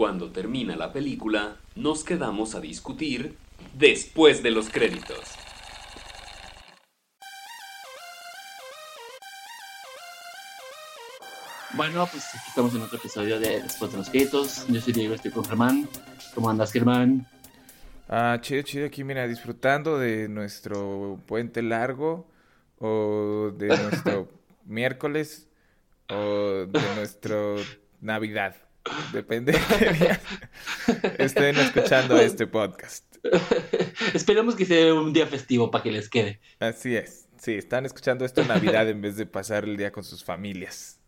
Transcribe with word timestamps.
Cuando 0.00 0.30
termina 0.30 0.76
la 0.76 0.94
película, 0.94 1.58
nos 1.76 2.04
quedamos 2.04 2.54
a 2.54 2.60
discutir 2.60 3.36
después 3.74 4.42
de 4.42 4.50
los 4.50 4.70
créditos. 4.70 5.20
Bueno, 11.74 12.08
pues 12.10 12.24
aquí 12.28 12.44
estamos 12.48 12.74
en 12.74 12.80
otro 12.80 12.96
episodio 12.96 13.38
de 13.38 13.60
Después 13.60 13.92
de 13.92 13.98
los 13.98 14.08
créditos. 14.08 14.66
Yo 14.68 14.80
soy 14.80 14.94
Diego, 14.94 15.12
estoy 15.12 15.32
con 15.32 15.44
Germán. 15.44 15.86
¿Cómo 16.34 16.48
andas, 16.48 16.72
Germán? 16.72 17.26
Ah, 18.08 18.38
chido, 18.40 18.62
chido, 18.62 18.86
aquí 18.86 19.04
mira, 19.04 19.28
disfrutando 19.28 19.98
de 19.98 20.30
nuestro 20.30 21.20
puente 21.26 21.60
largo 21.60 22.26
o 22.78 23.52
de 23.54 23.66
nuestro 23.66 24.30
miércoles 24.64 25.46
o 26.08 26.64
de 26.64 26.94
nuestro 26.96 27.56
Navidad. 28.00 28.69
Depende 29.12 29.52
de 29.52 29.58
qué 29.78 29.92
día 29.92 30.20
estén 31.18 31.56
escuchando 31.56 32.18
este 32.18 32.46
podcast. 32.46 33.04
Esperemos 34.14 34.56
que 34.56 34.64
sea 34.64 34.94
un 34.94 35.12
día 35.12 35.26
festivo 35.26 35.70
para 35.70 35.82
que 35.84 35.92
les 35.92 36.08
quede. 36.08 36.40
Así 36.58 36.96
es. 36.96 37.28
Sí, 37.38 37.54
están 37.54 37.86
escuchando 37.86 38.24
esto 38.24 38.42
en 38.42 38.48
Navidad 38.48 38.88
en 38.88 39.00
vez 39.00 39.16
de 39.16 39.26
pasar 39.26 39.64
el 39.64 39.76
día 39.76 39.92
con 39.92 40.04
sus 40.04 40.24
familias. 40.24 41.00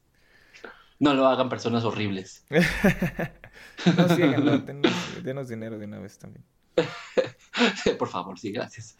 No 0.99 1.15
lo 1.15 1.27
hagan 1.27 1.49
personas 1.49 1.85
horribles. 1.85 2.45
no, 2.51 4.09
sí, 4.17 4.23
háganlo. 4.23 4.59
Denos, 4.59 4.93
denos 5.23 5.49
dinero 5.49 5.79
de 5.79 5.87
una 5.87 5.99
vez 5.99 6.19
también. 6.19 6.45
Por 7.99 8.09
favor, 8.09 8.39
sí, 8.39 8.53
gracias. 8.53 8.97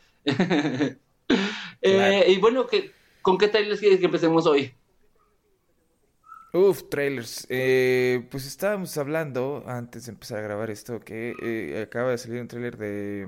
Eh, 1.81 2.27
y 2.29 2.39
bueno, 2.39 2.67
¿qué, 2.67 2.93
¿con 3.23 3.39
qué 3.39 3.49
trailers 3.49 3.81
quieres 3.81 3.99
que 3.99 4.07
empecemos 4.07 4.47
hoy? 4.47 4.75
Uf, 6.53 6.89
trailers. 6.91 7.47
Eh, 7.49 8.27
pues 8.31 8.47
estábamos 8.47 8.97
hablando 8.99 9.65
antes 9.67 10.05
de 10.07 10.13
empezar 10.13 10.39
a 10.39 10.43
grabar 10.43 10.71
esto 10.71 11.01
que 11.01 11.35
eh, 11.41 11.83
acaba 11.83 12.11
de 12.11 12.19
salir 12.19 12.41
un 12.43 12.49
trailer 12.49 12.77
de 12.77 13.27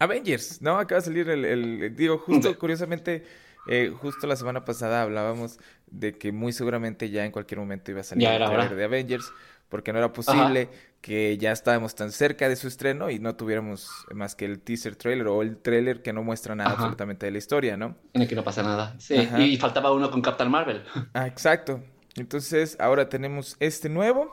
Avengers, 0.00 0.62
¿no? 0.62 0.78
Acaba 0.78 1.00
de 1.00 1.04
salir 1.06 1.28
el, 1.28 1.44
el 1.44 1.96
digo, 1.96 2.18
justo, 2.18 2.56
curiosamente, 2.58 3.24
eh, 3.66 3.92
justo 4.00 4.26
la 4.26 4.36
semana 4.36 4.64
pasada 4.64 5.02
hablábamos 5.02 5.58
de 5.86 6.16
que 6.18 6.32
muy 6.32 6.52
seguramente 6.52 7.10
ya 7.10 7.24
en 7.24 7.32
cualquier 7.32 7.58
momento 7.60 7.90
iba 7.90 8.00
a 8.00 8.04
salir 8.04 8.28
el 8.30 8.42
trailer 8.44 8.74
de 8.74 8.84
Avengers, 8.84 9.32
porque 9.68 9.92
no 9.92 9.98
era 9.98 10.12
posible 10.12 10.68
que 11.00 11.36
ya 11.38 11.52
estábamos 11.52 11.94
tan 11.94 12.12
cerca 12.12 12.48
de 12.48 12.56
su 12.56 12.68
estreno 12.68 13.10
y 13.10 13.18
no 13.18 13.34
tuviéramos 13.36 14.06
más 14.14 14.34
que 14.34 14.44
el 14.44 14.60
teaser 14.60 14.96
trailer 14.96 15.26
o 15.28 15.42
el 15.42 15.56
trailer 15.56 16.02
que 16.02 16.12
no 16.12 16.22
muestra 16.22 16.54
nada 16.54 16.72
absolutamente 16.72 17.26
de 17.26 17.32
la 17.32 17.38
historia, 17.38 17.76
¿no? 17.76 17.96
En 18.12 18.22
el 18.22 18.28
que 18.28 18.34
no 18.34 18.44
pasa 18.44 18.62
nada. 18.62 18.94
Sí, 18.98 19.16
y 19.38 19.56
faltaba 19.56 19.92
uno 19.92 20.10
con 20.10 20.20
Captain 20.22 20.50
Marvel. 20.50 20.82
Ah, 21.14 21.26
exacto. 21.26 21.80
Entonces, 22.18 22.76
ahora 22.80 23.08
tenemos 23.08 23.56
este 23.60 23.88
nuevo. 23.88 24.30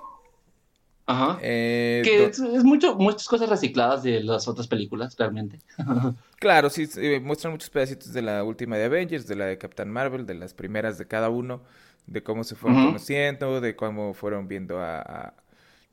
Ajá. 1.08 1.38
Eh, 1.42 2.02
que 2.04 2.26
es, 2.26 2.40
mucho, 2.64 2.96
muchas 2.96 3.28
cosas 3.28 3.48
recicladas 3.48 4.02
de 4.02 4.24
las 4.24 4.48
otras 4.48 4.68
películas, 4.68 5.16
realmente. 5.18 5.60
claro, 6.40 6.70
sí, 6.70 6.88
muestran 7.22 7.54
muchos 7.54 7.70
pedacitos 7.70 8.12
de 8.12 8.22
la 8.24 8.44
última 8.44 8.78
de 8.78 8.86
Avengers, 8.86 9.28
de 9.28 9.36
la 9.36 9.46
de 9.46 9.58
Captain 9.58 9.90
Marvel, 9.92 10.26
de 10.26 10.34
las 10.34 10.54
primeras 10.54 10.98
de 10.98 11.08
cada 11.08 11.30
uno, 11.30 11.62
de 12.08 12.24
cómo 12.24 12.44
se 12.44 12.56
fueron 12.56 12.88
conociendo, 12.88 13.62
de 13.62 13.76
cómo 13.76 14.14
fueron 14.14 14.48
viendo 14.48 14.80
a, 14.82 15.34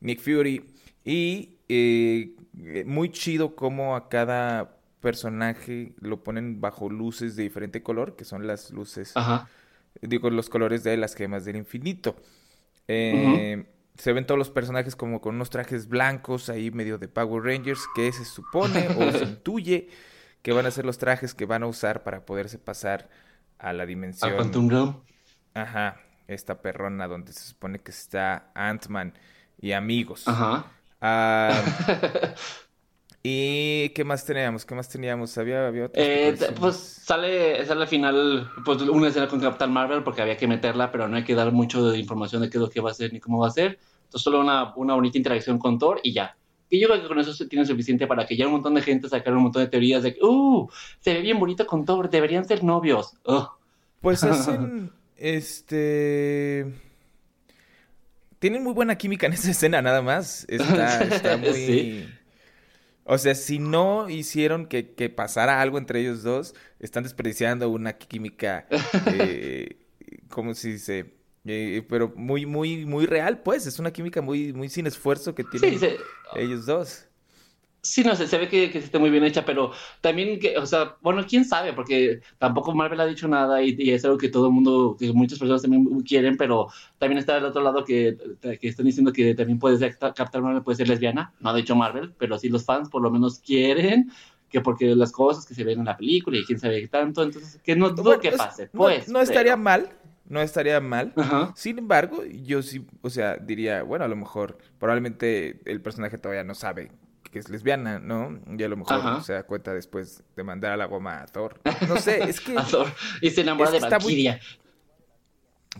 Nick 0.00 0.20
Fury. 0.20 0.64
Y 1.04 1.56
eh, 1.68 2.34
muy 2.86 3.10
chido 3.10 3.54
cómo 3.54 3.96
a 3.96 4.08
cada 4.08 4.76
personaje 5.00 5.92
lo 6.00 6.22
ponen 6.22 6.60
bajo 6.60 6.88
luces 6.88 7.36
de 7.36 7.42
diferente 7.42 7.82
color, 7.82 8.16
que 8.16 8.24
son 8.24 8.46
las 8.46 8.70
luces. 8.70 9.12
Ajá 9.14 9.48
digo, 10.00 10.30
los 10.30 10.48
colores 10.48 10.82
de 10.84 10.96
las 10.96 11.14
gemas 11.14 11.44
del 11.44 11.56
infinito. 11.56 12.16
Eh, 12.88 13.66
se 13.96 14.12
ven 14.12 14.26
todos 14.26 14.38
los 14.38 14.50
personajes 14.50 14.96
como 14.96 15.20
con 15.20 15.34
unos 15.34 15.50
trajes 15.50 15.88
blancos 15.88 16.48
ahí 16.48 16.70
medio 16.70 16.98
de 16.98 17.08
Power 17.08 17.44
Rangers, 17.44 17.86
que 17.94 18.10
se 18.12 18.24
supone 18.24 18.88
o 18.98 19.12
se 19.12 19.24
intuye 19.24 19.88
que 20.42 20.52
van 20.52 20.66
a 20.66 20.70
ser 20.70 20.84
los 20.84 20.98
trajes 20.98 21.34
que 21.34 21.46
van 21.46 21.62
a 21.62 21.66
usar 21.66 22.02
para 22.02 22.26
poderse 22.26 22.58
pasar 22.58 23.08
a 23.58 23.72
la 23.72 23.86
dimensión. 23.86 24.32
¿A 24.32 24.36
Ajá, 25.54 26.00
esta 26.26 26.60
perrona 26.62 27.06
donde 27.06 27.32
se 27.32 27.44
supone 27.44 27.78
que 27.78 27.92
está 27.92 28.50
Ant-Man 28.54 29.14
y 29.60 29.72
amigos. 29.72 30.26
Ajá. 30.26 30.66
Ah, 31.00 31.62
¿Y 33.24 33.90
qué 33.90 34.02
más 34.04 34.24
teníamos? 34.24 34.66
¿Qué 34.66 34.74
más 34.74 34.88
teníamos? 34.88 35.38
¿Había, 35.38 35.68
había 35.68 35.88
eh, 35.94 36.36
pues 36.58 36.76
sale, 36.76 37.64
sale 37.64 37.82
al 37.82 37.88
final 37.88 38.50
pues, 38.64 38.82
una 38.82 39.08
escena 39.08 39.28
con 39.28 39.38
Captain 39.38 39.70
Marvel 39.70 40.02
porque 40.02 40.22
había 40.22 40.36
que 40.36 40.48
meterla, 40.48 40.90
pero 40.90 41.06
no 41.06 41.16
hay 41.16 41.22
que 41.22 41.36
dar 41.36 41.52
mucho 41.52 41.88
de 41.88 41.98
información 41.98 42.42
de 42.42 42.50
qué 42.50 42.58
es 42.58 42.62
lo 42.62 42.68
que 42.68 42.80
va 42.80 42.88
a 42.88 42.92
hacer 42.92 43.12
ni 43.12 43.20
cómo 43.20 43.38
va 43.38 43.46
a 43.46 43.52
ser. 43.52 43.78
Entonces 44.04 44.22
solo 44.22 44.40
una, 44.40 44.74
una 44.74 44.94
bonita 44.94 45.18
interacción 45.18 45.58
con 45.58 45.78
Thor 45.78 46.00
y 46.02 46.12
ya. 46.12 46.36
Y 46.68 46.80
yo 46.80 46.88
creo 46.88 47.02
que 47.02 47.08
con 47.08 47.20
eso 47.20 47.32
se 47.32 47.46
tiene 47.46 47.64
suficiente 47.64 48.08
para 48.08 48.26
que 48.26 48.36
ya 48.36 48.46
un 48.46 48.52
montón 48.54 48.74
de 48.74 48.82
gente 48.82 49.08
sacar 49.08 49.34
un 49.36 49.44
montón 49.44 49.62
de 49.62 49.68
teorías 49.68 50.02
de 50.02 50.14
que, 50.14 50.24
¡uh! 50.24 50.68
Se 51.00 51.14
ve 51.14 51.20
bien 51.20 51.38
bonito 51.38 51.64
con 51.64 51.84
Thor, 51.84 52.10
deberían 52.10 52.44
ser 52.44 52.64
novios. 52.64 53.14
Pues 54.00 54.24
hacen, 54.24 54.90
este... 55.16 56.74
Tienen 58.40 58.64
muy 58.64 58.72
buena 58.72 58.96
química 58.96 59.26
en 59.26 59.34
esa 59.34 59.52
escena, 59.52 59.80
nada 59.80 60.02
más. 60.02 60.44
Está, 60.48 61.02
está 61.04 61.36
muy... 61.36 62.08
O 63.04 63.18
sea, 63.18 63.34
si 63.34 63.58
no 63.58 64.08
hicieron 64.08 64.66
que, 64.66 64.84
pasara 65.14 65.60
algo 65.60 65.78
entre 65.78 66.00
ellos 66.00 66.22
dos, 66.22 66.54
están 66.78 67.02
desperdiciando 67.02 67.68
una 67.68 67.94
química, 67.94 68.66
eh, 69.14 69.76
¿cómo 70.28 70.54
se 70.54 70.68
dice? 70.68 71.14
Eh, 71.44 71.84
pero 71.88 72.12
muy, 72.14 72.46
muy, 72.46 72.86
muy 72.86 73.06
real, 73.06 73.42
pues. 73.42 73.66
Es 73.66 73.78
una 73.78 73.92
química 73.92 74.22
muy, 74.22 74.52
muy 74.52 74.68
sin 74.68 74.86
esfuerzo 74.86 75.34
que 75.34 75.44
tienen 75.44 75.80
ellos 76.36 76.66
dos. 76.66 77.06
Sí, 77.84 78.04
no 78.04 78.14
sé, 78.14 78.28
se 78.28 78.38
ve 78.38 78.48
que, 78.48 78.70
que 78.70 78.78
está 78.78 79.00
muy 79.00 79.10
bien 79.10 79.24
hecha, 79.24 79.44
pero 79.44 79.72
también, 80.00 80.38
que, 80.38 80.56
o 80.56 80.64
sea, 80.66 80.96
bueno, 81.00 81.26
quién 81.28 81.44
sabe, 81.44 81.72
porque 81.72 82.20
tampoco 82.38 82.72
Marvel 82.72 83.00
ha 83.00 83.06
dicho 83.06 83.26
nada 83.26 83.60
y, 83.60 83.90
es 83.90 84.04
algo 84.04 84.18
que 84.18 84.28
todo 84.28 84.46
el 84.46 84.52
mundo, 84.52 84.96
que 84.96 85.12
muchas 85.12 85.40
personas 85.40 85.62
también 85.62 85.84
quieren, 86.02 86.36
pero 86.36 86.68
también 86.98 87.18
está 87.18 87.34
del 87.34 87.46
otro 87.46 87.60
lado 87.60 87.84
que, 87.84 88.16
que 88.40 88.68
están 88.68 88.86
diciendo 88.86 89.12
que 89.12 89.34
también 89.34 89.58
puede 89.58 89.78
ser, 89.78 89.98
Captain 89.98 90.44
Marvel 90.44 90.62
puede 90.62 90.76
ser 90.76 90.88
lesbiana, 90.88 91.32
no 91.40 91.50
ha 91.50 91.56
dicho 91.56 91.74
Marvel, 91.74 92.14
pero 92.18 92.38
sí 92.38 92.48
los 92.48 92.64
fans 92.64 92.88
por 92.88 93.02
lo 93.02 93.10
menos 93.10 93.40
quieren, 93.40 94.12
que 94.48 94.60
porque 94.60 94.94
las 94.94 95.10
cosas 95.10 95.44
que 95.44 95.54
se 95.54 95.64
ven 95.64 95.80
en 95.80 95.86
la 95.86 95.96
película 95.96 96.38
y 96.38 96.44
quién 96.44 96.60
sabe 96.60 96.82
qué 96.82 96.88
tanto, 96.88 97.24
entonces 97.24 97.58
que 97.64 97.74
no 97.74 97.90
dudo 97.90 98.20
que 98.20 98.30
pase, 98.30 98.68
pues. 98.68 99.08
No, 99.08 99.20
estaría 99.20 99.56
mal, 99.56 99.90
no 100.28 100.40
estaría 100.40 100.80
mal. 100.80 101.12
Sin 101.56 101.78
embargo, 101.78 102.22
yo 102.24 102.62
sí, 102.62 102.86
o 103.00 103.10
sea, 103.10 103.38
diría, 103.38 103.82
bueno, 103.82 104.04
a 104.04 104.08
lo 104.08 104.14
mejor, 104.14 104.58
probablemente 104.78 105.58
el 105.64 105.80
personaje 105.80 106.16
todavía 106.16 106.44
no 106.44 106.54
sabe 106.54 106.92
que 107.32 107.38
es 107.38 107.48
lesbiana, 107.48 107.98
¿no? 107.98 108.38
Y 108.56 108.62
a 108.62 108.68
lo 108.68 108.76
mejor 108.76 109.22
se 109.24 109.32
da 109.32 109.42
cuenta 109.42 109.72
después 109.72 110.22
de 110.36 110.44
mandar 110.44 110.72
a 110.72 110.76
la 110.76 110.84
goma 110.84 111.22
a 111.22 111.26
Thor. 111.26 111.60
No 111.88 111.96
sé, 111.96 112.22
es 112.22 112.40
que... 112.40 112.56
a 112.58 112.64
Thor. 112.64 112.92
Y 113.20 113.30
se 113.30 113.40
enamora 113.40 113.70
de 113.70 113.80
Valkyria. 113.80 114.38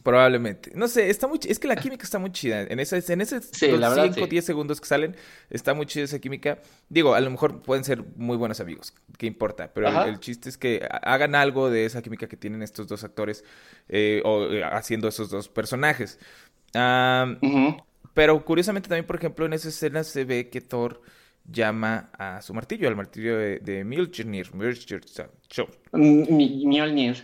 Probablemente. 0.03 0.73
No 0.75 0.89
sé, 0.89 1.11
está 1.11 1.29
muy 1.29 1.39
es 1.47 1.59
que 1.59 1.69
la 1.69 1.77
química 1.77 2.05
está 2.05 2.19
muy 2.19 2.33
chida. 2.33 2.63
En 2.63 2.81
ese, 2.81 3.03
en 3.13 3.21
ese 3.21 3.43
5 3.53 4.27
10 4.27 4.45
segundos 4.45 4.81
que 4.81 4.87
salen, 4.87 5.15
está 5.51 5.75
muy 5.75 5.85
chida 5.85 6.05
esa 6.05 6.19
química. 6.19 6.59
Digo, 6.89 7.15
a 7.15 7.21
lo 7.21 7.31
mejor 7.31 7.61
pueden 7.61 7.85
ser 7.85 8.03
muy 8.17 8.39
buenos 8.39 8.59
amigos, 8.61 8.95
qué 9.19 9.27
importa. 9.27 9.71
Pero 9.75 10.05
el, 10.05 10.19
chiste 10.19 10.49
es 10.49 10.57
que 10.57 10.89
hagan 11.03 11.35
algo 11.35 11.69
de 11.69 11.85
esa 11.85 12.01
química 12.01 12.27
que 12.27 12.39
tienen 12.39 12.63
estos 12.63 12.87
dos 12.89 13.05
actores 13.05 13.45
eh, 13.91 14.23
o 14.25 14.47
eh, 14.47 14.65
haciendo 14.65 15.09
esos 15.09 15.29
dos 15.29 15.51
personajes. 15.51 16.19
Pero 18.15 18.45
curiosamente 18.45 18.89
también, 18.89 19.07
por 19.07 19.17
ejemplo, 19.17 19.45
en 19.45 19.53
esa 19.53 19.69
escena 19.69 20.05
se 20.05 20.25
ve 20.25 20.49
que 20.49 20.63
Thor 20.63 21.03
llama 21.45 22.11
a 22.19 22.41
su 22.43 22.55
martillo, 22.55 22.89
al 22.89 22.97
martillo 22.97 23.37
de, 23.37 23.59
de 23.59 23.85
Mjolnir. 23.85 24.53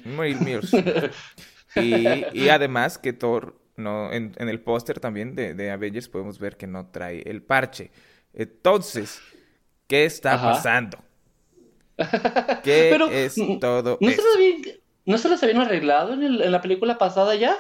Mjolnir. 0.05 0.61
y, 1.77 2.39
y 2.39 2.49
además 2.49 2.99
que 2.99 3.12
Thor, 3.12 3.59
no, 3.77 4.12
en, 4.12 4.34
el 4.37 4.61
póster 4.61 5.01
también 5.01 5.34
de, 5.34 5.55
de, 5.55 5.71
Avengers 5.71 6.09
podemos 6.09 6.39
ver 6.39 6.56
que 6.56 6.67
no 6.67 6.87
trae 6.87 7.23
el 7.23 7.43
parche. 7.43 7.91
Entonces, 8.35 9.20
¿qué 9.87 10.05
está 10.05 10.41
pasando? 10.41 10.99
¿Qué 12.62 12.97
es 13.25 13.35
todo 13.61 13.99
¿no 14.00 14.11
Se 14.11 14.81
¿No 15.05 15.17
se 15.17 15.29
los 15.31 15.43
habían 15.43 15.62
arreglado 15.62 16.12
en, 16.12 16.23
en 16.23 16.53
la 16.53 16.61
película 16.61 16.99
pasada 16.99 17.35
ya? 17.35 17.56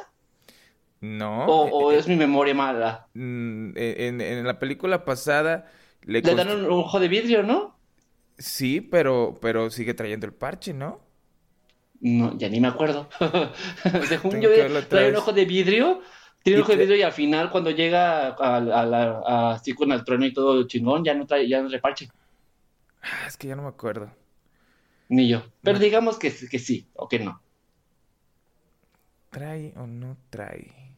No. 1.00 1.46
¿O, 1.46 1.92
es 1.92 2.08
mi 2.08 2.16
memoria 2.16 2.54
mala? 2.54 3.06
Mm, 3.14 3.70
en, 3.76 4.20
en, 4.20 4.46
la 4.46 4.58
película 4.58 5.04
pasada 5.04 5.70
le, 6.08 6.22
dan 6.22 6.50
un, 6.50 6.70
ojo 6.70 6.98
de 7.00 7.06
vidrio, 7.06 7.42
¿no? 7.42 7.76
Sí, 8.38 8.80
pero, 8.80 9.38
pero 9.42 9.68
sigue 9.68 9.92
trayendo 9.92 10.24
el 10.24 10.32
parche, 10.32 10.72
¿no? 10.72 11.00
No, 12.00 12.36
ya 12.38 12.48
ni 12.48 12.60
me 12.60 12.68
acuerdo. 12.68 13.10
Según 14.08 14.40
yo, 14.40 14.48
trae 14.88 15.10
un 15.10 15.16
ojo 15.16 15.34
de 15.34 15.44
vidrio, 15.44 16.00
tiene 16.42 16.60
un 16.60 16.62
ojo 16.62 16.72
de 16.72 16.78
vidrio 16.78 16.96
y 16.96 17.02
al 17.02 17.12
final 17.12 17.50
cuando 17.50 17.70
llega 17.70 18.28
a, 18.28 19.52
así 19.52 19.74
con 19.74 19.92
el 19.92 20.02
trueno 20.02 20.24
y 20.24 20.32
todo 20.32 20.66
chingón, 20.66 21.04
ya 21.04 21.12
no 21.12 21.26
trae, 21.26 21.46
ya 21.46 21.60
no 21.60 21.68
trae 21.68 21.80
parche. 21.80 22.08
Ah, 23.02 23.26
es 23.26 23.36
que 23.36 23.48
ya 23.48 23.56
no 23.56 23.62
me 23.62 23.68
acuerdo. 23.68 24.10
Ni 25.10 25.28
yo. 25.28 25.42
Pero 25.62 25.78
digamos 25.78 26.18
que, 26.18 26.32
que 26.32 26.58
sí, 26.58 26.88
o 26.94 27.06
que 27.06 27.18
no. 27.18 27.42
¿Trae 29.28 29.74
o 29.76 29.86
no 29.86 30.16
trae? 30.30 30.96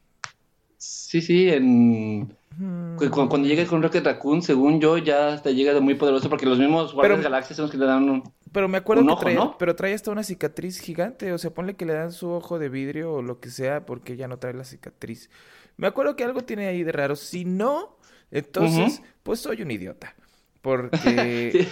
Sí, 0.77 1.21
sí, 1.21 1.51
en 1.51 2.37
Cuando, 2.57 3.29
cuando 3.29 3.49
llegue 3.49 3.67
con 3.67 3.83
Rocket 3.83 4.05
Raccoon, 4.05 4.43
según 4.43 4.81
yo, 4.81 4.99
ya 4.99 5.41
te 5.41 5.55
llega 5.55 5.73
de 5.73 5.81
muy 5.81 5.95
poderoso 5.95 6.29
porque 6.29 6.47
los 6.47 6.59
mismos 6.59 6.93
Guardianes 6.93 7.25
de 7.25 7.31
Galaxia 7.31 7.57
son 7.57 7.65
los 7.65 7.71
que 7.71 7.79
le 7.79 7.87
dan 7.87 8.11
un, 8.11 8.33
Pero 8.53 8.69
me 8.69 8.79
acuerdo 8.79 9.05
que 9.07 9.13
ojo, 9.13 9.21
trae, 9.21 9.35
¿no? 9.35 9.57
pero 9.57 9.77
trae 9.77 9.95
hasta 9.95 10.11
una 10.11 10.25
cicatriz 10.25 10.79
gigante, 10.81 11.33
o 11.33 11.39
sea, 11.39 11.55
ponle 11.55 11.77
que 11.77 11.87
le 11.87 11.95
dan 11.95 12.13
su 12.13 12.29
ojo 12.29 12.59
de 12.59 12.69
vidrio 12.69 13.15
o 13.15 13.23
lo 13.23 13.41
que 13.41 13.51
sea 13.51 13.87
porque 13.87 14.17
ya 14.17 14.29
no 14.29 14.39
trae 14.39 14.53
la 14.53 14.65
cicatriz. 14.65 15.31
Me 15.77 15.87
acuerdo 15.87 16.17
que 16.17 16.25
algo 16.25 16.43
tiene 16.43 16.67
ahí 16.67 16.83
de 16.83 16.93
raro. 16.93 17.17
Si 17.17 17.45
no, 17.47 17.97
entonces, 18.31 19.03
pues 19.23 19.41
soy 19.41 19.63
un 19.63 19.71
idiota. 19.71 20.15
Porque, 20.63 21.67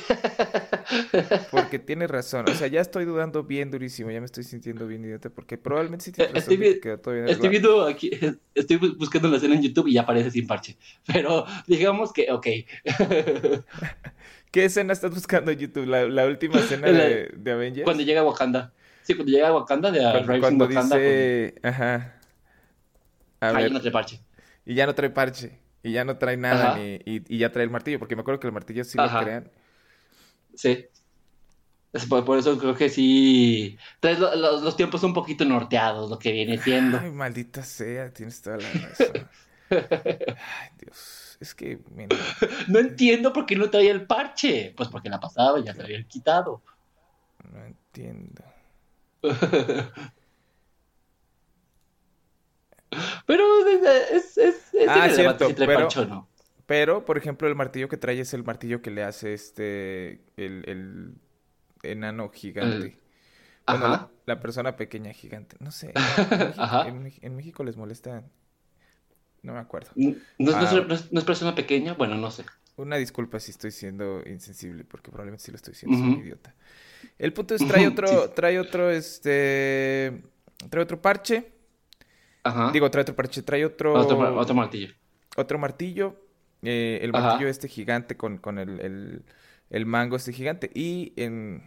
porque 1.50 1.78
tiene 1.78 2.06
razón. 2.06 2.46
O 2.48 2.54
sea, 2.54 2.68
ya 2.68 2.80
estoy 2.80 3.04
dudando 3.04 3.44
bien 3.44 3.70
durísimo, 3.70 4.10
ya 4.10 4.18
me 4.20 4.24
estoy 4.26 4.44
sintiendo 4.44 4.86
bien 4.86 5.04
idiota 5.04 5.28
porque 5.28 5.58
probablemente 5.58 6.06
sí 6.06 6.12
tiene 6.12 6.32
razón 6.32 6.54
Estoy, 6.54 6.80
que 6.80 6.96
todo 6.96 7.12
bien 7.14 7.28
estoy 7.28 7.48
viendo 7.50 7.86
aquí, 7.86 8.10
estoy 8.54 8.78
bu- 8.78 8.96
buscando 8.96 9.28
la 9.28 9.36
escena 9.36 9.56
en 9.56 9.62
YouTube 9.62 9.88
y 9.88 9.92
ya 9.94 10.02
aparece 10.02 10.30
sin 10.30 10.46
parche. 10.46 10.78
Pero 11.06 11.44
digamos 11.66 12.12
que, 12.14 12.32
ok. 12.32 12.46
¿Qué 14.50 14.64
escena 14.64 14.92
estás 14.94 15.10
buscando 15.14 15.50
en 15.50 15.58
YouTube? 15.58 15.86
¿La, 15.86 16.08
la 16.08 16.26
última 16.26 16.58
escena 16.60 16.88
La- 16.88 17.04
de, 17.04 17.30
de 17.36 17.52
Avengers? 17.52 17.84
Cuando 17.84 18.02
llega 18.02 18.20
a 18.22 18.24
Wakanda. 18.24 18.72
Sí, 19.02 19.14
cuando 19.14 19.30
llega 19.32 19.48
a 19.48 19.54
Wakanda, 19.54 19.90
de 19.90 20.00
Cuando, 20.00 20.20
Rising 20.32 20.40
cuando 20.40 20.64
Wakanda. 20.66 20.96
dice... 20.96 21.54
Ajá. 21.62 22.14
A 23.40 23.48
Ahí 23.50 23.64
ver, 23.64 23.72
no 23.72 23.80
trae 23.80 23.92
parche. 23.92 24.20
y 24.66 24.74
ya 24.74 24.86
no 24.86 24.94
trae 24.94 25.10
parche. 25.10 25.58
Y 25.82 25.92
ya 25.92 26.04
no 26.04 26.18
trae 26.18 26.36
nada, 26.36 26.76
ni, 26.76 26.94
y, 27.04 27.22
y 27.34 27.38
ya 27.38 27.52
trae 27.52 27.64
el 27.64 27.70
martillo, 27.70 27.98
porque 27.98 28.16
me 28.16 28.22
acuerdo 28.22 28.40
que 28.40 28.46
el 28.48 28.52
martillo 28.52 28.84
sí 28.84 28.98
lo 28.98 29.08
crean. 29.20 29.50
Sí. 30.54 30.86
Es 31.92 32.04
por, 32.04 32.24
por 32.24 32.38
eso 32.38 32.58
creo 32.58 32.74
que 32.74 32.88
sí. 32.90 33.78
Traes 34.00 34.18
lo- 34.18 34.34
los, 34.36 34.62
los 34.62 34.76
tiempos 34.76 35.02
un 35.04 35.14
poquito 35.14 35.44
norteados, 35.44 36.10
lo 36.10 36.18
que 36.18 36.32
viene 36.32 36.58
siendo. 36.58 36.98
Ay, 36.98 37.10
maldita 37.12 37.62
sea, 37.62 38.12
tienes 38.12 38.42
toda 38.42 38.58
la 38.58 38.68
razón. 38.70 39.28
Ay, 39.70 40.70
Dios. 40.80 41.36
Es 41.40 41.54
que, 41.54 41.78
mira, 41.94 42.16
No 42.68 42.80
entiendo 42.80 43.32
por 43.32 43.46
qué 43.46 43.54
no 43.56 43.70
traía 43.70 43.92
el 43.92 44.06
parche. 44.06 44.74
Pues 44.76 44.88
porque 44.88 45.08
la 45.08 45.20
pasaba 45.20 45.60
ya 45.64 45.72
se 45.74 45.82
habían 45.82 46.04
quitado. 46.08 46.60
no 47.52 47.64
entiendo. 47.64 48.42
Pero 53.26 53.44
es, 54.12 54.38
es, 54.38 54.67
Ah, 54.88 55.08
cierto, 55.10 55.48
pero- 55.56 55.88
no. 56.06 56.28
Pero, 56.66 57.04
por 57.06 57.16
ejemplo, 57.16 57.48
el 57.48 57.54
martillo 57.54 57.88
que 57.88 57.96
trae 57.96 58.20
es 58.20 58.34
el 58.34 58.44
martillo 58.44 58.82
que 58.82 58.90
le 58.90 59.02
hace 59.02 59.32
este, 59.32 60.20
el, 60.36 60.64
el 60.66 61.14
enano 61.82 62.28
gigante. 62.30 62.98
Bueno, 63.66 63.86
Ajá. 63.86 64.10
la, 64.26 64.34
la 64.34 64.40
persona 64.40 64.76
pequeña 64.76 65.12
gigante. 65.12 65.56
No 65.60 65.70
sé. 65.70 65.92
En, 66.30 66.38
México- 66.38 66.62
Ajá. 66.62 66.86
en 66.88 67.36
México 67.36 67.64
les 67.64 67.76
molesta. 67.78 68.22
No 69.42 69.54
me 69.54 69.60
acuerdo. 69.60 69.90
¿No, 69.94 70.10
no 70.38 70.50
es- 70.50 70.56
no 70.56 70.78
Ah. 70.80 70.84
no 70.86 70.94
es- 70.94 71.12
no 71.12 71.18
es 71.20 71.24
persona 71.24 71.54
pequeña? 71.54 71.94
Bueno, 71.94 72.16
no 72.16 72.30
sé. 72.30 72.44
Una 72.76 72.96
disculpa 72.96 73.40
si 73.40 73.50
estoy 73.50 73.70
siendo 73.70 74.22
insensible, 74.26 74.84
porque 74.84 75.10
probablemente 75.10 75.44
sí 75.44 75.50
lo 75.50 75.56
estoy 75.56 75.74
siendo, 75.74 75.96
soy 75.98 76.06
un 76.06 76.20
idiota. 76.20 76.54
El 77.18 77.32
punto 77.32 77.54
es, 77.54 77.60
trae 77.66 77.86
otro, 77.88 78.06
sí. 78.08 78.30
trae 78.36 78.58
otro, 78.58 78.90
este, 78.90 80.22
trae 80.70 80.82
otro 80.82 81.00
parche. 81.00 81.50
Ajá. 82.48 82.70
Digo, 82.72 82.90
trae 82.90 83.02
otro 83.02 83.14
parche, 83.14 83.42
trae 83.42 83.64
otro, 83.64 83.94
otro, 83.94 84.16
mar- 84.18 84.32
otro 84.32 84.54
martillo. 84.54 84.88
otro 85.36 85.58
martillo. 85.58 86.16
eh, 86.62 86.98
el 87.02 87.14
Ajá. 87.14 87.26
martillo 87.28 87.48
este 87.48 87.68
gigante 87.68 88.16
con, 88.16 88.38
con 88.38 88.58
el, 88.58 88.80
el, 88.80 89.22
el 89.70 89.86
mango 89.86 90.16
este 90.16 90.32
gigante. 90.32 90.70
Y 90.74 91.12
en 91.16 91.62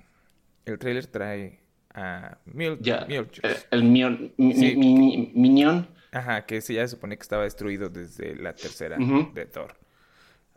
el 0.66 0.78
trailer 0.80 1.08
trae 1.08 1.60
a 1.94 2.38
Mil, 2.46 2.78
Ya. 2.82 3.06
Eh, 3.10 3.26
el 3.72 3.84
Mion, 3.84 4.34
mi, 4.38 4.54
Sí. 4.54 4.76
mi- 4.76 4.94
mi- 4.96 5.32
Minion. 5.36 5.88
Ajá, 6.12 6.46
que 6.46 6.58
ese 6.58 6.74
ya 6.74 6.82
se 6.82 6.90
supone 6.96 7.16
que 7.16 7.22
estaba 7.22 7.44
destruido 7.44 7.90
desde 7.90 8.36
la 8.36 8.54
tercera 8.54 8.98
de 8.98 9.46
Thor. 9.46 9.76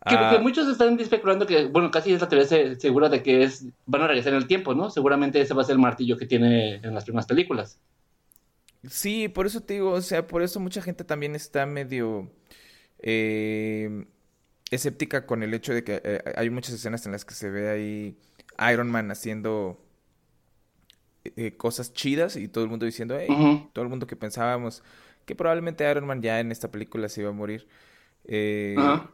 Que, 0.06 0.16
Ah, 0.16 0.32
que 0.34 0.38
muchos 0.42 0.68
están 0.68 0.98
especulando 1.00 1.46
que, 1.46 1.64
bueno, 1.66 1.90
casi 1.90 2.12
es 2.12 2.20
la 2.20 2.28
teoría 2.28 2.46
se- 2.46 2.74
segura 2.78 3.08
de 3.08 3.22
que 3.22 3.42
es 3.44 3.66
van 3.86 4.02
a 4.02 4.06
regresar 4.08 4.32
en 4.34 4.38
el 4.38 4.46
tiempo, 4.46 4.74
¿no? 4.74 4.90
Seguramente 4.90 5.40
ese 5.40 5.54
va 5.54 5.62
a 5.62 5.64
ser 5.64 5.74
el 5.74 5.78
martillo 5.80 6.18
que 6.18 6.26
tiene 6.26 6.74
en 6.76 6.92
las 6.92 7.04
primeras 7.04 7.26
películas. 7.26 7.80
Sí, 8.90 9.28
por 9.28 9.46
eso 9.46 9.60
te 9.60 9.74
digo, 9.74 9.92
o 9.92 10.00
sea, 10.02 10.26
por 10.26 10.42
eso 10.42 10.60
mucha 10.60 10.82
gente 10.82 11.04
también 11.04 11.34
está 11.34 11.66
medio 11.66 12.30
eh, 12.98 14.06
escéptica 14.70 15.26
con 15.26 15.42
el 15.42 15.54
hecho 15.54 15.72
de 15.72 15.84
que 15.84 16.00
eh, 16.04 16.22
hay 16.36 16.50
muchas 16.50 16.74
escenas 16.74 17.04
en 17.06 17.12
las 17.12 17.24
que 17.24 17.34
se 17.34 17.50
ve 17.50 17.70
ahí 17.70 18.16
Iron 18.72 18.90
Man 18.90 19.10
haciendo 19.10 19.80
eh, 21.24 21.56
cosas 21.56 21.92
chidas 21.92 22.36
y 22.36 22.48
todo 22.48 22.64
el 22.64 22.70
mundo 22.70 22.86
diciendo, 22.86 23.16
hey, 23.18 23.68
todo 23.72 23.82
el 23.82 23.88
mundo 23.88 24.06
que 24.06 24.16
pensábamos 24.16 24.82
que 25.24 25.34
probablemente 25.34 25.90
Iron 25.90 26.06
Man 26.06 26.22
ya 26.22 26.40
en 26.40 26.52
esta 26.52 26.70
película 26.70 27.08
se 27.08 27.22
iba 27.22 27.30
a 27.30 27.32
morir. 27.32 27.66
Eh, 28.24 28.74
Ajá. 28.78 29.10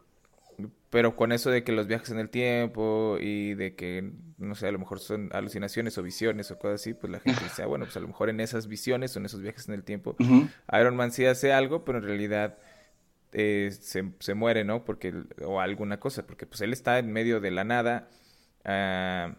Pero 0.90 1.14
con 1.16 1.32
eso 1.32 1.50
de 1.50 1.62
que 1.64 1.72
los 1.72 1.86
viajes 1.86 2.10
en 2.10 2.18
el 2.18 2.28
tiempo 2.30 3.16
y 3.20 3.54
de 3.54 3.74
que, 3.76 4.10
no 4.38 4.54
sé, 4.54 4.66
a 4.66 4.72
lo 4.72 4.78
mejor 4.78 4.98
son 4.98 5.30
alucinaciones 5.32 5.96
o 5.98 6.02
visiones 6.02 6.50
o 6.50 6.58
cosas 6.58 6.80
así, 6.80 6.94
pues 6.94 7.10
la 7.12 7.20
gente 7.20 7.42
dice, 7.44 7.62
ah, 7.62 7.66
bueno, 7.66 7.84
pues 7.84 7.96
a 7.96 8.00
lo 8.00 8.08
mejor 8.08 8.28
en 8.30 8.40
esas 8.40 8.66
visiones 8.66 9.14
o 9.14 9.18
en 9.20 9.26
esos 9.26 9.40
viajes 9.40 9.68
en 9.68 9.74
el 9.74 9.84
tiempo. 9.84 10.16
Iron 10.72 10.96
Man 10.96 11.12
sí 11.12 11.24
hace 11.26 11.52
algo, 11.52 11.84
pero 11.84 11.98
en 11.98 12.04
realidad 12.04 12.58
eh, 13.32 13.70
se, 13.80 14.10
se 14.18 14.34
muere, 14.34 14.64
¿no? 14.64 14.84
Porque, 14.84 15.14
o 15.44 15.60
alguna 15.60 16.00
cosa, 16.00 16.26
porque 16.26 16.46
pues 16.46 16.60
él 16.62 16.72
está 16.72 16.98
en 16.98 17.12
medio 17.12 17.40
de 17.40 17.50
la 17.52 17.62
nada 17.64 18.08
ah, 18.64 19.36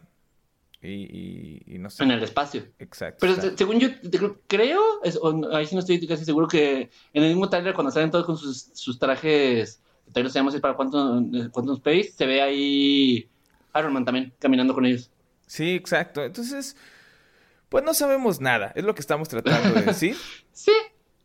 y, 0.82 0.88
y, 0.90 1.62
y 1.76 1.78
no 1.80 1.90
sé. 1.90 2.04
En 2.04 2.12
el 2.12 2.24
espacio. 2.24 2.64
Exacto. 2.80 3.18
Pero 3.22 3.34
está- 3.34 3.56
según 3.58 3.80
yo 3.80 3.90
te- 4.00 4.20
creo, 4.48 4.82
es- 5.04 5.20
o- 5.22 5.54
ahí 5.56 5.66
sí 5.68 5.76
no 5.76 5.80
estoy 5.82 6.06
casi 6.08 6.26
seguro 6.26 6.48
que 6.48 6.90
en 7.14 7.24
el 7.24 7.30
mismo 7.30 7.50
trailer 7.50 7.74
cuando 7.76 7.92
salen 7.92 8.10
todos 8.10 8.26
con 8.26 8.38
sus, 8.38 8.70
sus 8.74 8.98
trajes, 8.98 9.82
todavía 10.08 10.24
no 10.24 10.30
sabemos 10.30 10.54
si 10.54 10.58
es 10.58 10.62
para 10.62 10.76
Quantum, 10.76 11.50
Quantum 11.52 11.76
Space, 11.76 12.12
se 12.12 12.26
ve 12.26 12.42
ahí 12.42 13.30
Iron 13.76 13.94
Man 13.94 14.06
también 14.06 14.34
caminando 14.40 14.74
con 14.74 14.86
ellos. 14.86 15.12
Sí, 15.48 15.72
exacto. 15.72 16.24
Entonces, 16.24 16.76
pues 17.70 17.84
no 17.84 17.94
sabemos 17.94 18.42
nada, 18.42 18.72
es 18.76 18.84
lo 18.84 18.94
que 18.94 19.02
estamos 19.02 19.30
tratando 19.30 19.74
de 19.80 19.82
decir. 19.84 20.16
Sí. 20.54 20.74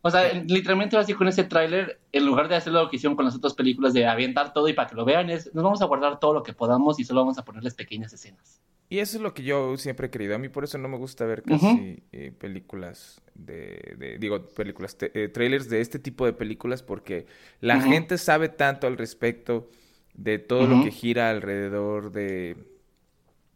O 0.01 0.09
sea, 0.09 0.31
literalmente 0.33 0.95
así 0.95 1.13
con 1.13 1.27
ese 1.27 1.43
tráiler, 1.43 1.99
en 2.13 2.25
lugar 2.25 2.47
de 2.47 2.55
hacer 2.55 2.71
lo 2.71 2.89
que 2.89 2.95
hicieron 2.95 3.17
con 3.17 3.25
las 3.25 3.35
otras 3.35 3.53
películas 3.53 3.93
de 3.93 4.07
avientar 4.07 4.53
todo 4.53 4.69
y 4.69 4.73
para 4.73 4.87
que 4.87 4.95
lo 4.95 5.03
vean, 5.03 5.29
es 5.29 5.53
nos 5.53 5.63
vamos 5.63 5.81
a 5.81 5.85
guardar 5.85 6.19
todo 6.19 6.33
lo 6.33 6.43
que 6.43 6.53
podamos 6.53 6.99
y 6.99 7.03
solo 7.03 7.21
vamos 7.21 7.37
a 7.37 7.43
ponerles 7.43 7.73
pequeñas 7.73 8.13
escenas. 8.13 8.61
Y 8.89 8.99
eso 8.99 9.17
es 9.17 9.23
lo 9.23 9.33
que 9.33 9.43
yo 9.43 9.75
siempre 9.77 10.07
he 10.07 10.09
querido. 10.09 10.35
A 10.35 10.37
mí 10.37 10.47
por 10.49 10.63
eso 10.63 10.77
no 10.77 10.87
me 10.87 10.97
gusta 10.97 11.25
ver 11.25 11.43
casi 11.43 12.03
eh, 12.13 12.31
películas 12.37 13.21
de, 13.35 13.95
de- 13.97 14.17
digo, 14.17 14.41
películas, 14.49 14.97
te- 14.97 15.11
eh, 15.23 15.27
trailers 15.27 15.69
de 15.69 15.81
este 15.81 15.99
tipo 15.99 16.25
de 16.25 16.33
películas 16.33 16.83
porque 16.83 17.25
la 17.59 17.75
gente 17.81 18.17
sabe 18.17 18.47
tanto 18.49 18.87
al 18.87 18.97
respecto 18.97 19.69
de 20.13 20.39
todo 20.39 20.67
lo 20.67 20.79
que 20.79 20.91
gira 20.91 21.29
alrededor 21.29 22.11
de, 22.11 22.55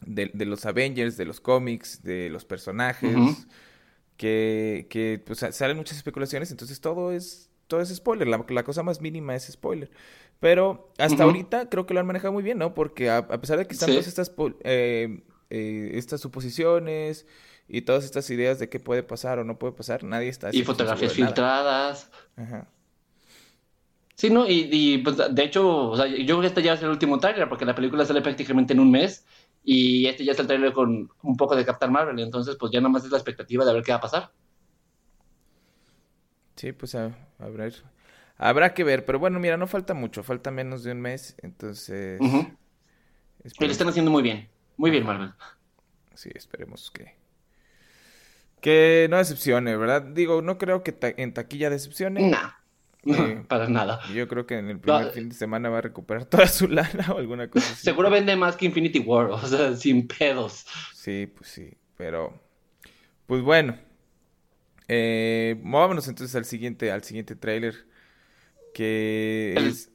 de, 0.06 0.32
de 0.34 0.46
los 0.46 0.66
Avengers, 0.66 1.18
de 1.18 1.26
los 1.26 1.40
cómics, 1.40 2.04
de 2.04 2.30
los 2.30 2.46
personajes, 2.46 3.48
que, 4.18 4.88
que 4.90 5.22
pues 5.26 5.40
sa- 5.40 5.52
salen 5.52 5.78
muchas 5.78 5.98
especulaciones, 5.98 6.52
entonces 6.52 6.82
todo 6.82 7.12
es, 7.12 7.50
todo 7.68 7.82
es 7.82 7.90
spoiler, 7.96 8.28
la, 8.28 8.46
la 8.50 8.64
cosa 8.64 8.84
más 8.84 9.02
mínima 9.02 9.36
es 9.36 9.46
spoiler. 9.48 9.92
Pero 10.42 10.92
hasta 10.98 11.16
Ujú. 11.16 11.24
ahorita 11.24 11.70
creo 11.70 11.86
que 11.86 11.94
lo 11.94 12.02
han 12.02 12.08
manejado 12.08 12.34
muy 12.34 12.44
bien, 12.44 12.58
¿no? 12.60 12.74
Porque 12.74 13.10
a, 13.10 13.20
a 13.20 13.42
pesar 13.42 13.60
de 13.60 13.68
que 13.68 13.74
están 13.74 13.88
Sí. 13.88 13.94
todas 13.94 14.08
estas, 14.08 14.34
eh, 14.66 15.24
eh, 15.52 15.92
estas 15.94 16.22
suposiciones 16.22 17.28
y 17.70 17.84
todas 17.84 18.04
estas 18.06 18.30
ideas 18.32 18.60
de 18.60 18.68
qué 18.70 18.80
puede 18.80 19.04
pasar 19.04 19.40
o 19.40 19.46
no 19.46 19.60
puede 19.60 19.74
pasar, 19.74 20.04
nadie 20.04 20.30
está 20.30 20.50
Y 20.50 20.54
100% 20.54 20.66
fotografías 20.66 21.14
filtradas. 21.14 22.12
Ajá. 22.38 22.68
Sí, 24.16 24.30
¿no? 24.30 24.48
Y, 24.48 24.70
y, 24.72 24.98
pues, 25.00 25.18
de 25.18 25.44
hecho, 25.44 25.90
o 25.90 25.98
sea, 25.98 26.06
yo 26.08 26.16
creo 26.26 26.42
que 26.42 26.48
este 26.48 26.62
ya 26.64 26.74
es 26.74 26.84
el 26.84 26.90
último 26.90 27.20
tráiler, 27.20 27.50
porque 27.50 27.66
la 27.66 27.74
película 27.76 28.06
sale 28.06 28.22
prácticamente 28.22 28.74
en 28.74 28.80
un 28.80 28.92
mes, 28.92 29.26
y 29.64 30.06
este 30.08 30.24
ya 30.26 30.34
es 30.34 30.40
el 30.40 30.48
tráiler 30.48 30.74
con 30.74 31.10
un 31.24 31.38
poco 31.38 31.56
de 31.56 31.66
Captain 31.66 31.92
Marvel, 31.92 32.20
entonces 32.20 32.56
pues 32.60 32.72
ya 32.72 32.80
nada 32.82 32.90
más 32.90 33.04
es 33.06 33.12
la 33.12 33.18
expectativa 33.18 33.66
de 33.66 33.74
ver 33.74 33.84
qué 33.84 33.92
va 33.92 33.98
a 33.98 34.02
pasar. 34.02 34.32
Sí, 36.56 36.72
pues 36.74 36.96
a, 36.96 37.12
a 37.40 37.48
ver. 37.50 37.74
Habrá 38.44 38.74
que 38.74 38.84
ver, 38.84 39.06
pero 39.06 39.20
bueno, 39.20 39.40
mira, 39.40 39.56
no 39.56 39.68
falta 39.68 39.94
mucho, 39.94 40.24
falta 40.24 40.50
menos 40.50 40.84
de 40.84 40.92
un 40.94 41.00
mes, 41.02 41.36
entonces. 41.44 42.20
Y 42.20 42.26
lo 42.26 42.58
esperemos- 43.44 43.72
están 43.72 43.88
haciendo 43.90 44.10
muy 44.10 44.24
bien, 44.24 44.50
muy 44.78 44.90
bien 44.90 45.06
Marvel. 45.06 45.32
Sí, 46.16 46.30
esperemos 46.34 46.90
que 46.92 47.16
que 48.62 49.08
no 49.10 49.18
decepcione, 49.18 49.76
¿verdad? 49.76 50.02
Digo, 50.04 50.42
no 50.42 50.58
creo 50.58 50.84
que 50.84 50.92
ta- 50.92 51.14
en 51.18 51.34
taquilla 51.34 51.70
decepcione. 51.70 52.30
No, 52.30 52.54
no, 53.04 53.16
Eh, 53.28 53.44
para 53.48 53.68
nada. 53.68 54.00
Yo 54.14 54.28
creo 54.28 54.46
que 54.46 54.58
en 54.58 54.70
el 54.70 54.80
primer 54.80 55.06
No, 55.08 55.12
fin 55.12 55.30
de 55.30 55.36
semana 55.36 55.70
va 55.70 55.80
a 55.80 55.82
recuperar 55.82 56.26
toda 56.30 56.48
su 56.48 56.68
lana 56.68 57.12
o 57.14 57.18
alguna 57.18 57.50
cosa 57.50 57.72
así. 57.74 57.84
Seguro 57.84 58.10
vende 58.12 58.36
más 58.36 58.56
que 58.56 58.66
Infinity 58.68 59.00
War, 59.00 59.28
o 59.32 59.40
sea, 59.40 59.76
sin 59.76 60.08
pedos. 60.08 60.66
Sí, 60.94 61.26
pues 61.36 61.50
sí, 61.50 61.74
pero 61.98 62.40
pues 63.26 63.42
bueno. 63.42 63.78
Eh, 64.88 65.58
movámonos 65.64 66.08
entonces 66.08 66.36
al 66.36 66.46
siguiente, 66.46 66.92
al 66.92 67.04
siguiente 67.04 67.36
tráiler 67.36 67.88
que 68.74 69.54
es- 69.58 69.92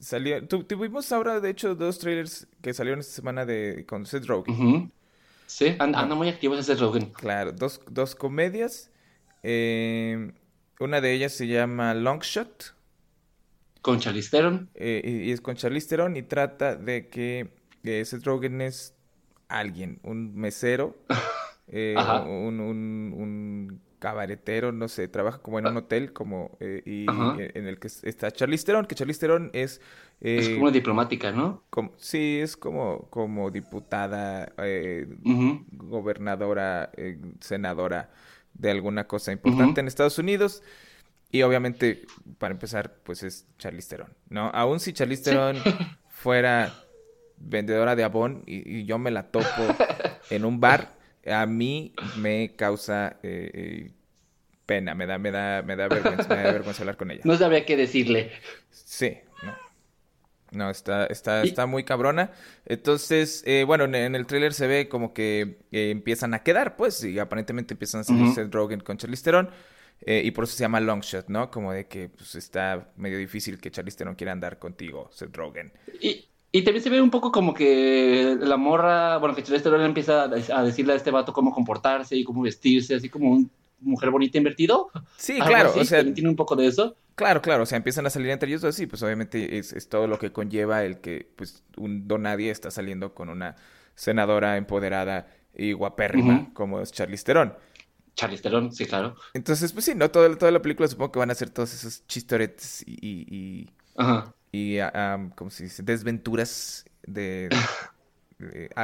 salió. 0.00 0.46
tu- 0.46 0.64
tuvimos 0.64 1.10
ahora, 1.12 1.40
de 1.40 1.50
hecho, 1.50 1.74
dos 1.74 1.98
trailers 1.98 2.46
que 2.62 2.72
salieron 2.74 3.00
esta 3.00 3.12
semana 3.14 3.44
de 3.46 3.84
con 3.86 4.06
Seth 4.06 4.26
Rogen. 4.26 4.92
Sí, 5.46 5.74
and- 5.78 5.96
anda 5.96 6.14
muy 6.14 6.28
activo 6.28 6.54
ese 6.56 6.74
Rogen. 6.74 7.06
Claro, 7.10 7.52
dos, 7.52 7.80
dos 7.90 8.14
comedias. 8.14 8.90
Eh, 9.42 10.32
una 10.80 11.00
de 11.00 11.12
ellas 11.12 11.32
se 11.32 11.46
llama 11.46 11.94
Long 11.94 12.20
Shot. 12.22 12.74
Con 13.82 13.98
Charlize 14.00 14.30
Theron. 14.30 14.68
Eh, 14.74 15.22
y, 15.26 15.30
es 15.32 15.40
con 15.40 15.54
Charlize 15.56 15.88
Theron 15.88 16.16
y 16.16 16.22
trata 16.22 16.76
de 16.76 17.08
que 17.08 17.48
ese 17.84 18.18
Drogen 18.18 18.60
es 18.60 18.94
alguien, 19.48 19.98
un 20.02 20.34
mesero, 20.34 20.96
eh, 21.68 21.94
un, 22.26 22.60
un, 22.60 23.14
un, 23.16 23.57
cabaretero, 23.98 24.72
no 24.72 24.88
sé, 24.88 25.08
trabaja 25.08 25.38
como 25.38 25.58
en 25.58 25.66
un 25.66 25.76
hotel, 25.76 26.12
como 26.12 26.56
eh, 26.60 26.82
y 26.84 27.06
en 27.08 27.66
el 27.66 27.78
que 27.78 27.88
está 27.88 28.30
Charlize 28.30 28.64
Theron, 28.64 28.86
que 28.86 28.94
Charlize 28.94 29.20
Theron 29.20 29.50
es... 29.52 29.80
es 30.20 30.48
como 30.50 30.70
diplomática, 30.70 31.32
¿no? 31.32 31.62
Como, 31.70 31.92
sí, 31.96 32.38
es 32.40 32.56
como, 32.56 33.08
como 33.10 33.50
diputada, 33.50 34.52
gobernadora, 35.72 36.90
senadora 37.40 38.10
de 38.54 38.70
alguna 38.70 39.06
cosa 39.06 39.32
importante 39.32 39.80
en 39.80 39.88
Estados 39.88 40.18
Unidos. 40.18 40.62
Y 41.30 41.42
obviamente, 41.42 42.06
para 42.38 42.52
empezar, 42.52 42.94
pues 43.04 43.22
es 43.22 43.46
Charlize 43.58 43.88
Theron, 43.90 44.14
¿no? 44.30 44.48
Aún 44.48 44.80
si 44.80 44.92
Charlize 44.92 45.24
Theron 45.24 45.56
fuera 46.08 46.72
vendedora 47.36 47.94
de 47.94 48.04
Avon 48.04 48.42
y, 48.46 48.84
yo 48.84 48.98
me 48.98 49.10
la 49.10 49.30
topo 49.30 49.46
en 50.30 50.44
un 50.44 50.60
bar, 50.60 50.97
a 51.32 51.46
mí 51.46 51.92
me 52.16 52.54
causa 52.56 53.18
eh, 53.22 53.50
eh, 53.52 53.90
pena, 54.66 54.94
me 54.94 55.06
da, 55.06 55.18
me 55.18 55.30
da, 55.30 55.62
me 55.62 55.76
da 55.76 55.88
vergüenza, 55.88 56.28
me 56.34 56.42
da 56.42 56.52
vergüenza 56.52 56.82
hablar 56.82 56.96
con 56.96 57.10
ella. 57.10 57.22
No 57.24 57.36
sabía 57.36 57.64
qué 57.64 57.76
decirle. 57.76 58.32
Sí, 58.70 59.18
no. 59.42 59.56
No, 60.50 60.70
está, 60.70 61.06
está, 61.06 61.42
está 61.42 61.66
muy 61.66 61.84
cabrona. 61.84 62.32
Entonces, 62.64 63.42
eh, 63.46 63.64
bueno, 63.66 63.84
en, 63.84 64.14
el 64.14 64.26
tráiler 64.26 64.54
se 64.54 64.66
ve 64.66 64.88
como 64.88 65.12
que 65.12 65.58
empiezan 65.70 66.32
a 66.32 66.42
quedar, 66.42 66.76
pues, 66.76 67.04
y 67.04 67.18
aparentemente 67.18 67.74
empiezan 67.74 68.00
a 68.00 68.04
salir 68.04 68.32
Seth 68.32 68.52
Rogen 68.52 68.80
con 68.80 68.96
Charlize 68.96 69.24
Theron. 69.24 69.50
Eh, 70.00 70.22
y 70.24 70.30
por 70.30 70.44
eso 70.44 70.56
se 70.56 70.62
llama 70.62 70.80
long 70.80 71.00
shot, 71.00 71.28
¿no? 71.28 71.50
Como 71.50 71.72
de 71.72 71.86
que 71.86 72.08
pues, 72.08 72.34
está 72.36 72.92
medio 72.96 73.18
difícil 73.18 73.58
que 73.58 73.70
Charlize 73.70 74.04
no 74.04 74.16
quiera 74.16 74.32
andar 74.32 74.58
contigo, 74.58 75.10
Seth 75.12 75.36
Rogen. 75.36 75.72
Y, 76.00 76.28
y 76.50 76.62
también 76.62 76.82
se 76.82 76.90
ve 76.90 77.00
un 77.00 77.10
poco 77.10 77.30
como 77.30 77.52
que 77.52 78.36
la 78.40 78.56
morra, 78.56 79.18
bueno, 79.18 79.34
que 79.34 79.42
Charlize 79.42 79.64
Theron 79.64 79.82
empieza 79.82 80.24
a, 80.24 80.62
decirle 80.62 80.94
a 80.94 80.96
este 80.96 81.10
vato 81.10 81.32
cómo 81.32 81.52
comportarse 81.52 82.16
y 82.16 82.24
cómo 82.24 82.42
vestirse, 82.42 82.94
así 82.94 83.10
como 83.10 83.32
una 83.32 83.48
mujer 83.80 84.10
bonita 84.10 84.38
invertido. 84.38 84.90
Sí, 85.18 85.38
claro, 85.38 85.72
o 85.76 85.84
sea... 85.84 86.02
Tiene 86.02 86.28
un 86.28 86.36
poco 86.36 86.56
de 86.56 86.66
eso. 86.66 86.96
Claro, 87.16 87.42
claro, 87.42 87.64
o 87.64 87.66
sea, 87.66 87.76
empiezan 87.76 88.06
a 88.06 88.10
salir 88.10 88.30
entre 88.30 88.48
ellos 88.48 88.64
así, 88.64 88.86
pues 88.86 89.02
obviamente 89.02 89.58
es, 89.58 89.72
es, 89.72 89.88
todo 89.88 90.06
lo 90.06 90.18
que 90.18 90.32
conlleva 90.32 90.84
el 90.84 91.00
que, 91.00 91.28
pues, 91.36 91.64
un 91.76 92.06
don 92.06 92.22
nadie 92.22 92.50
está 92.50 92.70
saliendo 92.70 93.12
con 93.12 93.28
una 93.28 93.56
senadora 93.94 94.56
empoderada 94.56 95.26
y 95.54 95.72
guapérrima 95.72 96.50
como 96.54 96.80
es 96.80 96.92
Charlize 96.92 97.24
Theron. 97.24 97.54
Charlize 98.14 98.42
Theron, 98.42 98.72
sí, 98.72 98.86
claro. 98.86 99.16
Entonces, 99.34 99.72
pues 99.72 99.84
sí, 99.84 99.94
¿no? 99.94 100.10
Toda, 100.10 100.34
toda 100.38 100.52
la 100.52 100.62
película 100.62 100.88
supongo 100.88 101.12
que 101.12 101.18
van 101.18 101.30
a 101.30 101.34
ser 101.34 101.50
todos 101.50 101.74
esos 101.74 102.06
chistoretes 102.06 102.84
y... 102.86 102.96
y, 103.02 103.70
Ajá. 103.96 104.32
Y 104.52 104.78
um, 104.80 105.30
¿cómo 105.30 105.50
se 105.50 105.64
dice? 105.64 105.82
Desventuras 105.82 106.84
de... 107.06 107.48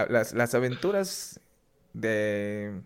las, 0.09 0.33
las 0.35 0.55
aventuras 0.55 1.41
de... 1.93 2.81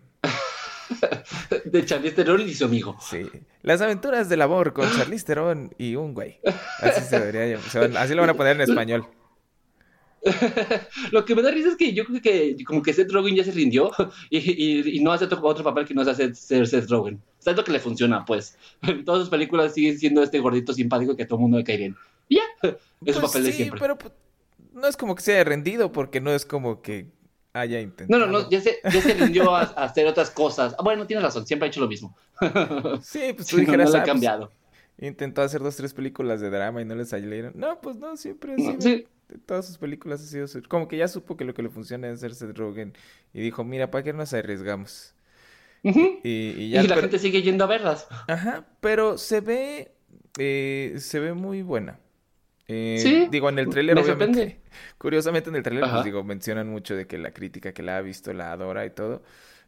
de 1.64 1.84
Charlize 1.84 2.14
Theron 2.14 2.40
y 2.40 2.54
su 2.54 2.64
amigo. 2.64 2.96
Sí. 3.00 3.22
Las 3.62 3.80
aventuras 3.80 4.28
del 4.28 4.42
amor 4.42 4.72
con 4.72 4.90
Charlize 4.90 5.24
Theron 5.24 5.74
y 5.78 5.96
un 5.96 6.14
güey. 6.14 6.40
Así 6.80 7.02
se 7.02 7.20
debería 7.20 7.58
llamar. 7.58 7.96
así 7.98 8.14
lo 8.14 8.22
van 8.22 8.30
a 8.30 8.34
poner 8.34 8.56
en 8.56 8.62
español. 8.62 9.06
lo 11.12 11.24
que 11.24 11.34
me 11.34 11.42
da 11.42 11.50
risa 11.50 11.68
es 11.68 11.76
que 11.76 11.92
yo 11.92 12.04
creo 12.04 12.20
que 12.20 12.56
como 12.64 12.82
que 12.82 12.92
Seth 12.92 13.10
Rogen 13.12 13.36
ya 13.36 13.44
se 13.44 13.52
rindió 13.52 13.92
y, 14.30 14.98
no 15.00 15.12
hace 15.12 15.26
otro, 15.26 15.40
papel 15.62 15.86
que 15.86 15.94
no 15.94 16.02
hace 16.02 16.34
ser 16.34 16.66
Seth 16.66 16.90
Rogen. 16.90 17.20
O 17.46 17.50
es 17.50 17.56
lo 17.56 17.64
que 17.64 17.72
le 17.72 17.80
funciona, 17.80 18.24
pues. 18.24 18.58
En 18.82 19.04
todas 19.04 19.20
sus 19.20 19.30
películas 19.30 19.74
sigue 19.74 19.96
siendo 19.96 20.22
este 20.22 20.40
gordito 20.40 20.72
simpático 20.72 21.16
que 21.16 21.22
a 21.22 21.26
todo 21.26 21.38
el 21.38 21.42
mundo 21.42 21.58
le 21.58 21.64
cae 21.64 21.76
bien. 21.76 21.96
Y 22.28 22.36
ya, 22.36 22.42
es 22.62 22.76
pues 23.00 23.18
papel 23.18 23.44
de 23.44 23.52
siempre. 23.52 23.80
pero 23.80 23.98
pues, 23.98 24.12
no 24.72 24.86
es 24.86 24.96
como 24.96 25.14
que 25.14 25.22
se 25.22 25.32
haya 25.32 25.44
rendido 25.44 25.92
porque 25.92 26.20
no 26.20 26.32
es 26.32 26.44
como 26.44 26.82
que 26.82 27.06
haya 27.52 27.80
intentado. 27.80 28.18
No, 28.18 28.26
no, 28.26 28.40
no, 28.40 28.50
ya 28.50 28.60
se, 28.60 28.78
ya 28.84 29.00
se 29.00 29.14
rindió 29.14 29.54
a, 29.54 29.62
hacer 29.62 30.06
otras 30.06 30.30
cosas. 30.30 30.74
Ah, 30.78 30.82
bueno, 30.82 31.06
tienes 31.06 31.24
razón, 31.24 31.46
siempre 31.46 31.66
ha 31.66 31.70
hecho 31.70 31.80
lo 31.80 31.88
mismo. 31.88 32.16
sí, 33.02 33.32
pues 33.34 33.48
tú 33.48 33.56
dijeras, 33.56 33.88
no, 33.92 33.92
no 33.92 33.98
ha 33.98 34.00
ah, 34.00 34.04
pues, 34.04 34.12
cambiado. 34.12 34.52
intentó 34.98 35.42
hacer 35.42 35.62
dos, 35.62 35.76
tres 35.76 35.94
películas 35.94 36.40
de 36.40 36.50
drama 36.50 36.82
y 36.82 36.84
no 36.84 36.94
les 36.94 37.08
salieron. 37.08 37.52
No, 37.56 37.80
pues 37.80 37.96
no, 37.96 38.16
siempre 38.16 38.54
ha 38.54 38.56
sido... 38.56 38.80
Sí 38.80 39.06
todas 39.46 39.66
sus 39.66 39.78
películas 39.78 40.20
ha 40.22 40.24
sido 40.24 40.46
como 40.68 40.88
que 40.88 40.96
ya 40.96 41.08
supo 41.08 41.36
que 41.36 41.44
lo 41.44 41.54
que 41.54 41.62
le 41.62 41.68
funciona 41.68 42.08
es 42.08 42.20
ser 42.20 42.34
Seth 42.34 42.56
Rogen 42.56 42.94
y 43.32 43.40
dijo, 43.40 43.64
mira, 43.64 43.90
¿para 43.90 44.04
qué 44.04 44.12
nos 44.12 44.32
arriesgamos? 44.32 45.14
y, 45.82 46.70
ya, 46.70 46.82
la 46.82 46.96
gente 46.96 47.18
sigue 47.18 47.42
yendo 47.42 47.64
a 47.64 47.66
verlas. 47.66 48.08
Ajá, 48.26 48.66
pero 48.80 49.16
se 49.16 49.40
ve, 49.40 49.92
eh, 50.38 50.94
se 50.98 51.20
ve 51.20 51.34
muy 51.34 51.62
buena. 51.62 52.00
Eh, 52.68 52.98
sí. 53.00 53.28
Digo, 53.30 53.48
en 53.48 53.58
el 53.58 53.68
tráiler, 53.68 53.98
obviamente. 53.98 54.60
Curiosamente, 54.98 55.50
en 55.50 55.56
el 55.56 55.62
tráiler, 55.62 55.88
pues 55.90 56.04
digo, 56.04 56.22
mencionan 56.22 56.68
mucho 56.68 56.94
de 56.94 57.06
que 57.06 57.18
la 57.18 57.32
crítica 57.32 57.72
que 57.72 57.82
la 57.82 57.96
ha 57.96 58.00
visto 58.02 58.32
la 58.32 58.52
adora 58.52 58.84
y 58.84 58.90
todo. 58.90 59.22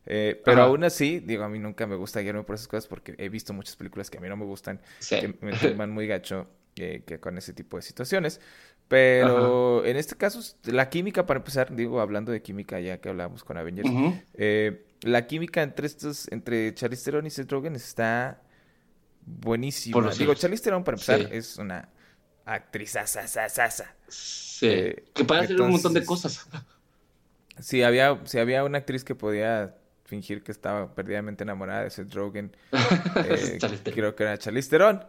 Eh, 0.07 0.41
pero 0.45 0.63
aún 0.63 0.85
así, 0.85 1.21
digo, 1.21 1.45
a 1.45 1.49
mí 1.49 1.59
nunca 1.59 1.87
me 1.87 1.97
gusta 1.97 2.21
guiarme 2.21 2.43
por 2.43 2.55
esas 2.55 2.69
cosas 2.69 2.87
porque 2.87 3.15
he 3.19 3.29
visto 3.29 3.53
muchas 3.53 3.77
películas 3.77 4.11
que 4.11 4.19
a 4.19 4.21
mí 4.21 4.29
no 4.29 4.37
me 4.37 4.45
gustan, 4.45 4.81
que 5.09 5.35
me 5.41 5.53
toman 5.83 5.91
muy 5.91 6.07
gacho 6.07 6.47
que 6.75 7.19
con 7.21 7.37
ese 7.37 7.53
tipo 7.53 7.77
de 7.77 7.83
situaciones. 7.83 8.41
Pero 8.91 9.85
en 9.85 9.97
este 9.97 10.17
caso, 10.17 10.41
la 10.65 10.91
química, 10.91 11.25
para 11.25 11.39
empezar, 11.39 11.77
digo, 11.77 12.01
hablando 12.01 12.33
de 12.33 12.43
química 12.43 12.81
ya 12.81 13.01
que 13.01 13.09
hablábamos 13.09 13.45
con 13.45 13.57
Avengers, 13.57 13.89
eh, 14.35 14.85
la 15.03 15.29
química 15.29 15.63
entre 15.63 15.87
estos, 15.87 16.27
entre 16.33 16.75
Charlize 16.75 17.05
Theron 17.05 17.25
y 17.25 17.31
Seth 17.31 17.53
Rogen 17.53 17.77
está 17.77 18.43
buenísima. 19.25 20.11
Digo, 20.11 20.35
Charlize 20.35 20.65
Theron, 20.65 20.83
para 20.83 20.97
empezar, 20.97 21.21
es 21.33 21.57
una 21.59 21.89
actriz 22.55 22.97
asasasasa. 22.97 23.95
Sí, 24.09 24.67
eh, 24.67 25.05
que 25.15 25.25
puede 25.25 25.43
hacer 25.43 25.61
un 25.61 25.71
montón 25.71 25.95
de 25.95 26.05
cosas. 26.05 26.49
Si 27.59 27.83
había, 27.83 28.19
si 28.25 28.39
había 28.39 28.65
una 28.65 28.79
actriz 28.79 29.05
que 29.05 29.15
podía 29.15 29.77
fingir 30.05 30.43
que 30.43 30.51
estaba 30.51 30.95
perdidamente 30.95 31.45
enamorada 31.45 31.85
de 31.85 31.91
Seth 31.91 32.13
Rogen, 32.15 32.57
eh, 33.17 33.59
creo 33.95 34.15
que 34.15 34.23
era 34.23 34.39
Charlize 34.39 34.71
Theron. 34.71 35.05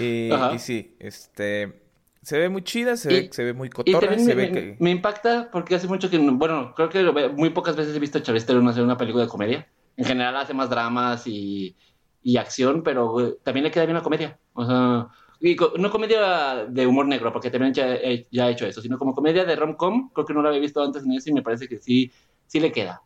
Y, 0.00 0.30
y 0.32 0.58
sí, 0.58 0.96
este 0.98 1.84
se 2.24 2.38
ve 2.38 2.48
muy 2.48 2.62
chida, 2.62 2.96
se, 2.96 3.08
ve, 3.08 3.28
se 3.30 3.44
ve 3.44 3.52
muy 3.52 3.68
cotorra, 3.68 4.18
se 4.18 4.34
me, 4.34 4.34
ve 4.34 4.52
que... 4.52 4.76
Me 4.78 4.90
impacta 4.90 5.50
porque 5.52 5.74
hace 5.74 5.86
mucho 5.86 6.08
que, 6.08 6.16
bueno, 6.18 6.72
creo 6.74 6.88
que 6.88 7.02
muy 7.28 7.50
pocas 7.50 7.76
veces 7.76 7.94
he 7.94 7.98
visto 7.98 8.16
a 8.16 8.22
Charlize 8.22 8.46
Theron 8.46 8.66
hacer 8.66 8.82
una 8.82 8.96
película 8.96 9.24
de 9.24 9.28
comedia. 9.28 9.68
En 9.98 10.06
general 10.06 10.34
hace 10.38 10.54
más 10.54 10.70
dramas 10.70 11.26
y, 11.26 11.76
y 12.22 12.38
acción, 12.38 12.82
pero 12.82 13.36
también 13.42 13.64
le 13.64 13.70
queda 13.70 13.84
bien 13.84 13.96
la 13.96 14.02
comedia. 14.02 14.38
O 14.54 14.64
sea, 14.64 15.08
y 15.44 15.56
no 15.78 15.90
comedia 15.90 16.64
de 16.64 16.86
humor 16.86 17.06
negro, 17.06 17.32
porque 17.32 17.50
también 17.50 17.74
ya, 17.74 17.98
ya, 18.30 18.46
ha 18.46 18.50
hecho 18.50 18.66
eso, 18.66 18.80
sino 18.80 18.98
como 18.98 19.14
comedia 19.14 19.44
de 19.44 19.54
rom-com, 19.54 20.10
creo 20.10 20.24
que 20.24 20.32
no 20.32 20.42
la 20.42 20.48
había 20.48 20.60
visto 20.60 20.82
antes 20.82 21.04
en 21.04 21.12
eso 21.12 21.28
y 21.28 21.34
me 21.34 21.42
parece 21.42 21.68
que 21.68 21.78
sí, 21.78 22.10
sí 22.46 22.60
le 22.60 22.72
queda. 22.72 23.02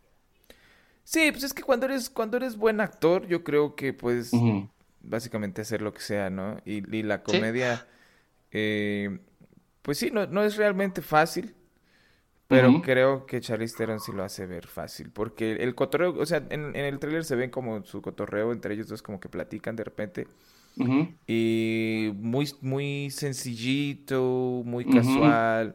Sí, 1.02 1.32
pues 1.32 1.42
es 1.42 1.52
que 1.52 1.62
cuando 1.62 1.86
eres, 1.86 2.08
cuando 2.08 2.36
eres 2.36 2.56
buen 2.56 2.80
actor, 2.80 3.26
yo 3.26 3.42
creo 3.42 3.74
que 3.74 3.92
puedes 3.92 4.30
básicamente 5.00 5.62
hacer 5.62 5.82
lo 5.82 5.92
que 5.92 6.00
sea, 6.00 6.30
¿no? 6.30 6.58
Y, 6.64 6.96
y 6.96 7.02
la 7.02 7.22
comedia... 7.22 7.86
Eh, 8.50 9.18
pues 9.82 9.98
sí, 9.98 10.10
no, 10.12 10.26
no, 10.26 10.44
es 10.44 10.56
realmente 10.56 11.02
fácil, 11.02 11.54
pero 12.46 12.80
creo 12.82 13.26
que 13.26 13.40
Charlize 13.40 13.76
Theron 13.76 14.00
sí 14.00 14.12
lo 14.12 14.22
hace 14.22 14.46
ver 14.46 14.66
fácil, 14.66 15.10
porque 15.10 15.52
el 15.56 15.74
cotorreo, 15.74 16.14
o 16.18 16.26
sea, 16.26 16.46
en, 16.50 16.76
el 16.76 16.98
tráiler 16.98 17.24
se 17.24 17.36
ven 17.36 17.50
como 17.50 17.84
su 17.84 18.00
cotorreo 18.00 18.52
entre 18.52 18.74
ellos 18.74 18.88
dos 18.88 19.02
como 19.02 19.18
que 19.18 19.28
platican 19.28 19.76
de 19.76 19.84
repente. 19.84 20.26
Y 21.26 22.12
muy, 22.14 22.48
muy 22.60 23.10
sencillito, 23.10 24.62
muy 24.64 24.84
casual, 24.84 25.74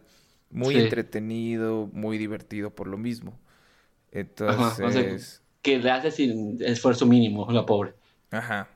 muy 0.49 0.75
entretenido, 0.75 1.89
muy 1.91 2.17
divertido 2.17 2.69
por 2.69 2.87
lo 2.87 2.97
mismo. 2.97 3.37
Entonces... 4.11 5.41
que 5.61 5.79
le 5.79 5.91
hace 5.91 6.11
sin 6.11 6.61
esfuerzo 6.61 7.05
mínimo, 7.05 7.49
la 7.51 7.65
pobre. 7.65 7.93
Ajá. 8.31 8.69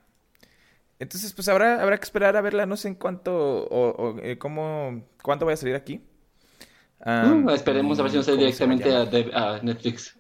Entonces, 1.00 1.32
pues 1.34 1.48
habrá, 1.48 1.82
habrá 1.82 1.98
que 1.98 2.04
esperar 2.04 2.36
a 2.36 2.42
verla, 2.42 2.66
no 2.66 2.76
sé 2.76 2.88
en 2.88 2.96
cuánto 2.96 3.68
o, 3.70 4.20
eh, 4.20 4.38
cómo, 4.38 5.06
cuánto 5.22 5.46
vaya 5.46 5.54
a 5.54 5.58
salir 5.58 5.76
aquí. 5.76 6.02
Uh, 7.06 7.52
esperemos 7.52 8.00
a 8.00 8.02
ver 8.02 8.12
si 8.12 8.18
no 8.18 8.24
sale 8.24 8.38
directamente 8.38 8.92
a, 8.94 9.60
Netflix. 9.62 10.18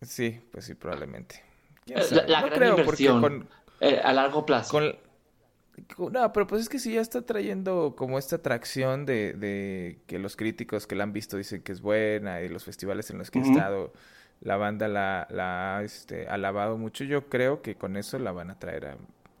Sí, 0.00 0.40
pues 0.52 0.66
sí, 0.66 0.74
probablemente. 0.74 1.42
Eh, 1.86 2.00
la, 2.28 2.42
no 2.42 2.50
creo, 2.50 2.78
inversión 2.78 3.48
eh, 3.88 4.00
a 4.02 4.12
largo 4.12 4.46
plazo. 4.46 4.80
no, 4.80 6.32
pero 6.32 6.46
pues 6.46 6.62
es 6.62 6.68
que 6.68 6.78
sí 6.78 6.94
ya 6.94 7.00
está 7.00 7.22
trayendo 7.22 7.94
como 7.96 8.18
esta 8.18 8.36
atracción 8.36 9.06
de, 9.06 9.32
de, 9.34 9.98
que 10.06 10.18
los 10.18 10.36
críticos 10.36 10.86
que 10.86 10.94
la 10.94 11.04
han 11.04 11.12
visto 11.12 11.36
dicen 11.36 11.62
que 11.62 11.72
es 11.72 11.80
buena 11.80 12.42
y 12.42 12.48
los 12.48 12.64
festivales 12.64 13.10
en 13.10 13.18
los 13.18 13.30
que 13.30 13.40
he 13.40 13.42
estado 13.42 13.92
la 14.40 14.56
banda 14.56 14.88
la, 14.88 15.26
la 15.30 15.78
ha 15.78 15.82
este, 15.82 16.28
alabado 16.28 16.76
mucho. 16.76 17.04
Yo 17.04 17.28
creo 17.28 17.62
que 17.62 17.76
con 17.76 17.96
eso 17.96 18.18
la 18.18 18.32
van 18.32 18.50
a 18.50 18.58
traer 18.58 18.86
a, 18.86 18.96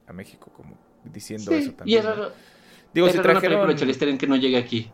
a 0.06 0.12
México, 0.12 0.50
como 0.56 0.76
diciendo 1.04 1.52
eso 1.52 1.72
también. 1.72 2.02
Y 2.02 2.06
era, 2.06 2.32
Digo, 2.92 3.08
si 3.08 3.18
trajeron 3.18 3.60
una 3.60 4.18
que 4.18 4.26
no 4.26 4.36
llegue 4.36 4.56
aquí. 4.56 4.90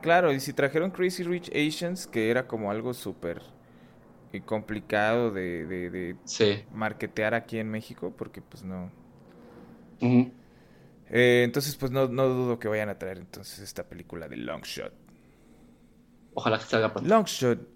Claro, 0.00 0.32
y 0.32 0.40
si 0.40 0.52
trajeron 0.52 0.90
Crazy 0.90 1.22
Rich 1.22 1.50
Asians, 1.50 2.06
que 2.06 2.30
era 2.30 2.46
como 2.48 2.70
algo 2.70 2.92
súper 2.92 3.42
eh, 4.32 4.40
complicado 4.40 5.30
de, 5.30 5.66
de, 5.66 5.90
de 5.90 6.66
marketear 6.72 7.34
aquí 7.34 7.58
en 7.58 7.70
México, 7.70 8.14
porque 8.16 8.40
pues 8.40 8.64
no. 8.64 8.90
Eh, 10.00 11.42
entonces, 11.44 11.76
pues 11.76 11.92
no, 11.92 12.08
no 12.08 12.28
dudo 12.28 12.58
que 12.58 12.68
vayan 12.68 12.88
a 12.88 12.98
traer 12.98 13.18
entonces 13.18 13.58
esta 13.58 13.88
película 13.88 14.28
de 14.28 14.38
Longshot. 14.38 14.92
Ojalá 16.34 16.58
que 16.58 16.64
salga 16.64 16.92
pronto. 16.92 17.08
Longshot. 17.08 17.68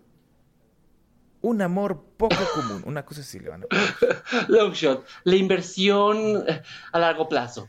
Un 1.43 1.61
amor 1.61 2.03
poco 2.17 2.37
común. 2.55 2.83
Una 2.87 3.05
cosa 3.05 3.21
así 3.21 3.39
le 3.39 3.51
van 3.51 3.65
a 3.65 3.67
poner. 3.67 4.23
Longshot. 4.49 5.07
La 5.25 5.37
inversión 5.37 6.45
a 6.91 6.99
largo 6.99 7.29
plazo. 7.29 7.69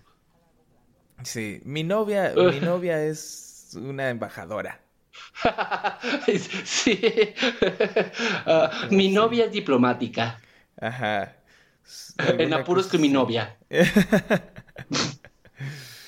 Sí. 1.23 1.61
Mi 1.65 1.83
novia, 1.83 2.33
mi 2.35 2.59
novia 2.61 3.03
es 3.03 3.71
una 3.75 4.09
embajadora. 4.09 4.86
sí. 6.65 6.99
Ah, 8.45 8.87
mi 8.91 9.09
novia 9.11 9.45
es 9.45 9.51
diplomática. 9.51 10.39
Ajá. 10.79 11.33
En 12.37 12.53
apuros 12.53 12.87
con 12.87 12.99
mi 12.99 13.07
novia. 13.07 13.57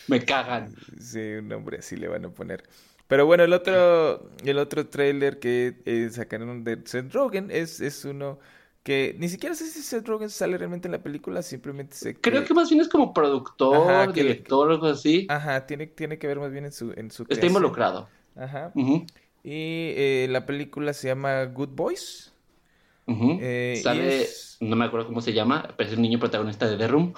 Me 0.07 0.25
cagan. 0.25 0.75
Sí, 0.99 1.19
un 1.19 1.47
nombre 1.47 1.77
así 1.79 1.95
le 1.95 2.07
van 2.07 2.25
a 2.25 2.29
poner. 2.29 2.63
Pero 3.07 3.25
bueno, 3.25 3.43
el 3.43 3.53
otro, 3.53 4.29
el 4.43 4.57
otro 4.57 4.87
trailer 4.87 5.39
que 5.39 5.81
eh, 5.85 6.09
sacaron 6.11 6.63
de 6.63 6.81
Seth 6.85 7.13
Rogen 7.13 7.49
es, 7.49 7.79
es 7.79 8.05
uno 8.05 8.39
que 8.83 9.15
ni 9.19 9.29
siquiera 9.29 9.55
sé 9.55 9.67
si 9.67 9.81
Seth 9.81 10.07
Rogen 10.07 10.29
sale 10.29 10.57
realmente 10.57 10.87
en 10.87 10.91
la 10.93 11.01
película, 11.03 11.41
simplemente 11.41 11.95
que... 12.21 12.21
Creo 12.21 12.43
que 12.45 12.53
más 12.53 12.69
bien 12.69 12.81
es 12.81 12.87
como 12.89 13.13
productor, 13.13 13.91
Ajá, 13.91 14.13
que 14.13 14.21
director, 14.21 14.71
algo 14.71 14.87
así. 14.87 15.25
Ajá, 15.29 15.65
tiene, 15.65 15.87
tiene 15.87 16.17
que 16.19 16.27
ver 16.27 16.39
más 16.39 16.51
bien 16.51 16.65
en 16.65 16.71
su, 16.71 16.91
en 16.95 17.09
su 17.11 17.23
Está 17.23 17.35
creación. 17.35 17.47
involucrado. 17.47 18.09
Ajá. 18.39 18.73
Ujú, 18.73 19.05
Y 19.43 19.93
eh, 19.97 20.27
la 20.29 20.45
película 20.45 20.93
se 20.93 21.07
llama 21.09 21.45
Good 21.45 21.69
Boys. 21.71 22.33
Eh, 23.37 23.83
y 23.85 23.85
Sale, 23.85 24.07
es- 24.07 24.57
no 24.59 24.75
me 24.75 24.85
acuerdo 24.85 25.07
cómo 25.07 25.21
se 25.21 25.33
llama, 25.33 25.73
pero 25.77 25.89
es 25.89 25.95
un 25.95 26.01
niño 26.01 26.19
protagonista 26.19 26.67
de 26.67 26.77
The 26.77 26.87
Room. 26.87 27.13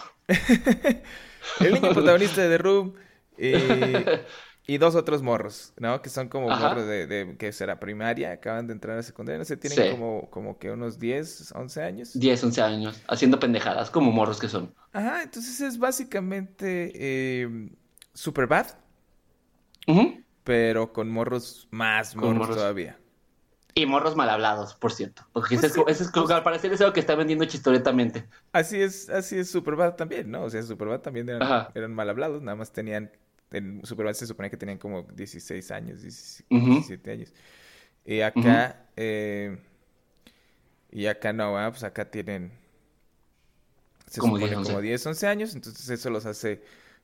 El 1.62 1.74
niño 1.74 1.92
protagonista 1.92 2.42
de 2.42 2.50
The 2.50 2.58
Room 2.58 2.94
eh, 3.38 4.14
y 4.68 4.78
dos 4.78 4.96
otros 4.96 5.22
morros, 5.22 5.74
¿no? 5.78 6.02
Que 6.02 6.10
son 6.10 6.30
como 6.30 6.48
Ajá. 6.50 6.70
morros 6.70 6.86
de, 6.88 7.08
de, 7.08 7.38
que 7.38 7.52
será 7.52 7.80
primaria, 7.80 8.32
acaban 8.32 8.68
de 8.68 8.74
entrar 8.74 8.98
a 8.98 9.04
secundaria, 9.04 9.40
no 9.40 9.46
sé, 9.46 9.58
tienen 9.58 9.78
Sí. 9.78 9.84
como, 9.84 10.30
como 10.30 10.58
que 10.60 10.72
unos 10.72 11.00
10, 11.00 11.52
11 11.54 11.82
años. 11.84 12.14
10, 12.14 12.44
11 12.44 12.62
años, 12.62 13.02
haciendo 13.08 13.40
pendejadas, 13.40 13.90
como 13.90 14.12
morros 14.12 14.40
que 14.40 14.48
son. 14.50 14.74
Ajá, 14.94 15.24
entonces 15.24 15.62
es 15.62 15.78
básicamente 15.78 16.92
eh, 16.96 17.70
Superbad, 18.14 18.68
Ujú. 19.88 20.24
Pero 20.44 20.94
con 20.94 21.10
morros 21.10 21.68
más 21.72 22.12
Con 22.14 22.22
morros, 22.22 22.38
morros. 22.40 22.56
todavía. 22.58 22.98
Y 23.74 23.86
morros 23.86 24.16
mal 24.18 24.30
hablados, 24.30 24.76
por 24.76 24.92
cierto. 24.92 25.26
Porque 25.32 25.56
Pues 25.56 25.72
ese, 25.72 25.82
es, 25.82 25.88
ese 25.88 26.04
es 26.04 26.12
como- 26.12 26.28
al 26.28 26.44
parecer 26.44 26.74
es 26.74 26.82
algo 26.82 26.92
que 26.94 27.00
está 27.00 27.16
vendiendo 27.16 27.46
chistoretamente. 27.46 28.26
Así 28.52 28.82
es, 28.82 29.10
así 29.10 29.38
es 29.40 29.50
Superbad 29.50 29.96
también, 29.96 30.30
¿no? 30.30 30.44
O 30.44 30.50
sea, 30.50 30.62
Superbad 30.64 31.00
también 31.00 31.30
eran, 31.30 31.68
eran 31.74 31.94
mal 31.96 32.10
hablados, 32.10 32.42
nada 32.42 32.56
más 32.58 32.74
tenían, 32.74 33.12
en 33.52 33.86
Superbad 33.86 34.14
se 34.14 34.28
suponía 34.28 34.50
que 34.50 34.58
tenían 34.58 34.78
como 34.78 35.04
16 35.04 35.72
años, 35.72 36.02
17, 36.02 36.54
Ujú. 36.56 36.66
17 36.74 37.12
años. 37.12 37.34
Y 38.04 38.22
acá, 38.22 38.88
eh, 38.98 39.58
y 40.92 41.06
acá 41.06 41.32
no, 41.32 41.54
Pues 41.70 41.84
acá 41.84 42.10
tienen, 42.12 42.52
se 44.08 44.20
Como 44.20 44.36
supone 44.36 44.48
10, 44.48 44.58
11. 44.58 44.72
como 44.72 44.82
10, 44.82 45.06
11 45.06 45.28
años, 45.28 45.56
entonces 45.56 45.90
eso 45.90 46.10
los 46.10 46.26
hace 46.26 46.62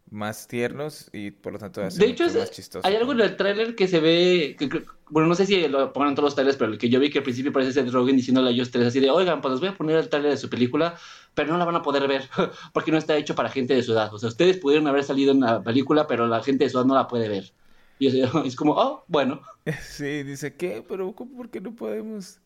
más 0.09 0.47
tiernos 0.47 1.09
y 1.11 1.31
por 1.31 1.53
lo 1.53 1.59
tanto 1.59 1.81
De 1.81 2.05
hecho, 2.05 2.25
es- 2.25 2.35
más 2.35 2.51
chistosos. 2.51 2.85
hay 2.85 2.95
algo 2.95 3.11
en 3.11 3.21
el 3.21 3.35
tráiler 3.35 3.75
que 3.75 3.87
se 3.87 3.99
ve, 3.99 4.55
que- 4.57 4.69
que- 4.69 4.85
bueno, 5.09 5.27
no 5.27 5.35
sé 5.35 5.45
si 5.45 5.67
lo 5.67 5.91
pongan 5.93 6.09
en 6.09 6.15
todos 6.15 6.27
los 6.27 6.35
trailers, 6.35 6.57
pero 6.57 6.71
el 6.71 6.77
que 6.77 6.89
yo 6.89 6.99
vi 6.99 7.09
que 7.09 7.19
al 7.19 7.23
principio 7.23 7.51
parece 7.51 7.73
Seth 7.73 7.89
Rogen 7.91 8.15
diciéndole 8.15 8.49
a 8.49 8.51
ellos 8.51 8.71
tres 8.71 8.87
así 8.87 8.99
de, 8.99 9.09
oigan, 9.09 9.41
pues 9.41 9.51
les 9.53 9.59
voy 9.59 9.69
a 9.69 9.75
poner 9.75 9.97
el 9.97 10.09
tráiler 10.09 10.31
de 10.31 10.37
su 10.37 10.49
película, 10.49 10.95
pero 11.33 11.51
no 11.51 11.57
la 11.57 11.65
van 11.65 11.75
a 11.75 11.81
poder 11.81 12.07
ver, 12.07 12.29
porque 12.73 12.91
no 12.91 12.97
está 12.97 13.15
hecho 13.17 13.35
para 13.35 13.49
gente 13.49 13.73
de 13.75 13.83
su 13.83 13.91
edad. 13.93 14.13
O 14.13 14.17
sea, 14.19 14.29
ustedes 14.29 14.57
pudieron 14.57 14.87
haber 14.87 15.03
salido 15.03 15.31
en 15.33 15.41
la 15.41 15.61
película, 15.61 16.07
pero 16.07 16.27
la 16.27 16.41
gente 16.43 16.63
de 16.63 16.69
su 16.69 16.77
edad 16.77 16.85
no 16.85 16.95
la 16.95 17.07
puede 17.07 17.27
ver. 17.29 17.51
Y 17.99 18.07
es, 18.45 18.55
como, 18.55 18.73
oh, 18.73 19.03
bueno. 19.07 19.41
Sí, 19.81 20.23
dice, 20.23 20.55
¿qué? 20.55 20.83
Pero 20.87 21.11
¿cómo- 21.13 21.35
¿por 21.35 21.49
qué 21.49 21.59
no 21.61 21.75
podemos? 21.75 22.39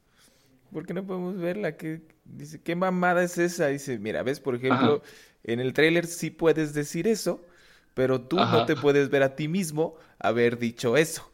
¿Por 0.73 0.85
qué 0.85 0.93
no 0.93 1.05
podemos 1.05 1.37
verla? 1.37 1.75
¿Qué? 1.77 2.01
Dice, 2.25 2.61
¿qué 2.61 2.75
mamada 2.75 3.23
es 3.23 3.37
esa? 3.37 3.67
Dice, 3.67 3.99
mira, 3.99 4.23
ves, 4.23 4.39
por 4.39 4.55
ejemplo, 4.55 5.01
en 5.43 5.59
el 5.59 5.73
tráiler 5.73 6.05
sí 6.07 6.29
puedes 6.29 6.73
decir 6.73 7.07
eso, 7.07 7.41
pero 7.93 8.21
tú 8.21 8.37
no 8.37 8.65
te 8.65 8.75
puedes 8.75 9.09
ver 9.09 9.23
a 9.23 9.35
ti 9.35 9.47
mismo 9.47 9.95
haber 10.19 10.57
dicho 10.57 10.97
eso. 10.97 11.31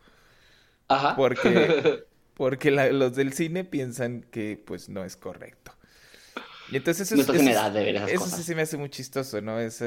Ajá. 0.87 1.15
Porque, 1.15 2.05
porque 2.35 2.71
la- 2.71 2.91
los 2.91 3.15
del 3.15 3.33
cine 3.33 3.63
piensan 3.63 4.21
que 4.31 4.61
pues 4.65 4.89
no 4.89 5.03
es 5.03 5.15
correcto. 5.17 5.73
Y 6.69 6.75
entonces 6.75 7.09
No 7.11 7.21
eso, 7.21 7.31
estás 7.33 7.47
eso 7.47 7.71
de 7.71 7.83
ver 7.83 7.95
esas 7.95 8.09
eso 8.11 8.19
cosas. 8.25 8.39
sí 8.39 8.43
se 8.43 8.55
me 8.55 8.61
hace 8.61 8.77
muy 8.77 8.89
chistoso, 8.89 9.41
¿no? 9.41 9.59
Esa, 9.59 9.85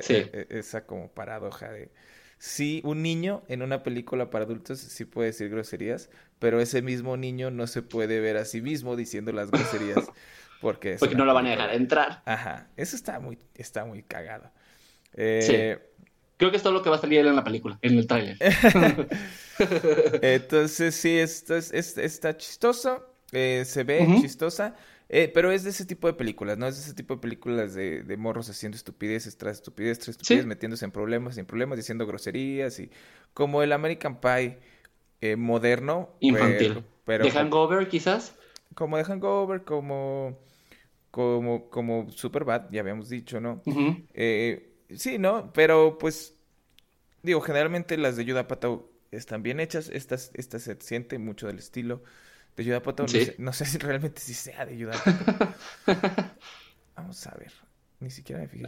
Sí. 0.00 0.14
eh, 0.14 0.30
eh, 0.32 0.46
esa 0.50 0.86
como 0.86 1.08
paradoja 1.12 1.70
de... 1.70 1.90
Sí, 2.38 2.80
un 2.84 3.02
niño 3.02 3.42
en 3.48 3.62
una 3.62 3.82
película 3.82 4.30
para 4.30 4.44
adultos 4.44 4.78
sí 4.78 5.04
puede 5.04 5.28
decir 5.28 5.50
groserías, 5.50 6.08
pero 6.38 6.60
ese 6.60 6.82
mismo 6.82 7.16
niño 7.16 7.50
no 7.50 7.66
se 7.66 7.82
puede 7.82 8.20
ver 8.20 8.36
a 8.36 8.44
sí 8.44 8.62
mismo 8.62 8.96
diciendo 8.96 9.32
las 9.32 9.50
groserías 9.50 10.06
porque 10.60 10.96
Porque 10.98 11.14
no 11.16 11.24
la 11.26 11.32
van 11.32 11.46
a 11.46 11.50
dejar 11.50 11.74
entrar. 11.74 12.22
Ajá, 12.26 12.68
eso 12.76 12.96
está 12.96 13.18
muy, 13.20 13.38
está 13.54 13.84
muy 13.84 14.02
cagado. 14.02 14.50
Eh, 15.14 15.78
Creo 16.38 16.50
que 16.50 16.56
es 16.56 16.62
todo 16.62 16.72
lo 16.72 16.82
que 16.82 16.90
va 16.90 16.96
a 16.96 17.00
salir 17.00 17.26
en 17.26 17.36
la 17.36 17.44
película, 17.44 17.78
en 17.82 17.98
el 17.98 18.06
tráiler. 18.06 18.38
Entonces, 20.22 20.94
sí, 20.94 21.16
esto 21.18 21.56
es, 21.56 21.72
es- 21.72 21.98
está 21.98 22.36
chistoso, 22.36 23.04
eh, 23.32 23.64
se 23.66 23.84
ve 23.84 24.12
chistosa, 24.14 24.74
eh, 25.08 25.30
pero 25.32 25.50
es 25.52 25.64
de 25.64 25.70
ese 25.70 25.84
tipo 25.84 26.06
de 26.06 26.14
películas, 26.14 26.58
¿no? 26.58 26.66
Es 26.66 26.76
de 26.76 26.82
ese 26.82 26.94
tipo 26.94 27.14
de 27.14 27.20
películas 27.20 27.74
de, 27.74 28.02
de 28.02 28.16
morros 28.16 28.48
haciendo 28.50 28.76
estupideces 28.76 29.36
tras 29.38 29.56
estupidez 29.56 29.98
tras 29.98 30.10
estupidez, 30.10 30.44
Sí. 30.44 30.48
metiéndose 30.48 30.84
en 30.84 30.90
problemas, 30.92 31.38
en 31.38 31.46
problemas, 31.46 31.76
diciendo 31.78 32.06
groserías 32.06 32.78
y 32.80 32.90
como 33.34 33.62
el 33.62 33.72
American 33.72 34.20
Pie 34.20 34.58
eh, 35.20 35.36
moderno, 35.36 36.10
Infantil. 36.20 36.72
pero, 36.72 36.84
pero 37.04 37.24
¿De 37.24 37.30
como, 37.30 37.44
Hangover, 37.44 37.88
quizás? 37.88 38.34
como 38.74 38.96
de 38.96 39.04
Hangover, 39.04 39.64
como, 39.64 40.38
como, 41.10 41.70
como 41.70 42.10
Superbad, 42.10 42.70
ya 42.70 42.80
habíamos 42.80 43.08
dicho, 43.08 43.40
¿no? 43.40 43.62
Eh, 44.14 44.67
sí, 44.96 45.18
¿no? 45.18 45.52
Pero 45.52 45.98
pues, 45.98 46.34
digo, 47.22 47.40
generalmente 47.40 47.96
las 47.98 48.16
de 48.16 48.24
Judd 48.24 48.38
Apatow 48.38 48.90
están 49.10 49.42
bien 49.42 49.60
hechas. 49.60 49.88
Esta, 49.88 50.16
esta 50.34 50.58
se 50.58 50.76
siente 50.80 51.18
mucho 51.18 51.46
del 51.46 51.58
estilo 51.58 52.02
de. 52.56 52.82
No 53.06 53.08
Sí. 53.08 53.24
sé, 53.26 53.34
no 53.38 53.52
sé 53.52 53.64
si 53.66 53.78
realmente 53.78 54.20
sí 54.20 54.34
sea 54.34 54.66
de 54.66 54.76
Judd 54.76 54.94
Apatow. 54.94 55.54
Vamos 56.96 57.26
a 57.26 57.34
ver. 57.38 57.52
Ni 58.00 58.10
siquiera 58.10 58.42
me 58.42 58.48
fijé. 58.48 58.64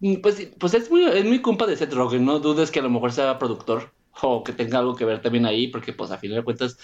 Mm, 0.00 0.20
Pues, 0.20 0.48
pues 0.58 0.74
es 0.74 0.90
muy, 0.90 1.04
es 1.04 1.24
muy 1.24 1.40
compa 1.40 1.66
de 1.66 1.76
Seth 1.76 1.92
Rogen, 1.94 2.24
no 2.24 2.38
dudes 2.38 2.70
que 2.70 2.80
a 2.80 2.82
lo 2.82 2.90
mejor 2.90 3.12
sea 3.12 3.38
productor 3.38 3.92
o 4.22 4.44
que 4.44 4.52
tenga 4.52 4.78
algo 4.78 4.94
que 4.94 5.04
ver 5.04 5.22
también 5.22 5.46
ahí, 5.46 5.68
porque 5.68 5.92
pues 5.92 6.10
a 6.10 6.18
final 6.18 6.38
de 6.38 6.44
cuentas 6.44 6.78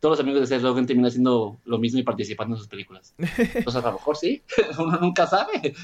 todos 0.00 0.18
los 0.18 0.20
amigos 0.20 0.40
de 0.42 0.46
Seth 0.48 0.62
Rogen 0.62 0.86
terminan 0.86 1.08
haciendo 1.08 1.60
lo 1.64 1.78
mismo 1.78 1.98
y 2.00 2.02
participando 2.02 2.54
en 2.54 2.58
sus 2.58 2.68
películas. 2.68 3.14
Entonces 3.18 3.76
a 3.82 3.86
lo 3.86 3.92
mejor 3.94 4.16
sí, 4.16 4.42
uno 4.78 4.98
nunca 4.98 5.26
sabe. 5.26 5.74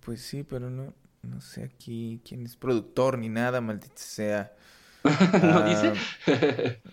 Pues 0.00 0.20
sí, 0.22 0.42
pero 0.42 0.70
no, 0.70 0.94
no 1.22 1.40
sé 1.40 1.62
aquí 1.64 2.20
quién 2.24 2.44
es 2.44 2.56
productor 2.56 3.18
ni 3.18 3.28
nada, 3.28 3.60
maldita 3.60 3.96
sea. 3.96 4.52
¿No 5.42 5.62
Ah, 5.62 5.62
dice? 5.62 6.00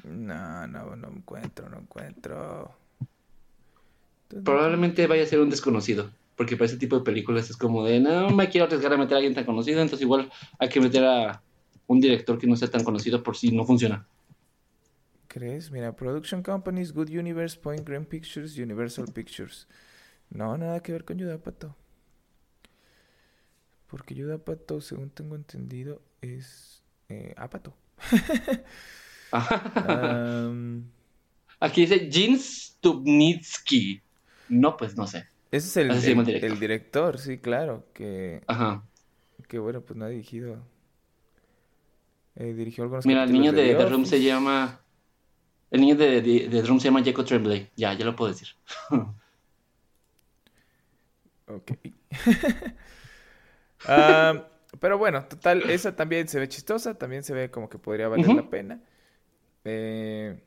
No, 0.03 0.67
no, 0.67 0.95
no 0.95 1.09
encuentro, 1.09 1.69
no 1.69 1.79
encuentro. 1.79 2.77
Probablemente 4.43 5.07
vaya 5.07 5.23
a 5.23 5.27
ser 5.27 5.39
un 5.39 5.49
desconocido, 5.49 6.11
porque 6.35 6.55
para 6.57 6.65
ese 6.65 6.77
tipo 6.77 6.97
de 6.97 7.03
películas 7.03 7.49
es 7.49 7.57
como 7.57 7.83
de, 7.85 7.99
no 7.99 8.29
me 8.31 8.49
quiero 8.49 8.65
arriesgar 8.67 8.93
a 8.93 8.97
meter 8.97 9.13
a 9.13 9.17
alguien 9.17 9.35
tan 9.35 9.45
conocido, 9.45 9.81
entonces 9.81 10.03
igual 10.03 10.31
hay 10.59 10.69
que 10.69 10.81
meter 10.81 11.03
a 11.05 11.41
un 11.87 11.99
director 12.01 12.37
que 12.37 12.47
no 12.47 12.55
sea 12.55 12.69
tan 12.69 12.83
conocido 12.83 13.21
por 13.23 13.37
si 13.37 13.51
no 13.51 13.65
funciona. 13.65 14.07
¿Crees? 15.27 15.71
Mira, 15.71 15.95
Production 15.95 16.43
Companies, 16.43 16.93
Good 16.93 17.09
Universe, 17.09 17.57
Point 17.59 17.85
Green 17.87 18.05
Pictures, 18.05 18.57
Universal 18.57 19.07
Pictures. 19.09 19.67
No, 20.29 20.57
nada 20.57 20.81
que 20.81 20.91
ver 20.93 21.05
con 21.05 21.17
Yudapato. 21.17 21.75
Porque 23.93 24.15
Yudapato, 24.15 24.81
según 24.81 25.11
tengo 25.11 25.35
entendido, 25.35 26.01
es 26.19 26.81
eh, 27.09 27.35
Apato. 27.37 27.75
Aquí 31.59 31.81
dice 31.81 32.09
Gene 32.11 32.39
Stupnitsky. 32.39 34.01
No, 34.49 34.75
pues 34.77 34.97
no 34.97 35.05
sé. 35.05 35.27
ese 35.51 35.67
es 35.67 35.77
el, 36.07 36.25
director. 36.25 36.49
el 36.51 36.59
director, 36.59 37.19
sí, 37.19 37.37
claro. 37.37 37.85
Que, 37.93 38.41
Ajá. 38.47 38.83
que 39.47 39.59
bueno, 39.59 39.81
pues 39.81 39.95
no 39.95 40.05
ha 40.05 40.09
dirigido. 40.09 40.57
eh, 42.33 42.51
dirigió 42.55 42.85
algunos 42.85 43.05
Mira, 43.05 43.25
el 43.25 43.31
niño 43.31 43.51
de 43.53 43.73
The 43.73 43.75
The 43.75 43.89
Room 43.89 44.05
se 44.07 44.23
llama. 44.23 44.81
El 45.69 45.81
niño 45.81 45.95
de, 45.95 46.19
de, 46.19 46.47
de 46.49 46.61
The 46.61 46.63
Room 46.63 46.79
se 46.79 46.85
llama 46.85 47.03
Jacob 47.05 47.25
Tremblay. 47.27 47.69
Ya, 47.75 47.93
ya 47.93 48.05
lo 48.05 48.15
puedo 48.15 48.31
decir. 48.31 48.47
Ok. 51.45 51.71
Am, 53.87 54.43
pero 54.79 54.97
bueno, 54.97 55.25
total, 55.25 55.69
esa 55.69 55.95
también 55.95 56.27
se 56.27 56.39
ve 56.39 56.47
chistosa, 56.47 56.95
también 56.97 57.23
se 57.23 57.33
ve 57.33 57.49
como 57.51 57.69
que 57.69 57.77
podría 57.77 58.07
valer 58.07 58.27
la 58.27 58.49
pena. 58.49 58.79
Eh, 59.65 60.39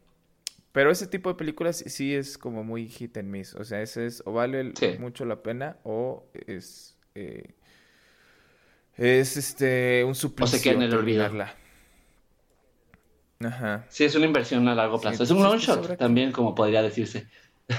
pero 0.72 0.90
ese 0.90 1.06
tipo 1.06 1.30
de 1.30 1.36
películas 1.36 1.82
sí- 1.86 2.14
es 2.14 2.36
como 2.36 2.62
muy 2.64 2.88
hit 2.88 3.16
and 3.16 3.28
miss. 3.28 3.54
O 3.54 3.64
sea, 3.64 3.80
ese 3.80 4.06
es 4.06 4.22
o 4.26 4.32
vale 4.32 4.60
el- 4.60 4.76
Sí. 4.76 4.96
mucho 4.98 5.24
la 5.24 5.42
pena 5.42 5.78
o 5.84 6.28
es... 6.46 6.98
eh, 7.14 7.54
Es 8.96 9.36
este 9.36 10.04
un 10.04 10.14
suplicio. 10.14 10.56
O 10.56 10.58
se 10.58 10.62
queda 10.62 10.74
en 10.74 10.82
el 10.82 10.94
olvido. 10.94 11.26
Ajá. 13.40 13.84
Sí, 13.90 14.04
es 14.04 14.14
una 14.14 14.24
inversión 14.26 14.66
a 14.68 14.74
largo 14.74 14.98
plazo. 15.00 15.22
es 15.22 15.30
un 15.30 15.42
long 15.42 15.58
shot 15.58 15.96
también, 15.98 16.32
como 16.32 16.54
podría 16.54 16.82
decirse. 16.82 17.26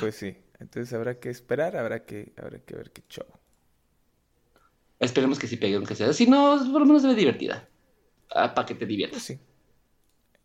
pues 0.00 0.16
sí. 0.16 0.36
Entonces 0.58 0.92
habrá 0.92 1.18
que 1.18 1.30
esperar, 1.30 1.76
habrá 1.76 2.04
que, 2.04 2.32
habrá 2.36 2.58
que 2.58 2.74
ver 2.74 2.90
qué 2.90 3.02
show. 3.08 3.26
Esperemos 4.98 5.38
que 5.38 5.46
sí 5.46 5.56
pegue 5.56 5.76
aunque 5.76 5.94
sea. 5.94 6.12
Si 6.12 6.26
no, 6.26 6.58
por 6.72 6.80
lo 6.80 6.86
menos 6.86 7.02
se 7.02 7.08
ve 7.08 7.14
divertida. 7.14 7.68
Ah, 8.30 8.54
para 8.54 8.66
que 8.66 8.74
te 8.74 8.86
diviertas. 8.86 9.22
Sí. 9.22 9.38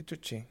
Chuchi. 0.06 0.46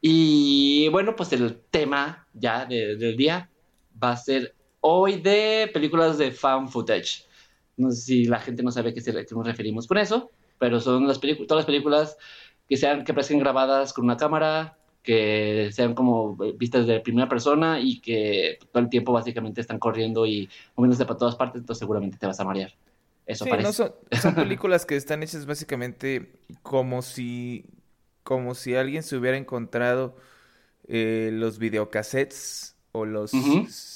Y 0.00 0.88
bueno, 0.88 1.14
pues 1.14 1.32
el 1.32 1.60
tema 1.70 2.26
ya 2.32 2.64
del 2.64 3.16
día 3.16 3.50
va 4.02 4.12
a 4.12 4.16
ser 4.16 4.54
hoy 4.80 5.20
de 5.20 5.70
películas 5.72 6.16
de 6.16 6.32
fan 6.32 6.68
footage. 6.68 7.24
No 7.76 7.90
sé 7.90 8.00
si 8.00 8.24
la 8.24 8.40
gente 8.40 8.62
no 8.62 8.70
sabe 8.70 8.90
a 8.90 8.94
qué, 8.94 9.02
nos 9.30 9.46
referimos 9.46 9.86
con 9.86 9.98
eso, 9.98 10.30
pero 10.58 10.80
son 10.80 11.06
las 11.06 11.20
todas 11.20 11.56
las 11.56 11.66
películas 11.66 12.16
que 12.68 12.76
sean 12.76 13.04
que 13.04 13.12
parezcan 13.12 13.38
grabadas 13.38 13.92
con 13.92 14.04
una 14.04 14.16
cámara, 14.16 14.78
que 15.02 15.70
sean 15.72 15.94
como 15.94 16.36
vistas 16.36 16.86
de 16.86 17.00
primera 17.00 17.28
persona 17.28 17.80
y 17.80 18.00
que 18.00 18.58
todo 18.72 18.82
el 18.82 18.90
tiempo 18.90 19.12
básicamente 19.12 19.60
están 19.60 19.78
corriendo 19.78 20.26
y 20.26 20.48
moviéndose 20.76 21.06
para 21.06 21.18
todas 21.18 21.36
partes, 21.36 21.60
entonces 21.60 21.80
seguramente 21.80 22.18
te 22.18 22.26
vas 22.26 22.40
a 22.40 22.44
marear. 22.44 22.72
Eso 23.26 23.44
sí, 23.44 23.50
parece. 23.50 23.68
No 23.68 23.72
son, 23.72 23.92
son 24.20 24.34
películas 24.36 24.84
que 24.86 24.96
están 24.96 25.22
hechas 25.22 25.46
básicamente 25.46 26.32
como 26.62 27.02
si 27.02 27.64
como 28.22 28.54
si 28.54 28.74
alguien 28.74 29.02
se 29.02 29.16
hubiera 29.16 29.36
encontrado 29.36 30.16
eh, 30.86 31.30
los 31.32 31.58
videocassettes 31.58 32.76
o 32.92 33.04
los 33.04 33.32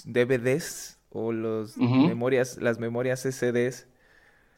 DVDs 0.04 0.98
o 1.10 1.32
los 1.32 1.76
memorias, 1.76 2.58
las 2.60 2.78
memorias 2.78 3.20
SDs 3.20 3.86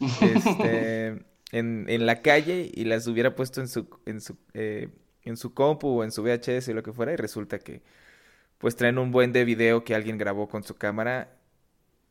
este, 0.01 1.07
en, 1.53 1.87
en, 1.89 2.07
la 2.07 2.23
calle 2.23 2.71
y 2.73 2.85
las 2.85 3.07
hubiera 3.07 3.35
puesto 3.35 3.61
en 3.61 3.69
su, 3.69 3.87
en 4.07 4.21
su, 4.21 4.37
eh, 4.55 4.89
en 5.27 5.37
su 5.37 5.53
compu 5.53 6.01
o 6.01 6.05
en 6.05 6.11
su 6.11 6.23
VHS 6.23 6.69
o 6.69 6.75
lo 6.75 6.83
que 6.83 6.93
fuera 6.93 7.13
y 7.13 7.17
resulta 7.17 7.59
que 7.59 7.83
pues 8.59 8.75
traen 8.77 8.99
un 8.99 9.13
buen 9.13 9.33
de 9.33 9.45
video 9.45 9.85
que 9.85 9.95
alguien 9.95 10.17
grabó 10.17 10.49
con 10.49 10.63
su 10.63 10.77
cámara. 10.77 11.37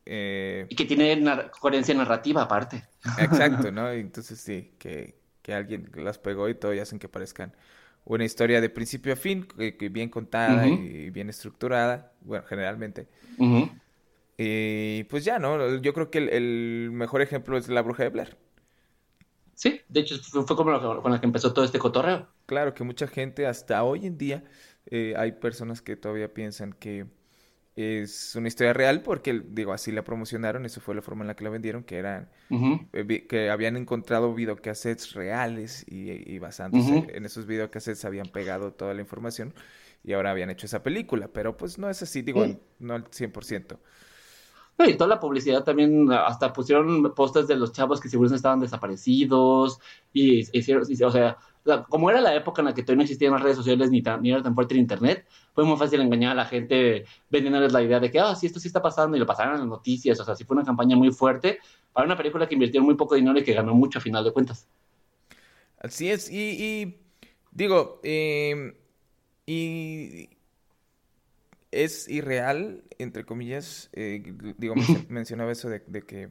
Eh... 0.04 0.66
Y 0.68 0.76
que 0.76 0.84
tiene 0.84 1.24
coherencia 1.58 1.94
narrativa 1.94 2.42
aparte. 2.42 2.84
Exacto, 3.18 3.72
¿no? 3.72 3.90
Entonces 3.90 4.38
sí, 4.38 4.72
que, 4.78 5.18
que 5.42 5.54
alguien 5.54 5.90
las 5.96 6.18
pegó 6.18 6.48
y 6.48 6.54
todo 6.54 6.72
y 6.72 6.78
hacen 6.78 6.98
que 6.98 7.08
parezcan 7.08 7.52
una 8.04 8.24
historia 8.24 8.60
de 8.60 8.70
principio 8.70 9.12
a 9.12 9.16
fin, 9.16 9.46
que, 9.46 9.88
bien 9.88 10.08
contada 10.08 10.68
y 10.68 11.10
bien 11.10 11.28
estructurada, 11.28 12.12
bueno, 12.20 12.44
generalmente. 12.46 13.08
Y 14.38 15.04
pues 15.04 15.24
ya, 15.24 15.38
¿no? 15.40 15.76
Yo 15.78 15.92
creo 15.92 16.10
que 16.10 16.18
el, 16.18 16.90
mejor 16.92 17.20
ejemplo 17.20 17.56
es 17.58 17.68
La 17.68 17.82
Bruja 17.82 18.04
de 18.04 18.10
Blair. 18.10 18.36
Sí, 19.54 19.80
de 19.88 20.00
hecho 20.00 20.16
fue, 20.18 20.44
como 20.46 21.02
con 21.02 21.10
la 21.10 21.20
que 21.20 21.26
empezó 21.26 21.52
todo 21.52 21.64
este 21.64 21.80
cotorreo. 21.80 22.28
Claro, 22.46 22.74
que 22.74 22.84
mucha 22.84 23.06
gente 23.06 23.46
hasta 23.46 23.82
hoy 23.82 24.06
en 24.06 24.18
día 24.18 24.44
eh, 24.86 25.14
hay 25.16 25.32
personas 25.32 25.82
que 25.82 25.96
todavía 25.96 26.32
piensan 26.32 26.72
que 26.72 27.06
es 27.74 28.34
una 28.36 28.48
historia 28.48 28.72
real 28.72 29.02
porque, 29.02 29.42
digo, 29.50 29.72
así 29.72 29.92
la 29.92 30.02
promocionaron, 30.02 30.64
eso 30.64 30.80
fue 30.80 30.94
la 30.94 31.02
forma 31.02 31.24
en 31.24 31.28
la 31.28 31.36
que 31.36 31.44
la 31.44 31.50
vendieron, 31.50 31.84
que 31.84 31.98
eran, 31.98 32.30
eh, 32.94 33.26
que 33.28 33.50
habían 33.50 33.76
encontrado 33.76 34.32
videocassettes 34.32 35.12
reales 35.12 35.84
y, 35.86 36.10
y 36.10 36.38
basándose 36.38 37.06
en 37.14 37.26
esos 37.26 37.46
videocassettes 37.46 38.06
habían 38.06 38.28
pegado 38.28 38.72
toda 38.72 38.94
la 38.94 39.02
información 39.02 39.52
y 40.06 40.12
ahora 40.12 40.30
habían 40.30 40.48
hecho 40.50 40.66
esa 40.66 40.82
película, 40.82 41.28
pero 41.28 41.56
pues 41.56 41.78
no 41.78 41.90
es 41.90 42.00
así, 42.00 42.22
digo, 42.22 42.46
no 42.78 42.94
al 42.94 43.04
100%. 43.04 43.78
y 44.86 44.94
toda 44.94 45.08
la 45.08 45.20
publicidad 45.20 45.64
también, 45.64 46.10
hasta 46.12 46.52
pusieron 46.52 47.12
postes 47.12 47.48
de 47.48 47.56
los 47.56 47.72
chavos 47.72 48.00
que 48.00 48.08
seguro 48.08 48.34
estaban 48.34 48.60
desaparecidos 48.60 49.80
y 50.12 50.46
hicieron, 50.56 50.84
o 50.84 51.10
sea, 51.10 51.36
como 51.88 52.10
era 52.10 52.20
la 52.20 52.34
época 52.34 52.62
en 52.62 52.66
la 52.66 52.74
que 52.74 52.82
todavía 52.82 52.98
no 52.98 53.02
existían 53.02 53.32
las 53.32 53.42
redes 53.42 53.56
sociales 53.56 53.90
ni, 53.90 54.02
ni 54.20 54.30
era 54.30 54.42
tan 54.42 54.54
fuerte 54.54 54.74
el 54.74 54.80
internet, 54.80 55.26
fue 55.52 55.64
muy 55.64 55.76
fácil 55.76 56.00
engañar 56.00 56.32
a 56.32 56.34
la 56.34 56.44
gente 56.44 57.04
vendiéndoles 57.30 57.72
la 57.72 57.82
idea 57.82 58.00
de 58.00 58.10
que, 58.10 58.20
ah, 58.20 58.34
sí, 58.34 58.46
esto 58.46 58.60
sí 58.60 58.68
está 58.68 58.80
pasando 58.80 59.16
y 59.16 59.20
lo 59.20 59.26
pasaron 59.26 59.54
en 59.54 59.60
las 59.60 59.68
noticias. 59.68 60.18
O 60.20 60.24
sea, 60.24 60.34
sí 60.34 60.44
fue 60.44 60.56
una 60.56 60.64
campaña 60.64 60.96
muy 60.96 61.10
fuerte 61.10 61.58
para 61.92 62.06
una 62.06 62.16
película 62.16 62.48
que 62.48 62.54
invirtió 62.54 62.82
muy 62.82 62.94
poco 62.94 63.14
dinero 63.14 63.38
y 63.38 63.44
que 63.44 63.52
ganó 63.52 63.74
mucho 63.74 63.98
a 63.98 64.02
final 64.02 64.24
de 64.24 64.32
cuentas. 64.32 64.68
Así 65.78 66.10
es, 66.10 66.30
y, 66.30 66.96
digo, 67.52 68.00
em, 68.02 68.74
y 69.44 70.30
es 71.70 72.08
irreal, 72.08 72.84
entre 72.98 73.24
comillas, 73.24 73.90
eh, 73.92 74.22
digo, 74.56 74.74
mencionaba 75.08 75.52
eso 75.52 75.68
de, 75.68 75.82
que 76.02 76.30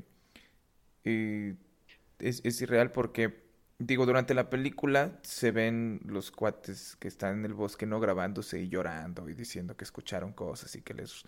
eh, 1.03 1.55
es, 2.19 2.41
es 2.43 2.61
irreal 2.61 2.91
porque 2.91 3.44
Digo, 3.77 4.05
durante 4.05 4.33
la 4.33 4.49
película 4.49 5.19
se 5.21 5.51
ven 5.51 5.99
los 6.05 6.31
cuates 6.31 6.95
que 6.95 7.09
están 7.09 7.39
en 7.39 7.45
el 7.45 7.53
bosque 7.53 7.85
no 7.85 7.99
grabándose 7.99 8.61
y 8.61 8.69
llorando 8.69 9.27
y 9.27 9.33
diciendo 9.33 9.75
que 9.75 9.83
escucharon 9.83 10.31
cosas 10.31 10.73
y 10.75 10.81
que 10.81 10.93
les 10.93 11.25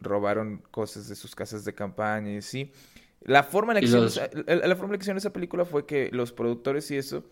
robaron 0.00 0.62
cosas 0.70 1.08
de 1.08 1.14
sus 1.14 1.34
casas 1.34 1.66
de 1.66 1.74
campaña 1.74 2.32
y 2.32 2.36
así. 2.38 2.72
La 3.20 3.42
forma 3.42 3.72
en 3.72 3.74
la 3.74 3.80
que, 3.80 3.86
hicieron, 3.86 4.06
esa, 4.06 4.30
la, 4.32 4.76
forma 4.76 4.94
en 4.94 5.16
esa 5.18 5.32
película 5.32 5.66
fue 5.66 5.84
que 5.84 6.08
los 6.10 6.32
productores 6.32 6.90
y 6.90 6.96
eso 6.96 7.30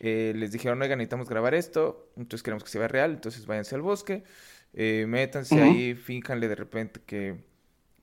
eh, 0.00 0.32
les 0.34 0.52
dijeron, 0.52 0.80
oigan, 0.80 0.98
necesitamos 0.98 1.28
grabar 1.28 1.54
esto, 1.54 2.12
entonces 2.16 2.42
queremos 2.42 2.64
que 2.64 2.70
se 2.70 2.78
vea 2.78 2.88
real, 2.88 3.12
entonces 3.12 3.44
váyanse 3.44 3.74
al 3.74 3.82
bosque, 3.82 4.24
eh, 4.72 5.04
métanse 5.06 5.60
ahí, 5.60 5.94
fínjanle 5.94 6.48
de 6.48 6.54
repente 6.54 7.00
que 7.04 7.44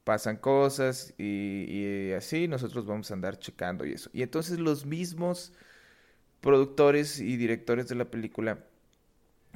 pasan 0.04 0.38
cosas 0.38 1.14
y, 1.18 2.12
así 2.14 2.48
nosotros 2.48 2.86
vamos 2.86 3.10
a 3.12 3.14
andar 3.14 3.40
checando 3.40 3.86
y 3.86 3.94
eso. 3.94 4.10
Y 4.14 4.22
entonces 4.22 4.60
los 4.60 4.86
mismos 4.86 5.54
productores 6.42 7.20
y 7.20 7.38
directores 7.38 7.88
de 7.88 7.96
la 7.96 8.06
película 8.06 8.60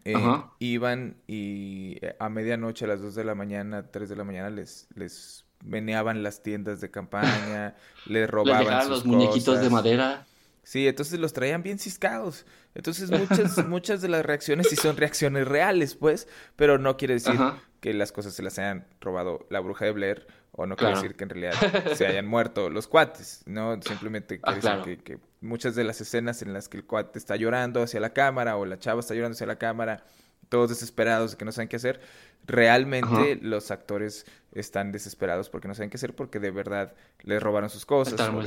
eh, 0.05 0.15
iban 0.59 1.17
y 1.27 1.97
eh, 2.01 2.15
a 2.19 2.29
medianoche, 2.29 2.85
a 2.85 2.87
las 2.87 3.01
2 3.01 3.15
de 3.15 3.23
la 3.25 3.35
mañana, 3.35 3.91
3 3.91 4.07
de 4.07 4.15
la 4.15 4.23
mañana, 4.23 4.49
les, 4.49 4.87
les 4.95 5.45
meneaban 5.65 6.23
las 6.23 6.43
tiendas 6.43 6.79
de 6.79 6.89
campaña, 6.89 7.75
les 8.05 8.29
robaban 8.29 8.81
sus 8.83 8.89
los 8.89 9.05
muñequitos 9.05 9.59
de 9.59 9.69
madera. 9.69 10.25
Sí, 10.63 10.85
entonces 10.85 11.19
los 11.19 11.31
traían 11.31 11.63
bien 11.63 11.79
ciscados. 11.79 12.45
Entonces 12.75 13.09
muchas, 13.09 13.65
muchas 13.67 14.01
de 14.01 14.09
las 14.09 14.25
reacciones 14.25 14.67
sí 14.69 14.75
son 14.75 14.97
reacciones 14.97 15.47
reales, 15.47 15.95
pues, 15.95 16.27
pero 16.55 16.77
no 16.77 16.97
quiere 16.97 17.13
decir 17.15 17.39
que 17.79 17.93
las 17.93 18.11
cosas 18.11 18.33
se 18.33 18.43
las 18.43 18.59
hayan 18.59 18.85
robado 18.99 19.45
la 19.49 19.59
bruja 19.59 19.85
de 19.85 19.91
Blair 19.91 20.27
o 20.51 20.65
no 20.65 20.75
quiere 20.75 20.95
decir 20.95 21.15
que 21.15 21.23
en 21.23 21.29
realidad 21.29 21.53
se 21.95 22.07
hayan 22.07 22.27
muerto 22.27 22.69
los 22.69 22.87
cuates, 22.87 23.43
¿no? 23.45 23.79
Simplemente 23.81 24.39
quiere 24.41 24.61
ah, 24.67 24.77
decir 24.77 25.03
que, 25.03 25.19
muchas 25.39 25.75
de 25.75 25.83
las 25.83 26.01
escenas 26.01 26.41
en 26.41 26.53
las 26.53 26.67
que 26.67 26.77
el 26.77 26.85
cuate 26.85 27.19
está 27.19 27.35
llorando 27.35 27.83
hacia 27.83 27.99
la 27.99 28.11
cámara 28.11 28.57
o 28.57 28.65
la 28.65 28.79
chava 28.79 28.99
está 28.99 29.13
llorando 29.13 29.35
hacia 29.35 29.45
la 29.45 29.57
cámara, 29.57 30.03
todos 30.49 30.69
desesperados 30.69 31.35
que 31.35 31.45
no 31.45 31.51
saben 31.51 31.67
qué 31.67 31.75
hacer, 31.75 32.01
realmente 32.45 33.37
los 33.41 33.69
actores 33.71 34.25
están 34.51 34.91
desesperados 34.91 35.49
porque 35.49 35.67
no 35.67 35.75
saben 35.75 35.89
qué 35.89 35.97
hacer 35.97 36.15
porque 36.15 36.39
de 36.39 36.51
verdad 36.51 36.93
les 37.21 37.41
robaron 37.41 37.69
sus 37.69 37.85
cosas. 37.85 38.13
Están 38.13 38.33
muy 38.33 38.45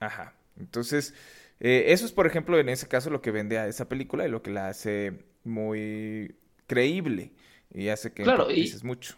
Ajá. 0.00 0.32
Entonces, 0.58 1.14
eh, 1.60 1.86
eso 1.88 2.06
es, 2.06 2.12
por 2.12 2.26
ejemplo, 2.26 2.58
en 2.58 2.68
ese 2.68 2.88
caso 2.88 3.10
lo 3.10 3.20
que 3.20 3.30
vende 3.30 3.58
a 3.58 3.66
esa 3.66 3.88
película 3.88 4.26
y 4.26 4.30
lo 4.30 4.42
que 4.42 4.50
la 4.50 4.68
hace 4.68 5.24
muy 5.44 6.36
creíble 6.66 7.32
y 7.72 7.88
hace 7.88 8.12
que 8.12 8.22
claro, 8.22 8.46
dices 8.48 8.84
mucho. 8.84 9.16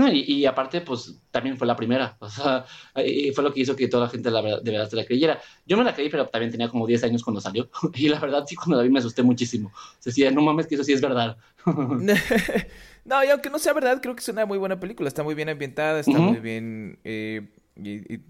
No, 0.00 0.10
y, 0.10 0.46
aparte, 0.46 0.80
pues 0.80 1.20
también 1.30 1.58
fue 1.58 1.66
la 1.66 1.76
primera. 1.76 2.16
O 2.20 2.28
sea, 2.30 2.64
y 3.04 3.32
fue 3.32 3.44
lo 3.44 3.52
que 3.52 3.60
hizo 3.60 3.76
que 3.76 3.88
toda 3.88 4.04
la 4.04 4.10
gente 4.10 4.30
la, 4.30 4.40
de 4.40 4.70
verdad 4.70 4.88
se 4.88 4.96
la 4.96 5.04
creyera. 5.04 5.38
Yo 5.66 5.76
me 5.76 5.84
la 5.84 5.94
creí, 5.94 6.08
pero 6.08 6.26
también 6.26 6.50
tenía 6.50 6.68
como 6.68 6.86
10 6.86 7.04
años 7.04 7.22
cuando 7.22 7.40
salió. 7.40 7.68
Y 7.94 8.08
la 8.08 8.18
verdad, 8.18 8.44
sí, 8.46 8.56
cuando 8.56 8.78
la 8.78 8.82
vi 8.82 8.88
me 8.88 9.00
asusté 9.00 9.22
muchísimo. 9.22 9.68
O 9.68 9.96
sea, 9.98 10.10
decía, 10.10 10.30
no 10.30 10.40
mames, 10.40 10.66
que 10.66 10.76
eso 10.76 10.84
sí 10.84 10.92
es 10.92 11.02
verdad. 11.02 11.36
no, 11.66 13.24
y 13.24 13.28
aunque 13.28 13.50
no 13.50 13.58
sea 13.58 13.74
verdad, 13.74 14.00
creo 14.00 14.14
que 14.14 14.20
es 14.20 14.28
una 14.28 14.46
muy 14.46 14.56
buena 14.56 14.80
película. 14.80 15.08
Está 15.08 15.22
muy 15.22 15.34
bien 15.34 15.50
ambientada, 15.50 16.00
está 16.00 16.18
muy 16.18 16.40
bien. 16.40 16.98
Eh, 17.04 17.48
y, 17.76 18.20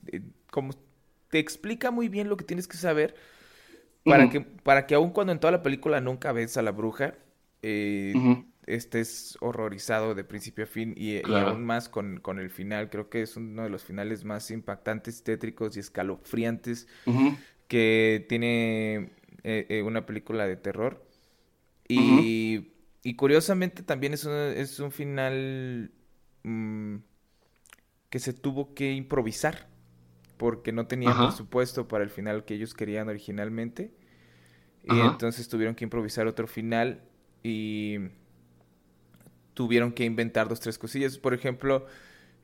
como 0.50 0.72
te 1.28 1.38
explica 1.38 1.92
muy 1.92 2.08
bien 2.08 2.28
lo 2.28 2.36
que 2.36 2.44
tienes 2.44 2.66
que 2.66 2.76
saber 2.76 3.14
para, 4.04 4.28
que, 4.28 4.40
para 4.40 4.86
que, 4.86 4.96
aun 4.96 5.10
cuando 5.10 5.32
en 5.32 5.38
toda 5.38 5.52
la 5.52 5.62
película 5.62 6.00
nunca 6.00 6.32
ves 6.32 6.56
a 6.56 6.62
la 6.62 6.72
bruja, 6.72 7.14
eh, 7.62 8.12
estés 8.74 9.36
horrorizado 9.40 10.14
de 10.14 10.24
principio 10.24 10.64
a 10.64 10.66
fin 10.66 10.94
y, 10.96 11.22
aún 11.30 11.64
más 11.64 11.88
con, 11.88 12.20
el 12.38 12.50
final. 12.50 12.90
Creo 12.90 13.08
que 13.08 13.22
es 13.22 13.36
uno 13.36 13.62
de 13.62 13.70
los 13.70 13.84
finales 13.84 14.24
más 14.24 14.50
impactantes, 14.50 15.22
tétricos 15.22 15.76
y 15.76 15.80
escalofriantes 15.80 16.88
que 17.68 18.26
tiene 18.28 19.12
eh, 19.44 19.66
eh, 19.68 19.82
una 19.82 20.06
película 20.06 20.46
de 20.46 20.56
terror. 20.56 21.04
Y, 21.88 22.72
y 23.02 23.14
curiosamente 23.14 23.82
también 23.82 24.14
es 24.14 24.24
un, 24.24 24.32
es 24.32 24.78
un 24.78 24.92
final 24.92 25.90
mm, 26.44 26.96
que 28.10 28.18
se 28.18 28.32
tuvo 28.32 28.74
que 28.74 28.92
improvisar 28.92 29.68
porque 30.36 30.72
no 30.72 30.86
tenían 30.86 31.16
presupuesto 31.16 31.86
para 31.86 32.02
el 32.02 32.10
final 32.10 32.44
que 32.44 32.54
ellos 32.54 32.74
querían 32.74 33.08
originalmente. 33.08 33.92
Y 34.84 34.98
entonces 34.98 35.48
tuvieron 35.48 35.74
que 35.74 35.84
improvisar 35.84 36.26
otro 36.26 36.46
final 36.46 37.02
y 37.42 37.98
tuvieron 39.54 39.92
que 39.92 40.04
inventar 40.04 40.48
dos, 40.48 40.60
tres 40.60 40.78
cosillas. 40.78 41.18
Por 41.18 41.34
ejemplo, 41.34 41.86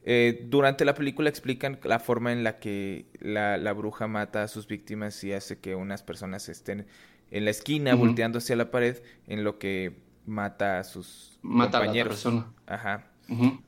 Eh, 0.09 0.47
durante 0.49 0.85
la 0.85 0.95
película 0.95 1.29
explican 1.29 1.81
la 1.83 1.99
forma 1.99 2.33
en 2.33 2.45
la 2.45 2.61
que 2.61 3.07
la, 3.19 3.57
la, 3.57 3.73
bruja 3.73 4.07
mata 4.07 4.45
a 4.45 4.49
sus 4.49 4.69
víctimas 4.69 5.25
y 5.25 5.33
hace 5.33 5.59
que 5.59 5.75
unas 5.75 6.05
personas 6.05 6.49
estén 6.49 6.87
en 7.33 7.45
la 7.45 7.51
esquina 7.51 7.93
volteando 7.97 8.39
hacia 8.39 8.55
la 8.55 8.71
pared 8.71 8.99
en 9.27 9.43
lo 9.43 9.59
que 9.59 9.97
mata 10.25 10.79
a 10.79 10.85
sus 10.85 11.41
mata 11.43 11.81
compañeros. 11.81 12.25
A 12.25 12.29
la 12.29 12.35
persona. 12.37 12.55
Ajá. 12.67 13.07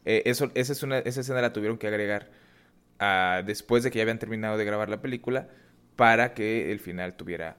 Eh, 0.05 0.23
eso, 0.27 0.53
esa, 0.55 0.73
es 0.73 0.83
una, 0.85 0.99
esa 0.99 1.23
escena 1.23 1.41
la 1.41 1.53
tuvieron 1.53 1.77
que 1.77 1.89
agregar 1.89 2.31
a, 3.01 3.43
después 3.45 3.83
de 3.83 3.91
que 3.91 3.99
ya 3.99 4.03
habían 4.03 4.21
terminado 4.21 4.57
de 4.57 4.65
grabar 4.65 4.89
la 4.89 5.03
película 5.03 5.49
para 5.97 6.35
que 6.35 6.71
el 6.71 6.79
final 6.79 7.17
tuviera, 7.17 7.57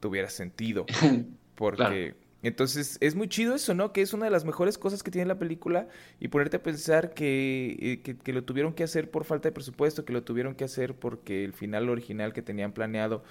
tuviera 0.00 0.30
sentido. 0.30 0.86
Porque 1.54 2.14
entonces 2.46 2.98
es 3.00 3.14
muy 3.14 3.28
chido 3.28 3.54
eso, 3.54 3.74
¿no? 3.74 3.92
Que 3.92 4.02
es 4.02 4.12
una 4.12 4.26
de 4.26 4.30
las 4.30 4.44
mejores 4.44 4.78
cosas 4.78 5.02
que 5.02 5.10
tiene 5.10 5.26
la 5.26 5.38
película 5.38 5.88
y 6.20 6.28
ponerte 6.28 6.58
a 6.58 6.62
pensar 6.62 7.14
que, 7.14 7.76
eh, 7.80 8.02
que, 8.02 8.16
que, 8.16 8.32
lo 8.32 8.44
tuvieron 8.44 8.74
que 8.74 8.84
hacer 8.84 9.10
por 9.10 9.24
falta 9.24 9.48
de 9.48 9.52
presupuesto, 9.52 10.04
que 10.04 10.12
lo 10.12 10.22
tuvieron 10.22 10.54
que 10.54 10.64
hacer 10.64 10.94
porque 10.94 11.44
el 11.44 11.52
final 11.52 11.88
original 11.88 12.32
que 12.32 12.42
tenían 12.42 12.72
planeado 12.72 13.24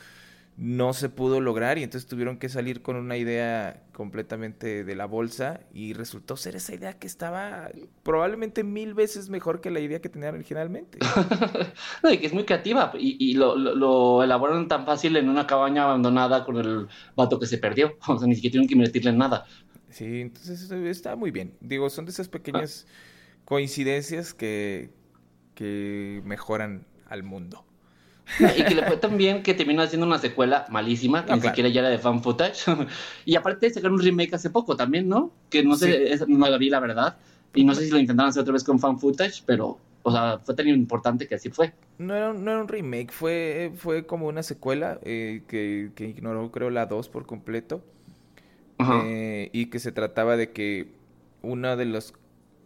no 0.55 0.93
se 0.93 1.09
pudo 1.09 1.41
lograr 1.41 1.79
y 1.79 1.83
entonces 1.83 2.07
tuvieron 2.07 2.37
que 2.37 2.47
salir 2.47 2.83
con 2.83 2.95
una 2.95 3.17
idea 3.17 3.83
completamente 3.91 4.83
de 4.83 4.95
la 4.95 5.05
bolsa 5.05 5.61
y 5.73 5.93
resultó 5.93 6.37
ser 6.37 6.55
esa 6.55 6.75
idea 6.75 6.93
que 6.99 7.07
estaba 7.07 7.71
probablemente 8.03 8.63
mil 8.63 8.93
veces 8.93 9.29
mejor 9.29 9.61
que 9.61 9.71
la 9.71 9.79
idea 9.79 9.99
que 9.99 10.09
tenían 10.09 10.35
originalmente. 10.35 10.99
no, 12.03 12.11
y 12.11 12.19
que 12.19 12.27
es 12.27 12.33
muy 12.33 12.43
creativa 12.43 12.91
y, 12.99 13.31
y 13.31 13.33
lo, 13.33 13.55
lo, 13.55 14.23
elaboraron 14.23 14.67
tan 14.67 14.85
fácil 14.85 15.15
en 15.17 15.27
una 15.27 15.47
cabaña 15.47 15.83
abandonada 15.83 16.45
con 16.45 16.57
el 16.57 16.87
vato 17.15 17.39
que 17.39 17.47
se 17.47 17.57
perdió, 17.57 17.97
o 18.07 18.19
sea, 18.19 18.27
ni 18.27 18.35
siquiera 18.35 18.53
tuvieron 18.53 18.67
que 18.67 18.75
invertirle 18.75 19.09
en 19.09 19.17
nada. 19.17 19.45
Sí, 19.89 20.21
entonces 20.21 20.71
está 20.71 21.15
muy 21.15 21.31
bien. 21.31 21.55
Digo, 21.61 21.89
son 21.89 22.05
de 22.05 22.11
esas 22.11 22.27
pequeñas 22.27 22.87
coincidencias 23.45 24.33
que, 24.33 24.91
que 25.55 26.21
mejoran 26.25 26.85
al 27.07 27.23
mundo. 27.23 27.63
Y 28.39 28.63
que 28.63 28.75
le 28.75 28.83
fue 28.83 28.97
tan 28.97 29.17
bien 29.17 29.43
que 29.43 29.53
terminó 29.53 29.81
haciendo 29.81 30.07
una 30.07 30.17
secuela 30.17 30.65
malísima, 30.69 31.23
que 31.23 31.31
no, 31.31 31.35
ni 31.35 31.41
claro. 31.41 31.53
siquiera 31.53 31.69
ya 31.69 31.81
era 31.81 31.89
de 31.89 31.99
fan 31.99 32.23
footage. 32.23 32.63
y 33.25 33.35
aparte 33.35 33.69
sacaron 33.69 33.95
un 33.95 34.01
remake 34.01 34.33
hace 34.33 34.49
poco 34.49 34.75
también, 34.75 35.07
¿no? 35.07 35.31
Que 35.49 35.63
no 35.63 35.75
sé, 35.75 36.17
sí. 36.17 36.25
no 36.27 36.47
la 36.47 36.57
vi 36.57 36.69
la 36.69 36.79
verdad. 36.79 37.17
Y 37.53 37.63
no 37.63 37.75
sé 37.75 37.85
si 37.85 37.91
lo 37.91 37.99
intentaron 37.99 38.29
hacer 38.29 38.41
otra 38.41 38.53
vez 38.53 38.63
con 38.63 38.79
fan 38.79 38.99
footage, 38.99 39.43
pero, 39.45 39.77
o 40.01 40.11
sea, 40.11 40.39
fue 40.39 40.55
tan 40.55 40.67
importante 40.67 41.27
que 41.27 41.35
así 41.35 41.49
fue. 41.49 41.73
No 41.99 42.15
era, 42.15 42.33
no 42.33 42.51
era 42.51 42.61
un 42.61 42.67
remake, 42.67 43.11
fue, 43.11 43.71
fue 43.75 44.07
como 44.07 44.27
una 44.27 44.41
secuela 44.41 44.99
eh, 45.03 45.43
que, 45.47 45.91
que, 45.95 46.07
ignoró, 46.07 46.51
creo, 46.51 46.71
la 46.71 46.87
2 46.87 47.09
por 47.09 47.25
completo. 47.25 47.83
Eh, 49.05 49.49
y 49.53 49.67
que 49.67 49.79
se 49.79 49.93
trataba 49.93 50.35
de 50.35 50.51
que 50.51 50.91
uno 51.41 51.77
de 51.77 51.85
los 51.85 52.13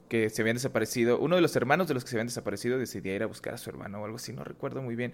que 0.07 0.29
se 0.29 0.41
habían 0.41 0.55
desaparecido, 0.55 1.19
uno 1.19 1.35
de 1.35 1.41
los 1.41 1.55
hermanos 1.55 1.87
de 1.87 1.93
los 1.93 2.03
que 2.03 2.09
se 2.09 2.15
habían 2.15 2.27
desaparecido 2.27 2.77
decidía 2.77 3.15
ir 3.15 3.23
a 3.23 3.25
buscar 3.25 3.53
a 3.53 3.57
su 3.57 3.69
hermano 3.69 4.01
o 4.01 4.05
algo 4.05 4.17
así, 4.17 4.33
no 4.33 4.43
recuerdo 4.43 4.81
muy 4.81 4.95
bien. 4.95 5.13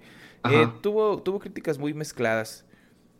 Eh, 0.49 0.67
tuvo, 0.81 1.21
tuvo 1.21 1.39
críticas 1.39 1.77
muy 1.77 1.93
mezcladas. 1.93 2.65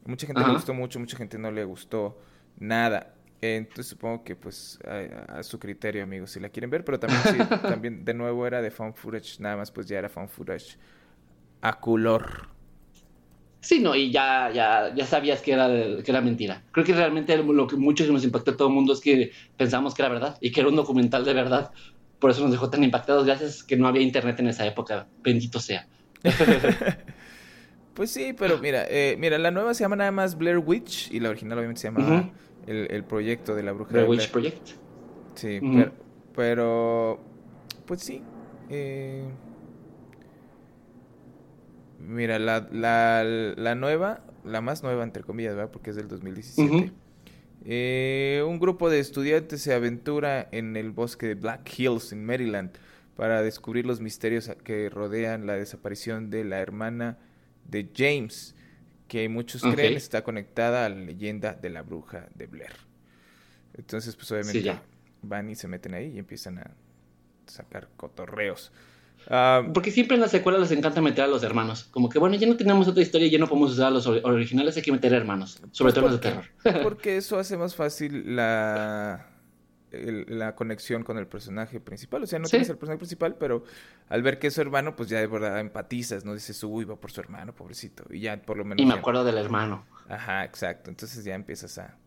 Mucha 0.05 0.27
gente 0.27 0.41
Ajá. 0.41 0.49
le 0.49 0.55
gustó 0.55 0.73
mucho, 0.73 0.99
mucha 0.99 1.17
gente 1.17 1.37
no 1.37 1.51
le 1.51 1.63
gustó 1.63 2.19
nada. 2.59 3.15
Eh, 3.41 3.57
entonces 3.57 3.87
supongo 3.87 4.23
que 4.23 4.35
pues 4.35 4.79
a, 4.85 5.39
a, 5.39 5.43
su 5.43 5.59
criterio, 5.59 6.03
amigos, 6.03 6.31
si 6.31 6.39
la 6.39 6.49
quieren 6.49 6.69
ver, 6.69 6.85
pero 6.85 6.99
también 6.99 7.21
sí, 7.23 7.37
también 7.61 8.05
de 8.05 8.13
nuevo 8.13 8.47
era 8.47 8.61
de 8.61 8.71
found 8.71 8.95
footage, 8.95 9.39
nada 9.39 9.57
más 9.57 9.71
pues 9.71 9.87
ya 9.87 9.99
era 9.99 10.09
found 10.09 10.29
footage 10.29 10.77
a 11.61 11.79
color. 11.79 12.52
Sí, 13.63 13.79
no, 13.79 13.95
y 13.95 14.11
ya, 14.11 14.51
ya, 14.53 14.93
ya 14.93 15.05
sabías 15.05 15.41
que 15.41 15.53
era, 15.53 15.69
que 16.03 16.11
era 16.11 16.19
mentira. 16.19 16.61
Creo 16.73 16.85
que 16.85 16.93
realmente 16.93 17.37
lo 17.37 17.65
que 17.65 17.77
mucho 17.77 18.05
que 18.05 18.11
nos 18.11 18.25
impactó 18.25 18.51
a 18.51 18.57
todo 18.57 18.67
el 18.67 18.73
mundo 18.73 18.91
es 18.91 18.99
que 18.99 19.31
pensamos 19.55 19.93
que 19.93 20.01
era 20.01 20.11
verdad 20.11 20.37
y 20.41 20.51
que 20.51 20.59
era 20.59 20.67
un 20.67 20.75
documental 20.75 21.23
de 21.23 21.33
verdad. 21.33 21.71
Por 22.19 22.29
eso 22.29 22.41
nos 22.41 22.51
dejó 22.51 22.69
tan 22.69 22.83
impactados, 22.83 23.25
gracias 23.25 23.63
que 23.63 23.77
no 23.77 23.87
había 23.87 24.01
internet 24.01 24.37
en 24.41 24.49
esa 24.49 24.67
época. 24.67 25.07
Bendito 25.23 25.61
sea. 25.61 25.87
pues 27.93 28.11
sí, 28.11 28.33
pero 28.37 28.57
mira, 28.57 28.85
eh, 28.89 29.15
mira, 29.17 29.37
la 29.37 29.49
nueva 29.49 29.73
se 29.73 29.85
llama 29.85 29.95
nada 29.95 30.11
más 30.11 30.37
Blair 30.37 30.57
Witch 30.57 31.09
y 31.09 31.21
la 31.21 31.29
original 31.29 31.57
obviamente 31.57 31.79
se 31.79 31.87
llama 31.87 31.99
uh 31.99 32.11
-huh. 32.11 32.31
el, 32.67 32.87
el, 32.91 33.05
proyecto 33.05 33.55
de 33.55 33.63
la 33.63 33.71
bruja 33.71 33.93
Blair 33.93 34.09
Witch 34.09 34.29
Project. 34.29 34.71
Sí, 35.35 35.59
uh 35.61 35.65
-huh. 35.65 35.73
pero, 35.75 35.93
pero, 36.35 37.19
pues 37.85 38.01
sí. 38.01 38.21
Eh, 38.69 39.23
Mira, 42.07 42.39
la, 42.39 42.67
la, 42.71 43.23
la, 43.23 43.75
nueva, 43.75 44.23
la 44.43 44.61
más 44.61 44.83
nueva, 44.83 45.03
entre 45.03 45.23
comillas, 45.23 45.55
¿verdad? 45.55 45.71
Porque 45.71 45.91
es 45.91 45.95
del 45.95 46.07
2017. 46.07 46.69
Uh 46.69 46.79
-huh. 46.79 46.91
eh, 47.65 48.43
un 48.45 48.59
grupo 48.59 48.89
de 48.89 48.99
estudiantes 48.99 49.61
se 49.61 49.73
aventura 49.73 50.47
en 50.51 50.75
el 50.75 50.91
bosque 50.91 51.27
de 51.27 51.35
Black 51.35 51.77
Hills, 51.77 52.11
en 52.11 52.25
Maryland, 52.25 52.71
para 53.15 53.41
descubrir 53.41 53.85
los 53.85 54.01
misterios 54.01 54.51
que 54.63 54.89
rodean 54.89 55.45
la 55.45 55.53
desaparición 55.53 56.29
de 56.29 56.43
la 56.43 56.59
hermana 56.59 57.17
de 57.69 57.89
James, 57.95 58.55
que 59.07 59.29
muchos 59.29 59.63
okay. 59.63 59.75
creen 59.75 59.93
está 59.93 60.23
conectada 60.23 60.85
a 60.85 60.89
la 60.89 60.95
leyenda 60.95 61.53
de 61.53 61.69
la 61.69 61.83
bruja 61.83 62.27
de 62.35 62.47
Blair. 62.47 62.73
Entonces, 63.75 64.15
pues 64.15 64.31
obviamente 64.31 64.61
sí, 64.61 64.79
van 65.21 65.49
y 65.49 65.55
se 65.55 65.67
meten 65.67 65.93
ahí 65.93 66.13
y 66.15 66.19
empiezan 66.19 66.59
a 66.59 66.71
sacar 67.47 67.89
cotorreos. 67.95 68.71
Uh, 69.29 69.71
Porque 69.71 69.91
siempre 69.91 70.15
en 70.15 70.21
las 70.21 70.31
secuelas 70.31 70.61
les 70.61 70.71
encanta 70.71 71.01
meter 71.01 71.23
a 71.25 71.27
los 71.27 71.43
hermanos. 71.43 71.85
Como 71.91 72.09
que, 72.09 72.19
bueno, 72.19 72.35
ya 72.35 72.47
no 72.47 72.57
tenemos 72.57 72.87
otra 72.87 73.01
historia, 73.01 73.27
ya 73.27 73.39
no 73.39 73.47
podemos 73.47 73.71
usar 73.71 73.87
a 73.87 73.91
los 73.91 74.07
originales, 74.07 74.75
hay 74.75 74.83
que 74.83 74.91
meter 74.91 75.13
hermanos. 75.13 75.61
Sobre 75.71 75.93
todo 75.93 76.05
los 76.05 76.13
de 76.13 76.17
terror. 76.19 76.45
Porque 76.83 77.17
eso 77.17 77.37
hace 77.39 77.57
más 77.57 77.75
fácil 77.75 78.35
la, 78.35 79.27
el, 79.91 80.25
la 80.27 80.55
conexión 80.55 81.03
con 81.03 81.17
el 81.17 81.27
personaje 81.27 81.79
principal. 81.79 82.23
O 82.23 82.27
sea, 82.27 82.39
no 82.39 82.45
¿Sí? 82.45 82.51
tienes 82.51 82.69
el 82.69 82.77
personaje 82.77 82.99
principal, 82.99 83.35
pero 83.35 83.63
al 84.09 84.21
ver 84.21 84.39
que 84.39 84.47
es 84.47 84.53
su 84.53 84.61
hermano, 84.61 84.95
pues 84.95 85.09
ya 85.09 85.19
de 85.19 85.27
verdad 85.27 85.59
empatizas, 85.59 86.25
¿no? 86.25 86.33
Dices, 86.33 86.61
uy, 86.63 86.85
va 86.85 86.95
por 86.95 87.11
su 87.11 87.21
hermano, 87.21 87.53
pobrecito. 87.53 88.03
Y 88.09 88.19
ya 88.21 88.41
por 88.41 88.57
lo 88.57 88.65
menos. 88.65 88.81
Y 88.81 88.85
me 88.85 88.93
ya... 88.93 88.99
acuerdo 88.99 89.23
del 89.23 89.37
hermano. 89.37 89.85
Ajá, 90.09 90.43
exacto. 90.43 90.89
Entonces 90.89 91.23
ya 91.23 91.35
empiezas 91.35 91.77
a 91.77 91.97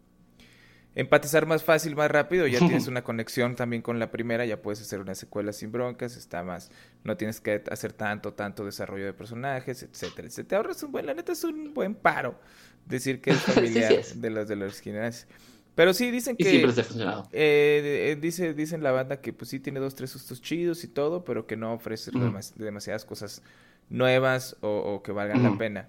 empatizar 0.96 1.46
más 1.46 1.62
fácil, 1.62 1.94
más 1.94 2.10
rápido, 2.10 2.46
ya 2.48 2.58
tienes 2.66 2.88
una 2.88 3.04
conexión 3.04 3.54
también 3.54 3.82
con 3.82 4.00
la 4.00 4.10
primera, 4.10 4.44
ya 4.44 4.60
puedes 4.60 4.80
hacer 4.80 5.00
una 5.00 5.14
secuela 5.14 5.52
sin 5.52 5.70
broncas, 5.70 6.16
está 6.16 6.42
más, 6.42 6.72
no 7.06 7.16
tienes 7.16 7.40
que 7.40 7.62
hacer 7.70 7.92
tanto, 7.92 8.34
tanto 8.34 8.64
desarrollo 8.64 9.04
de 9.04 9.12
personajes, 9.12 9.82
etcétera, 9.82 10.28
etcétera. 10.28 10.48
Te 10.48 10.56
ahorras 10.56 10.82
un 10.82 10.92
buen, 10.92 11.06
la 11.06 11.14
neta 11.14 11.32
es 11.32 11.44
un 11.44 11.72
buen 11.72 11.94
paro 11.94 12.38
decir 12.84 13.20
que 13.20 13.30
es 13.30 13.38
familiar 13.42 13.92
sí, 14.02 14.14
sí. 14.14 14.20
de 14.20 14.30
los 14.30 14.48
de 14.48 14.56
los 14.56 14.74
originales. 14.74 15.26
Pero 15.74 15.92
sí, 15.92 16.10
dicen 16.10 16.36
que... 16.36 16.44
Y 16.44 16.46
siempre 16.46 16.72
se 16.72 16.80
ha 16.80 16.84
funcionado. 16.84 17.28
Eh, 17.32 18.12
eh, 18.12 18.16
dice, 18.18 18.54
dicen 18.54 18.82
la 18.82 18.92
banda 18.92 19.20
que 19.20 19.34
pues 19.34 19.50
sí 19.50 19.60
tiene 19.60 19.78
dos, 19.78 19.94
tres 19.94 20.10
sustos 20.10 20.40
chidos 20.40 20.84
y 20.84 20.88
todo, 20.88 21.24
pero 21.24 21.46
que 21.46 21.56
no 21.56 21.74
ofrece 21.74 22.10
mm. 22.12 22.20
demas 22.20 22.54
demasiadas 22.56 23.04
cosas 23.04 23.42
nuevas 23.90 24.56
o, 24.62 24.68
o 24.68 25.02
que 25.02 25.12
valgan 25.12 25.42
mm. 25.42 25.44
la 25.44 25.58
pena 25.58 25.88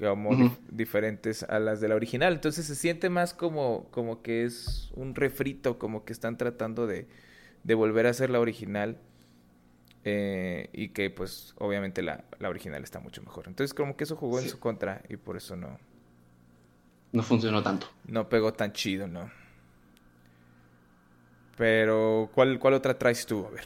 como 0.00 0.34
dif 0.34 0.58
diferentes 0.70 1.42
a 1.42 1.58
las 1.58 1.80
de 1.80 1.88
la 1.88 1.94
original. 1.94 2.32
Entonces 2.32 2.66
se 2.66 2.74
siente 2.74 3.10
más 3.10 3.34
como, 3.34 3.88
como 3.90 4.22
que 4.22 4.44
es 4.44 4.90
un 4.94 5.14
refrito, 5.14 5.78
como 5.78 6.04
que 6.04 6.12
están 6.12 6.38
tratando 6.38 6.86
de, 6.86 7.06
de 7.64 7.74
volver 7.74 8.06
a 8.06 8.10
hacer 8.10 8.30
la 8.30 8.40
original. 8.40 8.98
Eh, 10.04 10.70
y 10.72 10.88
que 10.88 11.10
pues 11.10 11.54
obviamente 11.58 12.02
la, 12.02 12.24
la, 12.38 12.48
original 12.48 12.82
está 12.82 13.00
mucho 13.00 13.22
mejor. 13.22 13.48
Entonces 13.48 13.74
como 13.74 13.96
que 13.96 14.04
eso 14.04 14.16
jugó 14.16 14.38
sí. 14.38 14.44
en 14.44 14.50
su 14.50 14.58
contra 14.58 15.02
y 15.08 15.16
por 15.16 15.36
eso 15.36 15.56
no... 15.56 15.78
No 17.12 17.22
funcionó 17.22 17.62
tanto. 17.62 17.86
No 18.06 18.28
pegó 18.28 18.52
tan 18.52 18.72
chido, 18.72 19.06
¿no? 19.06 19.30
Pero 21.56 22.30
¿cuál, 22.32 22.58
cuál 22.58 22.74
otra 22.74 22.96
traes 22.96 23.26
tú? 23.26 23.44
A 23.46 23.50
ver. 23.50 23.64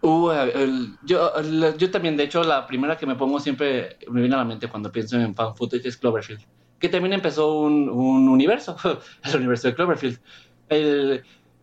Uh, 0.00 0.30
el, 0.30 0.96
yo, 1.02 1.34
el, 1.34 1.76
yo 1.76 1.90
también, 1.90 2.16
de 2.16 2.24
hecho, 2.24 2.42
la 2.44 2.66
primera 2.66 2.96
que 2.96 3.06
me 3.06 3.16
pongo 3.16 3.40
siempre 3.40 3.98
me 4.08 4.20
viene 4.20 4.34
a 4.34 4.38
la 4.38 4.44
mente 4.44 4.68
cuando 4.68 4.92
pienso 4.92 5.18
en 5.18 5.34
fan 5.34 5.56
footage 5.56 5.88
es 5.88 5.96
Cloverfield, 5.96 6.42
que 6.78 6.88
también 6.90 7.14
empezó 7.14 7.58
un, 7.58 7.88
un 7.88 8.28
universo, 8.28 8.76
el 9.24 9.36
universo 9.36 9.68
de 9.68 9.74
Cloverfield. 9.74 10.20
El, 10.68 11.22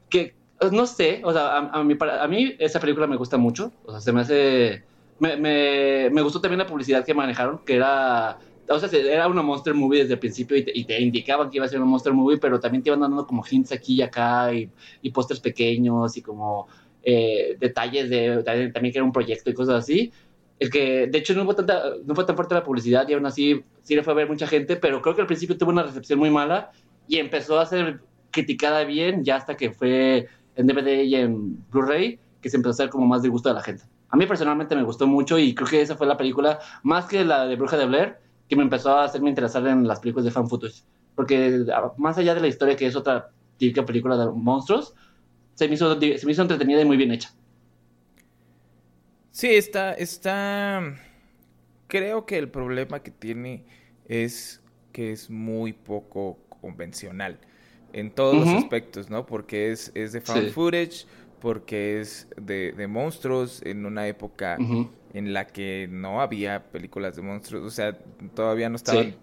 que 0.09 0.35
no 0.71 0.85
sé, 0.85 1.21
o 1.23 1.33
sea, 1.33 1.57
a, 1.57 1.83
mí, 1.83 1.97
a 1.99 2.27
mí 2.27 2.55
esa 2.59 2.79
película 2.79 3.07
me 3.07 3.15
gusta 3.15 3.37
mucho, 3.37 3.71
o 3.85 3.91
sea, 3.91 4.01
se 4.01 4.11
me 4.11 4.21
hace. 4.21 4.83
Me, 5.19 5.37
me, 5.37 6.09
me 6.11 6.21
gustó 6.21 6.41
también 6.41 6.59
la 6.59 6.65
publicidad 6.67 7.05
que 7.05 7.13
manejaron, 7.13 7.59
que 7.65 7.75
era 7.75 8.39
o 8.71 8.79
sea, 8.79 8.99
era 8.99 9.27
una 9.27 9.41
monster 9.41 9.73
movie 9.73 10.01
desde 10.01 10.13
el 10.13 10.19
principio 10.19 10.57
y 10.57 10.85
te, 10.85 11.01
indicaban 11.01 11.49
que 11.49 11.57
iba 11.57 11.65
a 11.65 11.69
ser 11.69 11.79
una 11.79 11.89
monster 11.89 12.13
movie, 12.13 12.37
pero 12.37 12.59
también 12.59 12.83
te 12.83 12.89
iban 12.89 13.01
dando 13.01 13.25
como 13.25 13.43
hints 13.49 13.71
aquí 13.71 13.95
y 13.95 14.01
acá 14.01 14.53
y, 14.53 14.69
y 15.01 15.11
pósters 15.11 15.39
pequeños 15.39 16.15
y 16.17 16.21
como 16.21 16.67
eh, 17.03 17.57
detalles 17.59 18.09
de 18.09 18.43
también 18.43 18.91
que 18.91 18.97
era 18.97 19.03
un 19.03 19.11
proyecto 19.11 19.49
y 19.49 19.53
cosas 19.53 19.75
así. 19.75 20.11
El 20.59 20.69
que, 20.69 21.07
de 21.07 21.17
hecho, 21.17 21.33
no 21.33 21.45
fue, 21.45 21.55
tanta, 21.55 21.81
no 22.05 22.13
fue 22.13 22.23
tan 22.23 22.35
fuerte 22.35 22.53
la 22.53 22.63
publicidad 22.63 23.07
y 23.09 23.13
aún 23.13 23.25
así 23.25 23.63
sí 23.81 23.95
le 23.95 24.03
fue 24.03 24.13
a 24.13 24.15
ver 24.15 24.29
mucha 24.29 24.45
gente, 24.45 24.75
pero 24.75 25.01
creo 25.01 25.15
que 25.15 25.21
al 25.21 25.27
principio 25.27 25.57
tuvo 25.57 25.71
una 25.71 25.83
recepción 25.83 26.19
muy 26.19 26.29
mala 26.29 26.71
y 27.07 27.17
empezó 27.17 27.59
a 27.59 27.65
ser 27.65 28.01
criticada 28.29 28.83
bien 28.83 29.23
ya 29.23 29.37
hasta 29.37 29.57
que 29.57 29.71
fue 29.71 30.27
en 30.55 30.67
DVD 30.67 31.03
y 31.03 31.15
en 31.15 31.63
Blu-ray, 31.69 32.19
que 32.41 32.49
se 32.49 32.57
empezó 32.57 32.69
a 32.69 32.73
hacer 32.73 32.89
como 32.89 33.05
más 33.05 33.21
de 33.21 33.29
gusto 33.29 33.49
de 33.49 33.55
la 33.55 33.61
gente. 33.61 33.83
A 34.09 34.17
mí 34.17 34.25
personalmente 34.25 34.75
me 34.75 34.83
gustó 34.83 35.07
mucho 35.07 35.39
y 35.39 35.55
creo 35.55 35.67
que 35.67 35.81
esa 35.81 35.95
fue 35.95 36.05
la 36.07 36.17
película, 36.17 36.59
más 36.83 37.05
que 37.05 37.23
la 37.23 37.45
de 37.45 37.55
Bruja 37.55 37.77
de 37.77 37.85
Blair, 37.85 38.17
que 38.49 38.55
me 38.55 38.63
empezó 38.63 38.97
a 38.97 39.05
hacerme 39.05 39.29
interesar 39.29 39.65
en 39.67 39.87
las 39.87 40.01
películas 40.01 40.25
de 40.25 40.31
fan 40.31 40.49
footage. 40.49 40.83
Porque 41.15 41.65
más 41.97 42.17
allá 42.17 42.35
de 42.35 42.41
la 42.41 42.47
historia, 42.47 42.75
que 42.75 42.87
es 42.87 42.95
otra 42.95 43.29
típica 43.57 43.85
película 43.85 44.17
de 44.17 44.31
monstruos, 44.31 44.93
se 45.53 45.67
me 45.67 45.75
hizo, 45.75 45.99
se 45.99 46.25
me 46.25 46.31
hizo 46.31 46.41
entretenida 46.41 46.81
y 46.81 46.85
muy 46.85 46.97
bien 46.97 47.11
hecha. 47.11 47.33
Sí, 49.31 49.47
está, 49.47 49.93
está... 49.93 50.95
Creo 51.87 52.25
que 52.25 52.37
el 52.37 52.49
problema 52.49 53.01
que 53.01 53.11
tiene 53.11 53.65
es 54.05 54.61
que 54.91 55.13
es 55.13 55.29
muy 55.29 55.71
poco 55.71 56.39
convencional 56.61 57.39
en 57.93 58.11
todos 58.11 58.35
los 58.35 58.47
aspectos, 58.47 59.09
¿no? 59.09 59.25
Porque 59.25 59.71
es, 59.71 59.91
es 59.95 60.11
de 60.11 60.21
found 60.21 60.51
footage, 60.51 61.05
porque 61.39 61.99
es 61.99 62.27
de, 62.37 62.71
de, 62.71 62.87
monstruos 62.87 63.61
en 63.63 63.85
una 63.85 64.07
época 64.07 64.57
en 65.13 65.33
la 65.33 65.47
que 65.47 65.87
no 65.89 66.21
había 66.21 66.71
películas 66.71 67.15
de 67.15 67.21
monstruos, 67.21 67.65
o 67.65 67.69
sea, 67.69 67.97
todavía 68.33 68.69
no 68.69 68.75
estaban 68.75 69.15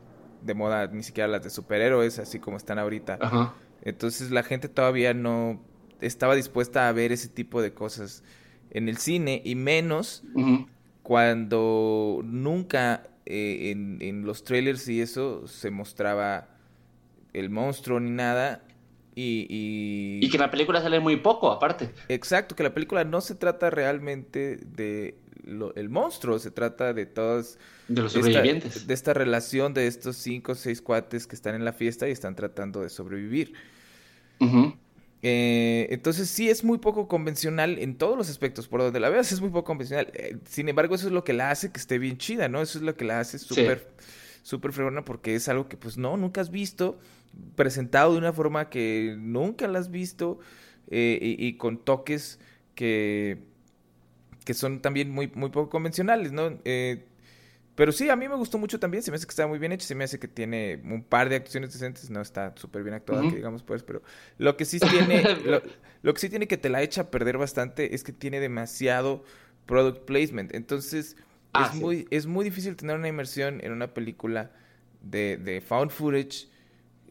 de 0.42 0.54
moda 0.54 0.86
ni 0.88 1.02
siquiera 1.02 1.28
las 1.28 1.42
de 1.42 1.50
superhéroes, 1.50 2.18
así 2.18 2.38
como 2.38 2.56
están 2.56 2.78
ahorita. 2.78 3.54
Entonces 3.82 4.30
la 4.30 4.42
gente 4.42 4.68
todavía 4.68 5.14
no 5.14 5.60
estaba 6.00 6.34
dispuesta 6.34 6.88
a 6.88 6.92
ver 6.92 7.12
ese 7.12 7.28
tipo 7.28 7.62
de 7.62 7.72
cosas 7.72 8.22
en 8.70 8.88
el 8.88 8.98
cine 8.98 9.40
y 9.44 9.54
menos 9.54 10.24
cuando 11.02 12.20
nunca 12.24 13.08
eh, 13.24 13.70
en, 13.70 13.98
en, 14.00 14.24
los 14.24 14.44
trailers 14.44 14.88
y 14.88 15.00
eso 15.00 15.46
se 15.46 15.70
mostraba 15.70 16.48
el 17.38 17.50
monstruo 17.50 18.00
ni 18.00 18.10
nada. 18.10 18.62
Y, 19.14 19.46
y... 19.48 20.24
y, 20.24 20.30
que 20.30 20.38
la 20.38 20.50
película 20.50 20.80
sale 20.80 21.00
muy 21.00 21.16
poco, 21.16 21.50
aparte. 21.50 21.90
Exacto, 22.08 22.54
que 22.54 22.62
la 22.62 22.72
película 22.72 23.02
no 23.04 23.20
se 23.20 23.34
trata 23.34 23.68
realmente 23.68 24.58
de 24.58 25.16
lo, 25.44 25.74
el 25.74 25.88
monstruo, 25.88 26.38
se 26.38 26.50
trata 26.50 26.92
de 26.92 27.06
todos... 27.06 27.58
De 27.88 28.02
los 28.02 28.12
sobrevivientes. 28.12 28.76
Esta, 28.76 28.86
de 28.86 28.94
esta 28.94 29.14
relación 29.14 29.74
de 29.74 29.86
estos 29.88 30.16
cinco 30.16 30.52
o 30.52 30.54
seis 30.54 30.80
cuates 30.80 31.26
que 31.26 31.34
están 31.34 31.54
en 31.54 31.64
la 31.64 31.72
fiesta 31.72 32.08
y 32.08 32.12
están 32.12 32.36
tratando 32.36 32.82
de 32.82 32.90
sobrevivir. 32.90 33.54
Eh, 35.20 35.88
entonces 35.90 36.30
sí 36.30 36.48
es 36.48 36.62
muy 36.62 36.78
poco 36.78 37.08
convencional 37.08 37.78
en 37.78 37.96
todos 37.96 38.16
los 38.16 38.30
aspectos, 38.30 38.68
por 38.68 38.82
donde 38.82 39.00
la 39.00 39.08
veas 39.08 39.32
es 39.32 39.40
muy 39.40 39.50
poco 39.50 39.64
convencional. 39.64 40.12
Eh, 40.14 40.36
sin 40.48 40.68
embargo, 40.68 40.94
eso 40.94 41.08
es 41.08 41.12
lo 41.12 41.24
que 41.24 41.32
la 41.32 41.50
hace 41.50 41.72
que 41.72 41.80
esté 41.80 41.98
bien 41.98 42.18
chida, 42.18 42.48
¿no? 42.48 42.62
Eso 42.62 42.78
es 42.78 42.84
lo 42.84 42.94
que 42.94 43.04
la 43.04 43.18
hace 43.18 43.38
súper, 43.38 43.88
súper 44.48 44.72
fregona 44.72 45.04
porque 45.04 45.34
es 45.34 45.46
algo 45.50 45.68
que 45.68 45.76
pues 45.76 45.98
no, 45.98 46.16
nunca 46.16 46.40
has 46.40 46.50
visto, 46.50 46.98
presentado 47.54 48.12
de 48.12 48.18
una 48.18 48.32
forma 48.32 48.70
que 48.70 49.14
nunca 49.18 49.68
la 49.68 49.78
has 49.78 49.90
visto 49.90 50.38
eh, 50.90 51.18
y, 51.20 51.58
con 51.58 51.84
toques 51.84 52.40
que, 52.74 53.42
que 54.46 54.54
son 54.54 54.80
también 54.80 55.10
muy, 55.10 55.30
muy 55.34 55.50
poco 55.50 55.68
convencionales, 55.68 56.32
¿no? 56.32 56.58
Pero 57.74 57.92
sí, 57.92 58.08
a 58.08 58.16
mí 58.16 58.26
me 58.26 58.36
gustó 58.36 58.56
mucho 58.56 58.80
también. 58.80 59.02
Se 59.02 59.10
me 59.10 59.16
hace 59.18 59.26
que 59.26 59.30
está 59.30 59.46
muy 59.46 59.58
bien 59.58 59.70
hecho. 59.70 59.86
Se 59.86 59.94
me 59.94 60.02
hace 60.02 60.18
que 60.18 60.26
tiene 60.26 60.80
un 60.82 61.04
par 61.04 61.28
de 61.28 61.36
actuaciones 61.36 61.72
decentes. 61.72 62.08
No 62.10 62.22
está 62.22 62.52
súper 62.56 62.82
bien 62.82 62.94
actuada, 62.94 63.22
que 63.22 63.36
digamos, 63.36 63.62
pues. 63.62 63.82
Pero 63.84 64.02
lo 64.38 64.56
que 64.56 64.64
sí 64.64 64.80
tiene. 64.80 65.22
lo, 66.02 66.14
que 66.14 66.20
sí 66.20 66.28
tiene 66.28 66.48
que 66.48 66.56
te 66.56 66.70
la 66.70 66.82
echa 66.82 67.02
a 67.02 67.10
perder 67.12 67.38
bastante 67.38 67.94
es 67.94 68.02
que 68.02 68.12
tiene 68.12 68.40
demasiado 68.40 69.22
product 69.66 70.06
placement. 70.06 70.54
Entonces, 70.56 71.16
ah, 71.52 71.70
es, 71.72 71.80
muy, 71.80 72.08
es 72.10 72.26
muy 72.26 72.44
difícil 72.44 72.76
tener 72.76 72.96
una 72.96 73.08
inmersión 73.08 73.60
en 73.62 73.72
una 73.72 73.94
película 73.94 74.52
de, 75.00 75.36
de 75.36 75.60
found 75.60 75.90
footage. 75.90 76.48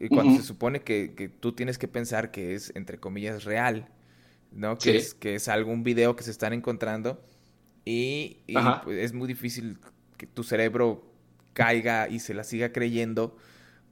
Y 0.00 0.08
cuando 0.08 0.36
se 0.36 0.42
supone 0.42 0.80
que, 0.80 1.14
que, 1.16 1.28
tú 1.28 1.52
tienes 1.52 1.76
que 1.76 1.88
pensar 1.88 2.30
que 2.30 2.54
es, 2.54 2.72
entre 2.76 2.98
comillas, 2.98 3.44
real. 3.44 3.88
¿No? 4.50 4.78
Que, 4.78 4.96
es, 4.96 5.12
que 5.12 5.34
es 5.34 5.48
algún 5.48 5.82
video 5.82 6.16
que 6.16 6.22
se 6.22 6.30
están 6.30 6.52
encontrando. 6.52 7.22
Y, 7.84 8.38
pues, 8.84 8.98
es 8.98 9.12
muy 9.12 9.26
difícil 9.26 9.78
que 10.16 10.26
tu 10.26 10.42
cerebro 10.42 11.10
caiga 11.52 12.08
y 12.08 12.20
se 12.20 12.34
la 12.34 12.44
siga 12.44 12.72
creyendo 12.72 13.36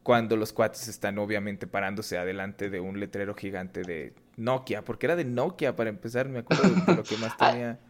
cuando 0.03 0.37
los 0.37 0.53
cuates 0.53 0.87
están 0.87 1.19
obviamente 1.19 1.67
parándose 1.67 2.17
adelante 2.17 2.71
de 2.71 2.79
un 2.79 3.01
letrero 3.01 3.35
gigante 3.35 3.83
de 3.83 4.15
Nokia, 4.37 4.85
porque 4.85 5.07
era 5.07 5.17
de 5.17 5.25
Nokia 5.25 5.75
para 5.75 5.91
empezar, 5.91 6.29
me 6.29 6.39
acuerdo 6.39 6.69
de 6.69 6.95
lo 6.95 7.03
que 7.03 7.17
más 7.17 7.33
ah, 7.41 7.51
tenía. 7.51 7.81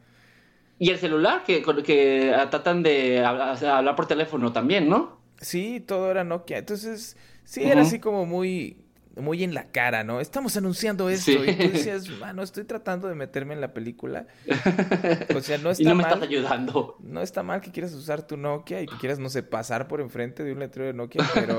Y 0.78 0.90
el 0.90 0.98
celular, 0.98 1.42
que, 1.44 1.62
que 1.84 2.34
tratan 2.50 2.82
de 2.82 3.24
hablar 3.24 3.96
por 3.96 4.06
teléfono 4.06 4.52
también, 4.52 4.88
¿no? 4.88 5.20
Sí, 5.40 5.80
todo 5.80 6.10
era 6.10 6.24
Nokia. 6.24 6.58
Entonces, 6.58 7.16
sí, 7.44 7.62
era 7.64 7.82
así 7.82 7.98
como 7.98 8.26
muy 8.26 8.86
muy 9.20 9.42
en 9.42 9.54
la 9.54 9.70
cara, 9.70 10.04
¿no? 10.04 10.20
Estamos 10.20 10.56
anunciando 10.56 11.08
esto. 11.08 11.32
Y 11.32 11.54
tú 11.54 11.72
decías, 11.72 12.08
mano, 12.20 12.42
estoy 12.42 12.64
tratando 12.64 13.08
de 13.08 13.14
meterme 13.14 13.54
en 13.54 13.60
la 13.60 13.72
película. 13.72 14.26
O 15.34 15.40
sea, 15.40 15.58
no 15.58 15.70
está 15.72 15.82
y 15.82 15.86
no 15.86 15.94
me 15.94 16.02
estás 16.02 16.22
ayudando. 16.22 16.96
No 17.00 17.22
está 17.22 17.42
mal 17.42 17.60
que 17.60 17.70
quieras 17.72 17.94
usar 17.94 18.26
tu 18.26 18.36
Nokia 18.36 18.82
y 18.82 18.86
que 18.86 18.96
quieras, 18.96 19.18
no 19.18 19.28
sé, 19.28 19.42
pasar 19.42 19.88
por 19.88 20.00
enfrente 20.00 20.44
de 20.44 20.52
un 20.52 20.58
letrero 20.58 20.86
de 20.86 20.92
Nokia, 20.92 21.24
pero, 21.34 21.58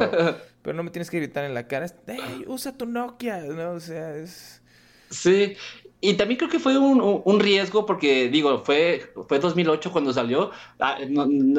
pero 0.61 0.77
no 0.77 0.83
me 0.83 0.91
tienes 0.91 1.09
que 1.09 1.17
gritar 1.17 1.45
en 1.45 1.53
la 1.53 1.67
cara, 1.67 1.87
hey, 2.05 2.45
usa 2.47 2.77
tu 2.77 2.85
Nokia, 2.85 3.39
¿no? 3.41 3.71
O 3.71 3.79
sea, 3.79 4.15
es... 4.15 4.61
Sí, 5.09 5.55
y 5.99 6.13
también 6.13 6.37
creo 6.37 6.49
que 6.49 6.59
fue 6.59 6.77
un, 6.77 7.21
un, 7.23 7.39
riesgo 7.39 7.85
porque, 7.85 8.29
digo, 8.29 8.63
fue, 8.63 9.11
fue 9.27 9.39
2008 9.39 9.91
cuando 9.91 10.13
salió. 10.13 10.51
Ah, 10.79 10.97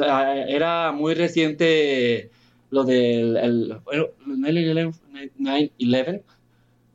ah, 0.01 0.33
era 0.47 0.93
muy 0.93 1.13
reciente 1.13 2.31
lo 2.69 2.85
del 2.85 3.35
el, 3.35 3.81
9-11, 3.83 6.23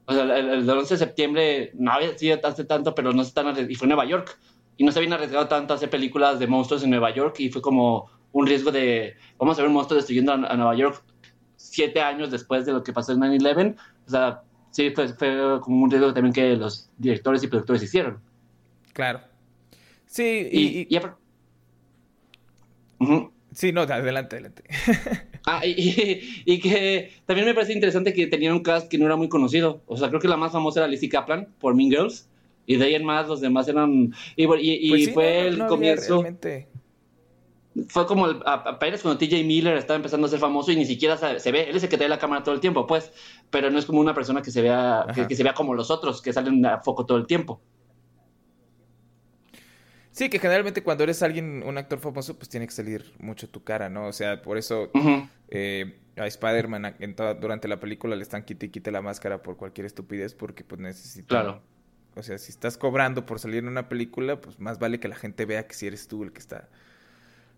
o 0.07 0.13
sea, 0.13 0.39
el, 0.39 0.69
11 0.69 0.95
de 0.95 0.99
septiembre 0.99 1.71
no 1.75 1.93
había 1.93 2.17
sido 2.17 2.39
hace 2.45 2.65
tanto, 2.65 2.95
pero 2.95 3.13
no 3.13 3.23
se 3.23 3.29
están 3.29 3.71
y 3.71 3.75
fue 3.75 3.87
en 3.87 3.91
Nueva 3.91 4.07
York. 4.07 4.39
Y 4.77 4.85
no 4.85 4.91
se 4.91 4.99
habían 4.99 5.13
arriesgado 5.13 5.47
tanto 5.47 5.73
a 5.73 5.77
hacer 5.77 5.91
películas 5.91 6.39
de 6.39 6.47
monstruos 6.47 6.83
en 6.83 6.91
Nueva 6.91 7.15
York 7.15 7.37
y 7.39 7.51
fue 7.51 7.63
como 7.63 8.11
un 8.33 8.47
riesgo 8.47 8.73
de, 8.73 9.15
vamos 9.39 9.59
a 9.59 9.63
ver 9.63 9.69
un 9.69 9.75
monstruo 9.75 9.97
destruyendo 9.97 10.33
a, 10.33 10.57
Nueva 10.57 10.75
York 10.75 11.05
siete 11.57 12.01
años 12.01 12.31
después 12.31 12.67
de 12.67 12.73
lo 12.73 12.83
que 12.83 12.93
pasó 12.93 13.13
en 13.13 13.21
9-11. 13.21 13.77
O 14.07 14.11
sea, 14.11 14.43
sí, 14.75 14.91
fue, 14.91 15.09
fue, 15.15 15.61
como 15.61 15.85
un 15.85 15.91
riesgo 15.91 16.13
también 16.13 16.35
que 16.35 16.57
los 16.57 16.91
directores 16.99 17.43
y 17.45 17.47
productores 17.47 17.83
hicieron. 17.83 18.19
Claro. 18.93 19.21
Sí, 20.07 20.49
y... 20.51 20.95
y, 20.95 21.01
Sí, 23.53 23.71
no, 23.71 23.83
adelante, 23.83 24.35
adelante. 24.37 24.65
ah, 25.47 25.63
y, 25.65 26.59
que 26.59 27.13
también 27.25 27.47
me 27.47 27.55
parece 27.55 27.73
interesante 27.73 28.13
que 28.13 28.27
tenían 28.27 28.55
un 28.55 28.63
cast 28.65 28.89
que 28.89 28.99
no 28.99 29.07
era 29.07 29.15
muy 29.15 29.29
conocido. 29.29 29.81
O 29.87 29.97
sea, 29.97 30.09
creo 30.09 30.21
que 30.21 30.27
la 30.27 30.37
más 30.37 30.51
famosa 30.51 30.81
era 30.81 30.89
Lizzie 30.89 31.09
Kaplan 31.09 31.49
por 31.61 31.75
Mean 31.75 31.91
Girls. 31.91 32.29
Y 32.67 32.77
de 32.77 32.87
ahí 32.87 32.95
en 32.95 33.05
más 33.05 33.29
los 33.29 33.41
demás 33.41 33.69
eran... 33.69 34.13
Y, 34.35 34.47
pues 34.47 35.11
fue 35.13 35.47
el 35.47 35.67
comienzo... 35.67 36.25
Fue 37.89 38.07
como 38.07 38.27
el, 38.27 38.41
apenas 38.47 39.03
cuando 39.03 39.19
TJ 39.19 39.45
Miller 39.45 39.77
estaba 39.77 39.97
empezando 39.97 40.27
a 40.27 40.31
ser 40.31 40.39
famoso 40.39 40.71
y 40.71 40.77
ni 40.77 40.87
siquiera 40.87 41.17
se, 41.17 41.53
ve. 41.53 41.69
Él 41.69 41.77
es 41.77 41.83
el 41.83 41.89
que 41.89 41.97
trae 41.97 42.09
la 42.09 42.19
cámara 42.19 42.43
todo 42.43 42.55
el 42.55 42.61
tiempo, 42.61 42.87
pues. 42.87 43.13
Pero 43.51 43.71
no 43.71 43.79
es 43.79 43.87
como 43.87 44.01
una 44.01 44.15
persona 44.15 44.43
que 44.43 44.51
se 44.51 44.63
vea, 44.63 45.07
que, 45.15 45.27
que, 45.27 45.35
se 45.35 45.43
vea 45.43 45.55
como 45.55 45.75
los 45.75 45.91
otros, 45.91 46.23
que 46.23 46.33
salen 46.33 46.65
a 46.65 46.81
foco 46.81 47.05
todo 47.05 47.19
el 47.19 47.27
tiempo. 47.27 47.61
Sí, 50.15 50.31
que 50.31 50.39
generalmente 50.39 50.85
cuando 50.85 51.03
eres 51.03 51.25
alguien, 51.25 51.65
un 51.67 51.77
actor 51.77 51.99
famoso, 51.99 52.39
pues 52.39 52.49
tiene 52.49 52.69
que 52.69 52.73
salir 52.73 53.13
mucho 53.19 53.49
tu 53.49 53.65
cara, 53.65 53.89
¿no? 53.89 54.07
O 54.07 54.13
sea, 54.13 54.43
por 54.43 54.57
eso 54.57 54.93
eh, 55.49 55.99
a 56.17 56.29
Spider-Man 56.29 56.95
durante 57.41 57.67
la 57.67 57.81
película 57.81 58.15
le 58.15 58.23
están 58.23 58.45
quite 58.45 58.67
y 58.67 58.69
quite 58.69 58.93
la 58.93 59.03
máscara 59.03 59.43
por 59.43 59.57
cualquier 59.57 59.87
estupidez 59.87 60.33
porque 60.33 60.63
pues 60.63 60.81
necesita... 60.81 61.27
Claro. 61.27 61.63
O 62.15 62.23
sea, 62.23 62.39
si 62.39 62.53
estás 62.53 62.79
cobrando 62.79 63.27
por 63.27 63.41
salir 63.41 63.59
en 63.59 63.67
una 63.67 63.89
película, 63.89 64.41
pues 64.41 64.61
más 64.61 64.79
vale 64.79 65.01
que 65.01 65.09
la 65.09 65.17
gente 65.17 65.47
vea 65.47 65.67
que 65.67 65.75
si 65.75 65.89
eres 65.89 66.07
tú 66.07 66.23
el 66.23 66.31
que 66.31 66.39
está 66.39 66.69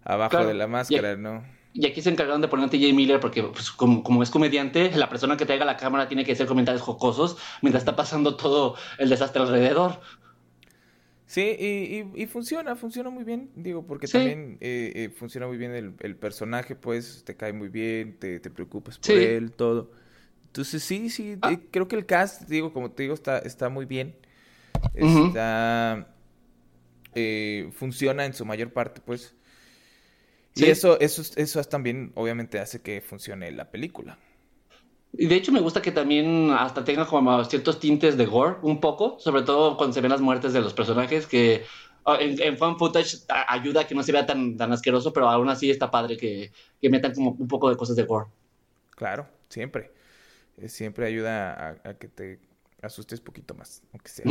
abajo 0.06 0.44
de 0.46 0.54
la 0.54 0.66
máscara, 0.66 1.16
¿no? 1.16 1.44
Y 1.72 1.84
aquí 1.84 2.00
se 2.00 2.08
encargaron 2.08 2.40
de 2.40 2.48
poner 2.48 2.66
a 2.66 2.70
TJ 2.70 2.94
Miller 2.94 3.20
porque, 3.20 3.42
pues, 3.42 3.70
como, 3.70 4.02
como, 4.02 4.22
es 4.22 4.30
comediante, 4.30 4.90
la 4.92 5.10
persona 5.10 5.36
que 5.36 5.44
traiga 5.44 5.66
la 5.66 5.76
cámara 5.76 6.08
tiene 6.08 6.24
que 6.24 6.32
hacer 6.32 6.46
comentarios 6.46 6.82
jocosos 6.82 7.36
mientras 7.60 7.82
está 7.82 7.94
pasando 7.94 8.36
todo 8.36 8.76
el 8.98 9.10
desastre 9.10 9.42
alrededor. 9.42 10.00
Sí, 11.26 11.42
y, 11.42 12.22
y, 12.22 12.26
funciona, 12.26 12.76
funciona 12.76 13.10
muy 13.10 13.24
bien, 13.24 13.50
digo, 13.56 13.84
porque 13.84 14.06
también 14.06 14.58
eh, 14.60 14.92
eh, 14.94 15.08
funciona 15.10 15.48
muy 15.48 15.58
bien 15.58 15.72
el, 15.74 16.16
personaje, 16.16 16.76
pues, 16.76 17.24
te 17.24 17.36
cae 17.36 17.52
muy 17.52 17.68
bien, 17.68 18.16
te, 18.18 18.40
te 18.40 18.48
preocupas 18.48 18.96
por 18.98 19.10
él, 19.14 19.50
todo. 19.50 19.90
Entonces, 20.46 20.82
sí, 20.82 21.10
sí, 21.10 21.36
ah. 21.42 21.52
eh, 21.52 21.58
creo 21.70 21.88
que 21.88 21.96
el 21.96 22.06
cast, 22.06 22.48
digo, 22.48 22.72
como 22.72 22.92
te 22.92 23.02
digo, 23.02 23.12
está, 23.12 23.38
está 23.38 23.68
muy 23.68 23.84
bien. 23.84 24.16
Está... 24.94 26.08
funciona 27.72 28.24
en 28.24 28.32
su 28.32 28.46
mayor 28.46 28.72
parte, 28.72 29.02
pues. 29.04 29.34
Y 30.56 30.64
eso, 30.64 30.98
eso, 31.00 31.22
eso 31.36 31.62
también, 31.64 32.12
obviamente, 32.14 32.58
hace 32.58 32.80
que 32.80 33.02
funcione 33.02 33.52
la 33.52 33.70
película. 33.70 34.18
Y 35.12 35.26
de 35.26 35.34
hecho 35.34 35.52
me 35.52 35.60
gusta 35.60 35.82
que 35.82 35.92
también 35.92 36.50
hasta 36.50 36.84
tenga 36.84 37.06
como 37.06 37.44
ciertos 37.44 37.78
tintes 37.78 38.16
de 38.16 38.26
gore, 38.26 38.56
un 38.62 38.80
poco, 38.80 39.18
sobre 39.18 39.42
todo 39.42 39.76
cuando 39.76 39.94
se 39.94 40.00
ven 40.00 40.10
las 40.10 40.20
muertes 40.20 40.52
de 40.52 40.60
los 40.60 40.74
personajes, 40.74 41.26
que 41.26 41.64
ah, 42.04 42.18
en, 42.20 42.56
fan 42.58 42.78
footage 42.78 43.18
ayuda 43.28 43.82
a 43.82 43.86
que 43.86 43.94
no 43.94 44.02
se 44.02 44.12
vea 44.12 44.26
tan, 44.26 44.56
tan 44.56 44.72
asqueroso, 44.72 45.12
pero 45.12 45.28
aún 45.28 45.48
así 45.48 45.70
está 45.70 45.90
padre 45.90 46.16
que, 46.16 46.52
que 46.80 46.90
metan 46.90 47.14
como 47.14 47.30
un 47.30 47.48
poco 47.48 47.70
de 47.70 47.76
cosas 47.76 47.96
de 47.96 48.02
gore. 48.02 48.26
Claro, 48.90 49.26
siempre. 49.48 49.92
Eh, 50.58 50.68
siempre 50.68 51.06
ayuda 51.06 51.78
a, 51.84 51.94
que 51.94 52.08
te 52.08 52.40
asustes 52.82 53.20
poquito 53.20 53.54
más, 53.54 53.82
aunque 53.92 54.08
sea. 54.08 54.24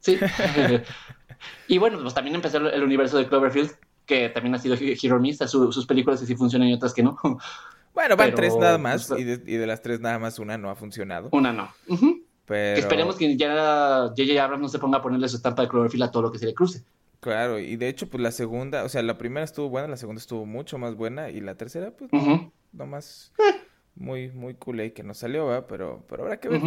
sí. 0.00 0.18
y 1.68 1.78
bueno, 1.78 2.00
pues 2.00 2.14
también 2.14 2.34
empezó 2.34 2.58
el 2.58 2.82
universo 2.82 3.18
de 3.18 3.26
Cloverfield, 3.26 3.72
que 4.10 4.28
también 4.28 4.56
ha 4.56 4.58
sido 4.58 4.76
hero 4.80 5.20
miss, 5.20 5.38
sus 5.38 5.86
películas 5.86 6.20
que 6.20 6.26
sí 6.26 6.34
funcionan 6.34 6.68
y 6.68 6.74
otras 6.74 6.92
que 6.92 7.02
no. 7.02 7.16
Bueno, 7.92 8.16
van 8.16 8.34
tres 8.36 8.56
nada 8.56 8.78
más 8.78 9.08
pues, 9.08 9.20
y, 9.20 9.24
de, 9.24 9.66
las 9.66 9.82
tres 9.82 9.98
nada 10.00 10.16
más 10.20 10.38
una 10.38 10.56
no 10.56 10.70
ha 10.70 10.76
funcionado. 10.76 11.28
Una 11.32 11.52
no. 11.52 11.68
Pero... 12.46 12.78
Esperemos 12.78 13.16
que 13.16 13.36
ya 13.36 14.12
J.J. 14.16 14.42
Abrams 14.42 14.62
no 14.62 14.68
se 14.68 14.78
ponga 14.78 14.98
a 14.98 15.02
ponerle 15.02 15.28
su 15.28 15.36
estampa 15.36 15.62
de 15.62 15.68
clorofila 15.68 16.06
a 16.06 16.10
todo 16.10 16.22
lo 16.22 16.32
que 16.32 16.38
se 16.38 16.46
le 16.46 16.54
cruce. 16.54 16.84
Claro, 17.18 17.58
y 17.58 17.74
de 17.76 17.88
hecho, 17.88 18.08
pues 18.08 18.22
la 18.22 18.30
segunda, 18.30 18.84
o 18.84 18.88
sea, 18.88 19.02
la 19.02 19.18
primera 19.18 19.44
estuvo 19.44 19.68
buena, 19.68 19.88
la 19.88 19.96
segunda 19.96 20.20
estuvo 20.20 20.46
mucho 20.46 20.78
más 20.78 20.94
buena, 20.94 21.30
y 21.30 21.40
la 21.40 21.56
tercera, 21.56 21.90
pues, 21.90 22.10
no, 22.12 22.52
nomás 22.72 23.32
muy, 23.96 24.30
muy 24.30 24.54
cool 24.54 24.78
ahí 24.78 24.92
que 24.92 25.02
no 25.02 25.12
salió, 25.12 25.48
¿verdad? 25.48 25.66
Pero, 25.68 26.04
pero 26.08 26.22
habrá 26.22 26.38
que 26.38 26.48
ver, 26.48 26.62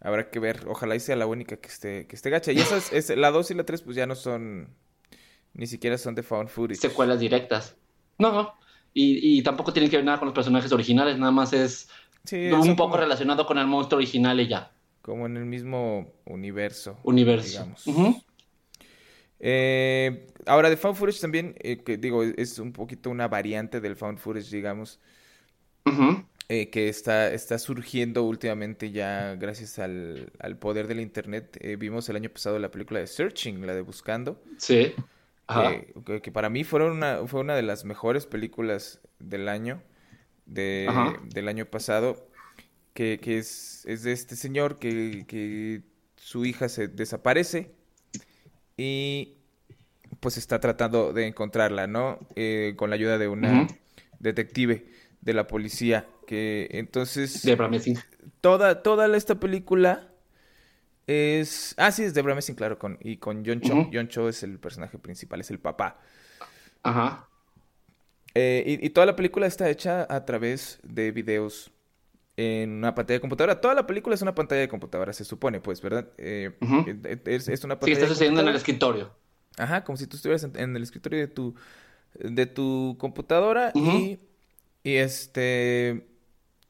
Habrá 0.00 0.30
que 0.30 0.38
ver, 0.38 0.64
ojalá 0.66 0.96
y 0.96 1.00
sea 1.00 1.14
la 1.14 1.26
única 1.26 1.58
que 1.58 1.68
esté, 1.68 2.06
que 2.06 2.16
esté 2.16 2.30
gacha. 2.30 2.52
Y 2.52 2.58
esas, 2.58 2.90
es, 2.92 3.10
la 3.10 3.30
2 3.30 3.50
y 3.50 3.54
la 3.54 3.64
3, 3.64 3.82
pues 3.82 3.96
ya 3.96 4.06
no 4.06 4.14
son, 4.14 4.74
ni 5.54 5.66
siquiera 5.66 5.98
son 5.98 6.14
de 6.14 6.22
found 6.22 6.48
footage. 6.48 6.80
Secuelas 6.80 7.20
directas. 7.20 7.76
No, 8.18 8.32
no. 8.32 8.54
Y, 8.92 9.38
y 9.38 9.42
tampoco 9.42 9.72
tienen 9.72 9.90
que 9.90 9.96
ver 9.96 10.04
nada 10.04 10.18
con 10.18 10.26
los 10.26 10.34
personajes 10.34 10.72
originales, 10.72 11.18
nada 11.18 11.32
más 11.32 11.52
es 11.52 11.88
un 12.32 12.76
poco 12.76 12.96
relacionado 12.96 13.46
con 13.46 13.58
el 13.58 13.66
monstruo 13.66 13.98
original 13.98 14.40
y 14.40 14.48
ya. 14.48 14.70
Como 15.02 15.26
en 15.26 15.36
el 15.36 15.46
mismo 15.46 16.12
universo. 16.26 16.98
Universo. 17.02 17.64
Digamos. 17.84 18.24
Eh, 19.38 20.26
ahora, 20.46 20.68
de 20.68 20.76
Found 20.76 20.96
Footage 20.96 21.20
también, 21.20 21.54
eh, 21.60 21.78
que 21.78 21.96
digo, 21.96 22.22
es 22.22 22.58
un 22.58 22.72
poquito 22.72 23.08
una 23.10 23.26
variante 23.26 23.80
del 23.80 23.96
Found 23.96 24.18
Footage, 24.18 24.50
digamos, 24.50 25.00
eh, 26.48 26.68
que 26.68 26.88
está, 26.88 27.32
está 27.32 27.58
surgiendo 27.58 28.24
últimamente 28.24 28.90
ya 28.90 29.34
gracias 29.36 29.78
al, 29.78 30.30
poder 30.60 30.86
del 30.86 31.00
Internet. 31.00 31.58
vimos 31.78 32.08
el 32.10 32.16
año 32.16 32.28
pasado 32.28 32.58
la 32.58 32.70
película 32.70 33.00
de 33.00 33.06
Searching, 33.06 33.66
la 33.66 33.74
de 33.74 33.80
Buscando. 33.80 34.42
Sí. 34.58 34.92
Que, 36.22 36.32
para 36.32 36.48
mí 36.50 36.64
fueron 36.64 36.92
una, 36.92 37.26
fue 37.26 37.40
una 37.40 37.54
de 37.54 37.62
las 37.62 37.84
mejores 37.84 38.26
películas 38.26 39.00
del 39.18 39.48
año, 39.48 39.82
de, 40.46 40.88
del 41.24 41.48
año 41.48 41.66
pasado, 41.66 42.28
que, 42.94 43.18
que 43.20 43.38
es, 43.38 43.84
es, 43.86 44.02
de 44.02 44.12
este 44.12 44.36
señor 44.36 44.78
que, 44.78 45.24
que 45.26 45.82
su 46.16 46.44
hija 46.44 46.68
se 46.68 46.88
desaparece 46.88 47.72
y 48.76 49.38
pues 50.20 50.36
está 50.36 50.60
tratando 50.60 51.12
de 51.12 51.26
encontrarla, 51.26 51.86
¿no? 51.86 52.18
Eh, 52.36 52.74
con 52.76 52.90
la 52.90 52.96
ayuda 52.96 53.18
de 53.18 53.28
una 53.28 53.66
detective 54.18 54.86
de 55.20 55.34
la 55.34 55.46
policía 55.46 56.06
que 56.26 56.68
entonces 56.72 57.44
Messing. 57.70 57.98
Toda 58.40 58.82
toda 58.82 59.14
esta 59.16 59.40
película 59.40 60.09
es 61.06 61.74
ah 61.76 61.90
sí 61.90 62.04
es 62.04 62.14
Debra 62.14 62.34
Messing 62.34 62.54
claro 62.54 62.78
con 62.78 62.98
y 63.00 63.16
con 63.16 63.44
John 63.44 63.60
Cho. 63.60 63.88
John 63.92 64.08
Cho 64.08 64.28
es 64.28 64.42
el 64.42 64.58
personaje 64.58 64.98
principal, 64.98 65.40
es 65.40 65.50
el 65.50 65.58
papá. 65.58 65.98
Ajá. 66.82 67.28
Eh, 68.34 68.78
y, 68.80 68.86
y, 68.86 68.90
toda 68.90 69.06
la 69.06 69.16
película 69.16 69.46
está 69.46 69.68
hecha 69.68 70.06
a 70.08 70.24
través 70.24 70.78
de 70.84 71.10
videos 71.10 71.72
en 72.36 72.70
una 72.70 72.94
pantalla 72.94 73.16
de 73.16 73.20
computadora. 73.20 73.60
Toda 73.60 73.74
la 73.74 73.86
película 73.86 74.14
es 74.14 74.22
una 74.22 74.34
pantalla 74.34 74.62
de 74.62 74.68
computadora, 74.68 75.12
se 75.12 75.24
supone, 75.24 75.60
pues, 75.60 75.82
¿verdad? 75.82 76.08
Eh, 76.16 76.56
es, 77.26 77.64
una 77.64 77.78
pantalla. 77.78 77.86
Sí, 77.86 77.92
está 77.92 78.08
sucediendo 78.08 78.40
en 78.40 78.48
el 78.48 78.56
escritorio. 78.56 79.10
Ajá, 79.58 79.84
como 79.84 79.96
si 79.96 80.06
tú 80.06 80.16
estuvieras 80.16 80.44
en, 80.44 80.76
el 80.76 80.82
escritorio 80.82 81.18
de 81.18 81.28
tu, 81.28 81.54
de 82.14 82.46
tu 82.46 82.96
computadora 82.98 83.72
y, 83.74 84.18
y 84.82 84.94
este. 84.94 86.06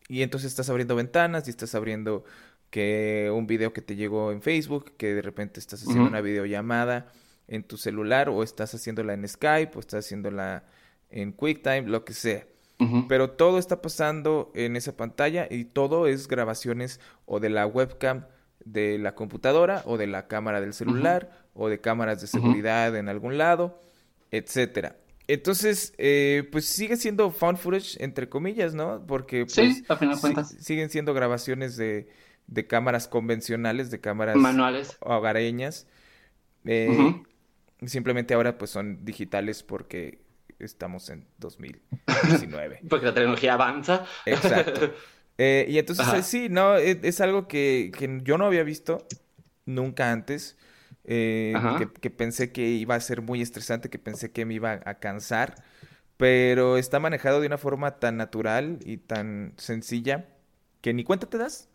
Y 0.08 0.22
entonces 0.22 0.50
estás 0.50 0.68
abriendo 0.70 0.96
ventanas 0.96 1.46
y 1.46 1.50
estás 1.50 1.74
abriendo 1.76 2.24
que 2.70 3.30
un 3.34 3.46
video 3.46 3.72
que 3.72 3.82
te 3.82 3.96
llegó 3.96 4.32
en 4.32 4.42
Facebook, 4.42 4.92
que 4.96 5.14
de 5.14 5.22
repente 5.22 5.60
estás 5.60 5.82
haciendo 5.82 6.08
una 6.08 6.20
videollamada 6.20 7.12
en 7.48 7.64
tu 7.64 7.76
celular 7.76 8.28
o 8.28 8.42
estás 8.42 8.74
haciéndola 8.74 9.12
en 9.12 9.26
Skype 9.26 9.72
o 9.76 9.80
estás 9.80 10.06
haciéndola 10.06 10.64
en 11.10 11.32
QuickTime, 11.32 11.82
lo 11.82 12.04
que 12.04 12.14
sea. 12.14 12.46
Pero 13.08 13.32
todo 13.32 13.58
está 13.58 13.82
pasando 13.82 14.50
en 14.54 14.74
esa 14.74 14.96
pantalla 14.96 15.46
y 15.50 15.66
todo 15.66 16.06
es 16.06 16.28
grabaciones 16.28 16.98
o 17.26 17.38
de 17.38 17.50
la 17.50 17.66
webcam 17.66 18.24
de 18.64 18.98
la 18.98 19.14
computadora 19.14 19.82
o 19.84 19.98
de 19.98 20.06
la 20.06 20.28
cámara 20.28 20.62
del 20.62 20.72
celular 20.72 21.30
o 21.52 21.68
de 21.68 21.80
cámaras 21.80 22.22
de 22.22 22.26
seguridad 22.26 22.96
en 22.96 23.10
algún 23.10 23.36
lado, 23.36 23.78
etcétera. 24.30 24.96
Entonces, 25.28 25.92
eh, 25.98 26.48
pues 26.50 26.64
sigue 26.64 26.96
siendo 26.96 27.30
found 27.30 27.58
footage, 27.58 28.02
entre 28.02 28.30
comillas, 28.30 28.74
¿no? 28.74 29.04
Porque 29.06 29.44
pues, 29.44 29.84
siguen 30.58 30.88
siendo 30.88 31.12
grabaciones 31.12 31.76
de, 31.76 32.08
de, 32.50 32.66
cámaras 32.66 33.08
convencionales, 33.08 33.90
de 33.90 34.00
cámaras 34.00 34.36
manuales 34.36 34.98
hogareñas. 35.00 35.86
Eh, 36.64 37.22
simplemente 37.86 38.34
ahora 38.34 38.58
pues 38.58 38.70
son 38.70 39.04
digitales 39.04 39.62
porque 39.62 40.20
estamos 40.60 41.08
en 41.10 41.26
2019. 41.38 42.80
Porque 42.88 43.06
la 43.06 43.14
tecnología 43.14 43.54
avanza. 43.54 44.04
Exacto. 44.26 44.92
Eh, 45.42 45.64
y 45.70 45.78
entonces, 45.78 46.06
eh, 46.12 46.22
sí, 46.22 46.48
no, 46.50 46.76
e, 46.76 47.00
es, 47.02 47.22
algo 47.22 47.48
que, 47.48 47.90
yo 48.22 48.36
no 48.36 48.44
había 48.44 48.62
visto 48.62 49.06
nunca 49.64 50.12
antes. 50.12 50.58
Eh, 51.04 51.54
que, 52.02 52.10
pensé 52.10 52.52
que 52.52 52.68
iba 52.68 52.94
a 52.94 53.00
ser 53.00 53.22
muy 53.22 53.40
estresante, 53.40 53.88
que 53.88 53.98
pensé 53.98 54.32
que 54.32 54.44
me 54.44 54.52
iba 54.52 54.82
a 54.84 54.98
cansar. 54.98 55.54
Pero 56.18 56.76
está 56.76 57.00
manejado 57.00 57.40
de 57.40 57.46
una 57.46 57.56
forma 57.56 57.98
tan 57.98 58.18
natural 58.18 58.80
y 58.84 58.98
tan 58.98 59.54
sencilla 59.56 60.28
que 60.82 60.92
ni 60.92 61.04
cuenta 61.04 61.26
te 61.26 61.38
das. 61.38 61.69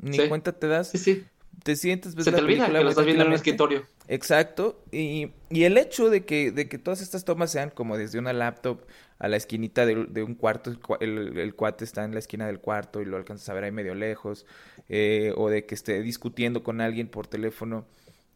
Ni 0.00 0.28
cuenta 0.28 0.52
te 0.52 0.66
das. 0.66 0.90
Sí, 0.90 0.98
sí 0.98 1.24
te 1.62 1.76
sientes, 1.76 2.14
ves 2.14 2.24
Se 2.24 2.32
te 2.32 2.40
olvida 2.40 2.66
que 2.66 2.72
lo 2.72 2.88
estás 2.88 3.04
viendo 3.04 3.22
en 3.22 3.28
un 3.28 3.34
escritorio. 3.34 3.84
Exacto. 4.08 4.82
Y, 4.90 5.30
y, 5.50 5.64
el 5.64 5.78
hecho 5.78 6.10
de 6.10 6.24
que, 6.24 6.50
de 6.50 6.68
que 6.68 6.78
todas 6.78 7.00
estas 7.00 7.24
tomas 7.24 7.50
sean 7.52 7.70
como 7.70 7.96
desde 7.96 8.18
una 8.18 8.32
laptop 8.32 8.80
a 9.18 9.28
la 9.28 9.36
esquinita 9.36 9.86
de, 9.86 10.22
un 10.22 10.34
cuarto, 10.34 10.72
el, 11.00 11.38
el, 11.38 11.54
cuate 11.54 11.84
está 11.84 12.04
en 12.04 12.12
la 12.12 12.18
esquina 12.18 12.46
del 12.46 12.58
cuarto 12.58 13.00
y 13.00 13.04
lo 13.04 13.16
alcanzas 13.16 13.48
a 13.48 13.54
ver 13.54 13.64
ahí 13.64 13.70
medio 13.70 13.94
lejos, 13.94 14.46
eh, 14.88 15.32
o 15.36 15.48
de 15.48 15.64
que 15.64 15.76
esté 15.76 16.02
discutiendo 16.02 16.64
con 16.64 16.80
alguien 16.80 17.06
por 17.06 17.28
teléfono 17.28 17.86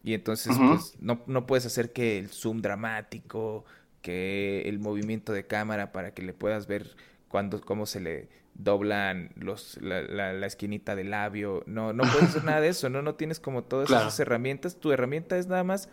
y 0.04 0.14
entonces 0.14 0.56
pues 0.56 0.94
no, 1.00 1.24
no 1.26 1.46
puedes 1.48 1.66
hacer 1.66 1.92
que 1.92 2.18
el 2.18 2.28
zoom 2.28 2.62
dramático, 2.62 3.64
que 4.02 4.62
el 4.66 4.78
movimiento 4.78 5.32
de 5.32 5.44
cámara 5.44 5.90
para 5.90 6.14
que 6.14 6.22
le 6.22 6.32
puedas 6.32 6.68
ver 6.68 6.94
cuando, 7.26 7.60
cómo 7.60 7.86
se 7.86 7.98
le 7.98 8.28
doblan 8.58 9.30
los, 9.36 9.78
la, 9.80 10.02
la, 10.02 10.46
esquinita 10.46 10.96
del 10.96 11.10
labio. 11.10 11.62
No, 11.66 11.92
no 11.92 12.04
puedes 12.04 12.30
hacer 12.30 12.44
nada 12.44 12.60
de 12.60 12.68
eso, 12.68 12.88
¿no? 12.88 13.02
No 13.02 13.14
tienes 13.14 13.40
como 13.40 13.64
todas 13.64 13.90
esas 13.90 14.18
herramientas. 14.20 14.76
Tu 14.76 14.92
herramienta 14.92 15.36
es 15.36 15.46
nada 15.46 15.64
más 15.64 15.88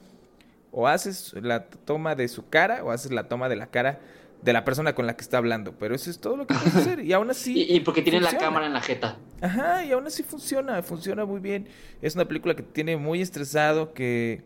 o 0.72 0.88
haces 0.88 1.34
la 1.42 1.66
toma 1.66 2.16
de 2.16 2.28
su 2.28 2.50
cara 2.50 2.84
o 2.84 2.92
haces 2.92 3.12
la 3.12 3.28
toma 3.28 3.50
de 3.50 3.56
la 3.56 3.68
cara 3.68 4.00
de 4.42 4.52
la 4.52 4.66
persona 4.66 4.94
con 4.94 5.08
la 5.08 5.16
que 5.16 5.22
está 5.22 5.38
hablando. 5.38 5.74
Pero 5.78 5.96
eso 5.96 6.10
es 6.10 6.20
todo 6.20 6.38
lo 6.38 6.48
que 6.48 6.54
puedes 6.54 6.76
hacer. 6.76 7.00
Y 7.02 7.14
aún 7.14 7.30
así. 7.30 7.66
y, 7.70 7.80
porque 7.82 8.02
tiene 8.02 8.22
la 8.22 8.38
cámara 8.38 8.66
en 8.66 8.74
la 8.74 8.82
jeta. 8.82 9.18
Ajá, 9.42 9.84
y 9.86 9.92
aún 9.92 10.08
así 10.08 10.24
funciona, 10.24 10.82
funciona 10.84 11.26
muy 11.26 11.40
bien. 11.40 11.68
Es 12.02 12.16
una 12.16 12.26
película 12.26 12.56
que 12.56 12.64
te 12.64 12.72
tiene 12.72 12.98
muy 12.98 13.22
estresado, 13.22 13.94
que 13.94 14.44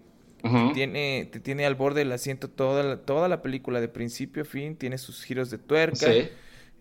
tiene, 0.73 1.27
te 1.31 1.39
tiene 1.39 1.65
al 1.65 1.75
borde 1.75 1.99
del 1.99 2.11
asiento 2.11 2.47
toda 2.47 2.83
la, 2.83 2.97
toda 2.97 3.27
la 3.27 3.41
película, 3.41 3.81
de 3.81 3.89
principio 3.89 4.43
a 4.43 4.45
fin, 4.45 4.75
tiene 4.75 4.97
sus 4.97 5.23
giros 5.23 5.49
de 5.49 5.57
tuerca. 5.57 6.11
Sí 6.11 6.29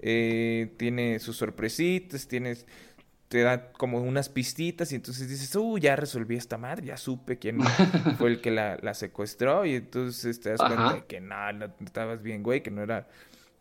eh, 0.01 0.73
tiene 0.77 1.19
sus 1.19 1.37
sorpresitas, 1.37 2.29
tienes, 2.29 2.67
te 3.29 3.43
da 3.43 3.73
como 3.73 3.99
unas 3.99 4.29
pistitas 4.29 4.93
y 4.93 4.97
entonces 4.97 5.29
dices, 5.29 5.55
uh, 5.57 5.79
ya 5.79 5.97
resolví 5.97 6.37
esta 6.37 6.59
madre, 6.59 6.87
ya 6.87 6.97
supe 6.97 7.39
quién 7.39 7.59
fue 8.19 8.31
el 8.31 8.41
que 8.41 8.51
la, 8.51 8.79
la 8.83 8.95
secuestró 8.95 9.65
y 9.65 9.77
entonces 9.77 10.41
te 10.41 10.51
das 10.51 10.61
cuenta 10.61 10.95
de 10.95 11.05
que 11.05 11.21
no, 11.21 11.53
no, 11.53 11.67
estabas 11.85 12.23
bien, 12.23 12.43
güey, 12.43 12.63
que 12.63 12.71
no 12.71 12.83
era 12.83 13.07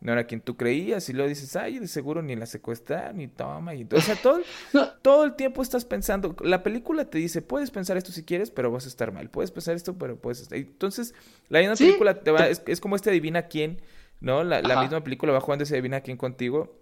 no 0.00 0.12
era 0.12 0.24
quien 0.24 0.40
tú 0.40 0.56
creías 0.56 1.08
y 1.08 1.12
luego 1.14 1.28
dices, 1.28 1.56
ay, 1.56 1.78
de 1.78 1.88
seguro 1.88 2.22
ni 2.22 2.36
la 2.36 2.46
secuestraron 2.46 3.16
ni 3.16 3.28
toma 3.28 3.74
y 3.74 3.84
todo, 3.84 3.98
o 3.98 4.02
sea, 4.02 4.14
todo, 4.16 4.40
todo 5.02 5.24
el 5.24 5.34
tiempo 5.34 5.62
estás 5.62 5.84
pensando, 5.84 6.36
la 6.44 6.62
película 6.62 7.06
te 7.06 7.18
dice, 7.18 7.42
puedes 7.42 7.70
pensar 7.70 7.96
esto 7.96 8.12
si 8.12 8.22
quieres, 8.22 8.50
pero 8.50 8.70
vas 8.70 8.84
a 8.84 8.88
estar 8.88 9.10
mal, 9.10 9.30
puedes 9.30 9.50
pensar 9.50 9.74
esto, 9.74 9.96
pero 9.96 10.16
puedes 10.16 10.42
estar, 10.42 10.58
entonces 10.58 11.14
la 11.48 11.60
misma 11.60 11.76
película 11.76 12.20
te 12.20 12.30
va, 12.30 12.46
es, 12.46 12.62
es, 12.66 12.80
como 12.80 12.94
este 12.94 13.10
adivina 13.10 13.48
quién 13.48 13.80
¿no? 14.20 14.44
La, 14.44 14.80
misma 14.80 15.02
película 15.02 15.32
va 15.32 15.40
jugando 15.40 15.64
ese 15.64 15.74
adivina 15.74 16.00
quién 16.00 16.16
contigo 16.16 16.76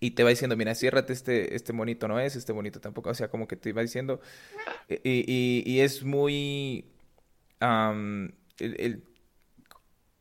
y 0.00 0.12
te 0.12 0.24
va 0.24 0.30
diciendo, 0.30 0.56
mira, 0.56 0.74
ciérrate 0.74 1.12
este, 1.12 1.54
este 1.54 1.72
monito 1.72 2.08
no 2.08 2.18
es, 2.18 2.34
este 2.34 2.52
bonito 2.52 2.80
tampoco, 2.80 3.10
o 3.10 3.14
sea, 3.14 3.28
como 3.28 3.46
que 3.46 3.56
te 3.56 3.72
va 3.72 3.82
diciendo, 3.82 4.20
y, 4.88 5.62
y, 5.66 5.80
es 5.80 6.02
muy 6.02 6.86
el, 7.60 9.04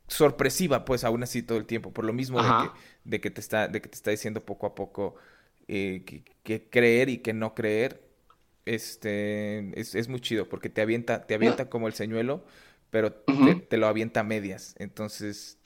sorpresiva, 0.08 0.84
pues, 0.84 1.06
aún 1.06 1.24
así 1.24 1.44
todo 1.44 1.58
el 1.58 1.66
tiempo, 1.66 1.94
por 1.94 2.04
lo 2.04 2.12
mismo 2.12 2.44
de 2.44 2.50
que, 2.50 2.80
de 3.06 3.22
que, 3.22 3.32
te 3.32 3.40
está, 3.40 3.70
de 3.70 3.82
que 3.82 3.88
te 3.88 3.96
está 3.96 4.12
diciendo 4.12 4.44
poco 4.46 4.68
a 4.68 4.76
poco 4.76 5.16
eh, 5.70 6.04
que, 6.44 6.70
creer 6.70 7.08
y 7.08 7.20
que 7.20 7.32
no 7.32 7.56
creer, 7.56 8.02
este, 8.66 9.80
es, 9.80 9.96
es 9.96 10.10
muy 10.10 10.20
chido, 10.20 10.50
porque 10.50 10.70
te 10.70 10.82
avienta, 10.82 11.26
te 11.26 11.36
avienta 11.36 11.70
como 11.70 11.88
el 11.88 11.94
señuelo, 11.94 12.44
pero 12.90 13.14
te, 13.14 13.56
te, 13.56 13.78
lo 13.78 13.88
avienta 13.88 14.22
a 14.22 14.24
medias, 14.24 14.76
entonces 14.78 15.58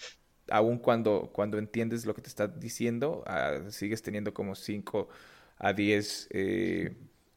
aun 0.50 0.78
cuando, 0.78 1.30
cuando 1.34 1.58
entiendes 1.58 2.06
lo 2.06 2.14
que 2.14 2.22
te 2.22 2.30
está 2.30 2.48
diciendo, 2.48 3.24
ah, 3.28 3.60
sigues 3.70 4.02
teniendo 4.02 4.34
como 4.34 4.56
5 4.56 5.08
a 5.58 5.74
10 5.74 6.30
eh, 6.32 6.96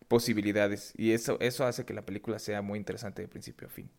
posibilidades. 0.09 0.93
Y 0.97 1.13
eso, 1.13 1.39
eso 1.41 1.65
hace 1.65 1.85
que 1.85 1.95
la 1.95 2.03
película 2.03 2.39
sea 2.39 2.63
muy 2.63 2.79
interesante 2.79 3.23
de 3.23 3.29
principio 3.29 3.69
a 3.69 3.71
fin. 3.71 3.91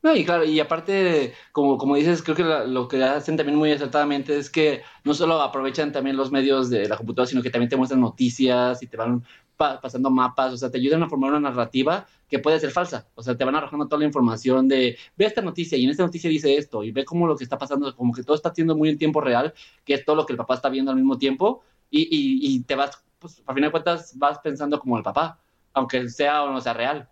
No, 0.00 0.14
y 0.14 0.24
claro, 0.24 0.44
y 0.44 0.60
aparte, 0.60 1.34
como, 1.50 1.76
como 1.76 1.96
dices, 1.96 2.22
creo 2.22 2.36
que 2.36 2.44
lo 2.44 2.86
que 2.86 3.02
hacen 3.02 3.36
también 3.36 3.58
muy 3.58 3.72
acertadamente 3.72 4.38
es 4.38 4.48
que 4.48 4.82
no 5.02 5.12
solo 5.12 5.40
aprovechan 5.42 5.90
también 5.90 6.16
los 6.16 6.30
medios 6.30 6.70
de 6.70 6.88
la 6.88 6.96
computadora, 6.96 7.28
sino 7.28 7.42
que 7.42 7.50
también 7.50 7.68
te 7.68 7.76
muestran 7.76 8.00
noticias 8.00 8.80
y 8.80 8.86
te 8.86 8.96
van 8.96 9.24
pasando 9.58 10.10
mapas, 10.10 10.52
o 10.52 10.56
sea, 10.56 10.70
te 10.70 10.78
ayudan 10.78 11.02
a 11.02 11.08
formar 11.08 11.30
una 11.30 11.50
narrativa 11.50 12.06
que 12.28 12.38
puede 12.38 12.60
ser 12.60 12.70
falsa, 12.70 13.08
o 13.14 13.22
sea, 13.22 13.36
te 13.36 13.44
van 13.44 13.56
arrojando 13.56 13.86
toda 13.86 13.98
la 13.98 14.06
información 14.06 14.68
de, 14.68 14.96
ve 15.16 15.24
esta 15.24 15.42
noticia 15.42 15.76
y 15.76 15.84
en 15.84 15.90
esta 15.90 16.04
noticia 16.04 16.30
dice 16.30 16.56
esto 16.56 16.84
y 16.84 16.92
ve 16.92 17.04
cómo 17.04 17.26
lo 17.26 17.36
que 17.36 17.44
está 17.44 17.58
pasando, 17.58 17.94
como 17.96 18.14
que 18.14 18.22
todo 18.22 18.36
está 18.36 18.54
siendo 18.54 18.76
muy 18.76 18.88
en 18.88 18.98
tiempo 18.98 19.20
real, 19.20 19.52
que 19.84 19.94
es 19.94 20.04
todo 20.04 20.16
lo 20.16 20.24
que 20.24 20.32
el 20.32 20.36
papá 20.36 20.54
está 20.54 20.68
viendo 20.68 20.90
al 20.90 20.96
mismo 20.96 21.18
tiempo 21.18 21.62
y, 21.90 22.08
y, 22.10 22.60
te 22.64 22.74
vas, 22.74 23.02
pues, 23.18 23.42
a 23.46 23.54
fin 23.54 23.62
de 23.62 23.70
cuentas, 23.70 24.16
vas 24.16 24.38
pensando 24.38 24.78
como 24.78 24.96
el 24.96 25.02
papá, 25.02 25.40
aunque 25.72 26.08
sea 26.08 26.44
o 26.44 26.52
no 26.52 26.60
sea 26.60 26.74
real. 26.74 27.08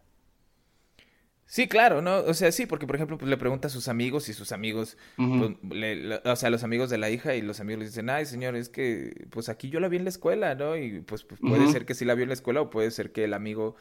Sí, 1.48 1.68
claro, 1.68 2.02
¿no? 2.02 2.18
O 2.18 2.34
sea, 2.34 2.50
sí, 2.50 2.66
porque 2.66 2.86
por 2.86 2.96
ejemplo, 2.96 3.16
pues 3.18 3.30
le 3.30 3.36
pregunta 3.36 3.68
a 3.68 3.70
sus 3.70 3.86
amigos 3.86 4.28
y 4.28 4.32
sus 4.32 4.50
amigos, 4.50 4.98
pues, 5.16 6.20
o 6.24 6.36
sea, 6.36 6.50
los 6.50 6.64
amigos 6.64 6.90
de 6.90 6.98
la 6.98 7.08
hija 7.08 7.36
y 7.36 7.42
los 7.42 7.60
amigos 7.60 7.80
le 7.80 7.86
dicen, 7.86 8.10
ay, 8.10 8.26
señor, 8.26 8.56
es 8.56 8.68
que 8.68 9.26
pues 9.30 9.48
aquí 9.48 9.70
yo 9.70 9.78
la 9.78 9.86
vi 9.88 9.96
en 9.96 10.04
la 10.04 10.10
escuela, 10.10 10.56
¿no? 10.56 10.76
Y 10.76 11.02
pues, 11.02 11.22
pues 11.22 11.40
puede 11.40 11.70
ser 11.70 11.86
que 11.86 11.94
sí 11.94 12.04
la 12.04 12.14
vio 12.14 12.24
en 12.24 12.30
la 12.30 12.34
escuela 12.34 12.60
o 12.60 12.70
puede 12.70 12.90
ser 12.90 13.12
que 13.12 13.24
el 13.24 13.32
amigo 13.32 13.76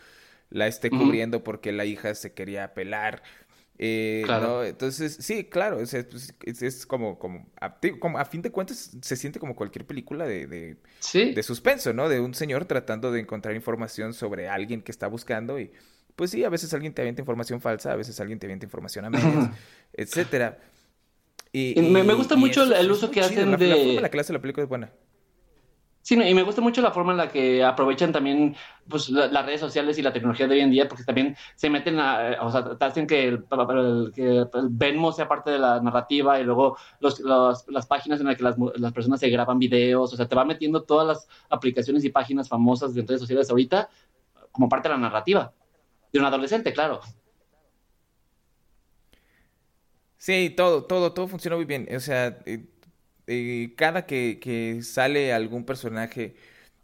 la 0.52 0.68
esté 0.68 0.92
cubriendo 0.92 1.44
porque 1.44 1.72
la 1.72 1.86
hija 1.86 2.14
se 2.14 2.34
quería 2.34 2.76
pelar. 2.76 3.24
Eh, 3.78 4.22
claro. 4.26 4.64
Entonces, 4.64 5.18
sí, 5.20 5.46
claro, 5.46 5.80
es, 5.80 5.92
pues, 6.10 6.34
es, 6.62 6.86
como, 6.86 7.18
como 7.18 7.50
a, 7.60 7.78
como, 8.00 8.20
a 8.20 8.26
fin 8.26 8.44
de 8.44 8.52
cuentas, 8.52 8.96
se 9.02 9.16
siente 9.16 9.40
como 9.40 9.56
cualquier 9.56 9.86
película 9.86 10.26
de, 10.26 10.46
de, 10.48 10.78
de 11.14 11.44
suspenso, 11.44 11.94
¿no? 11.94 12.10
De 12.10 12.20
un 12.20 12.36
señor 12.36 12.66
tratando 12.66 13.12
de 13.12 13.22
encontrar 13.22 13.56
información 13.56 14.14
sobre 14.14 14.48
alguien 14.48 14.82
que 14.82 14.92
está 14.92 15.08
buscando 15.08 15.60
y 15.60 15.72
pues 16.16 16.32
sí, 16.32 16.44
a 16.44 16.50
veces 16.50 16.74
alguien 16.74 16.94
te 16.94 17.02
avienta 17.02 17.22
información 17.22 17.60
falsa, 17.60 17.92
a 17.92 17.96
veces 17.96 18.20
alguien 18.20 18.40
te 18.40 18.46
avienta 18.46 18.66
información 18.66 19.06
a 19.06 19.10
medias, 19.10 19.50
etcétera. 19.94 20.58
Y, 21.52 21.80
me, 21.82 22.02
gusta 22.14 22.36
mucho 22.36 22.64
el, 22.64 22.92
uso 22.92 23.10
que 23.10 23.22
hacen 23.22 23.56
de... 23.58 23.68
La 23.68 23.76
forma 23.76 23.92
en 23.94 24.02
la 24.02 24.12
que 24.12 24.20
hace 24.20 24.34
la 24.34 24.42
película 24.42 24.64
es 24.64 24.70
buena. 24.70 24.92
Sí, 26.02 26.14
y 26.22 26.34
me 26.36 26.44
gusta 26.44 26.62
mucho 26.62 26.82
la 26.82 26.92
forma 26.92 27.14
en 27.14 27.18
la 27.18 27.30
que 27.30 27.64
aprovechan 27.64 28.12
también 28.12 28.56
pues, 28.88 29.10
las 29.10 29.44
redes 29.46 29.60
sociales 29.60 29.98
y 29.98 30.04
la 30.04 30.14
tecnología 30.14 30.48
de 30.48 30.54
hoy 30.54 30.62
en 30.62 30.70
día, 30.70 30.88
porque 30.88 31.04
también 31.04 31.36
se 31.56 31.70
meten 31.70 31.98
a, 31.98 32.38
o 32.42 32.52
sea, 32.52 32.78
hacen 32.80 33.08
que 33.08 33.28
el, 33.28 33.46
que 34.14 34.38
el 34.38 34.68
Venmo 34.70 35.12
sea 35.12 35.28
parte 35.28 35.50
de 35.50 35.58
la 35.58 35.80
narrativa 35.82 36.40
y 36.40 36.44
luego 36.44 36.78
los, 37.00 37.22
las 37.22 37.88
páginas 37.88 38.20
en 38.20 38.28
las 38.28 38.36
que 38.36 38.44
las, 38.44 38.56
las, 38.76 38.94
personas 38.94 39.20
se 39.20 39.30
graban 39.30 39.58
videos, 39.58 40.14
o 40.14 40.16
sea, 40.16 40.28
te 40.28 40.36
va 40.36 40.46
metiendo 40.46 40.84
todas 40.84 41.08
las 41.08 41.28
aplicaciones 41.50 42.04
y 42.04 42.10
páginas 42.10 42.50
famosas 42.50 42.94
de 42.94 43.02
redes 43.02 43.22
sociales 43.22 43.50
ahorita 43.50 43.90
como 44.52 44.70
parte 44.70 44.90
de 44.90 44.94
la 44.94 45.02
narrativa 45.02 45.54
de 46.16 46.20
un 46.22 46.26
adolescente, 46.26 46.72
claro. 46.74 47.02
Sí, 50.18 50.54
todo, 50.56 50.86
todo, 50.86 51.14
todo 51.14 51.28
funciona 51.28 51.58
muy 51.58 51.66
bien. 51.66 51.88
O 51.96 52.00
sea, 52.00 52.40
eh, 52.46 52.66
eh, 53.28 53.74
cada 53.76 54.06
que, 54.06 54.40
que, 54.42 54.82
sale 54.82 55.34
algún 55.34 55.66
personaje 55.66 56.36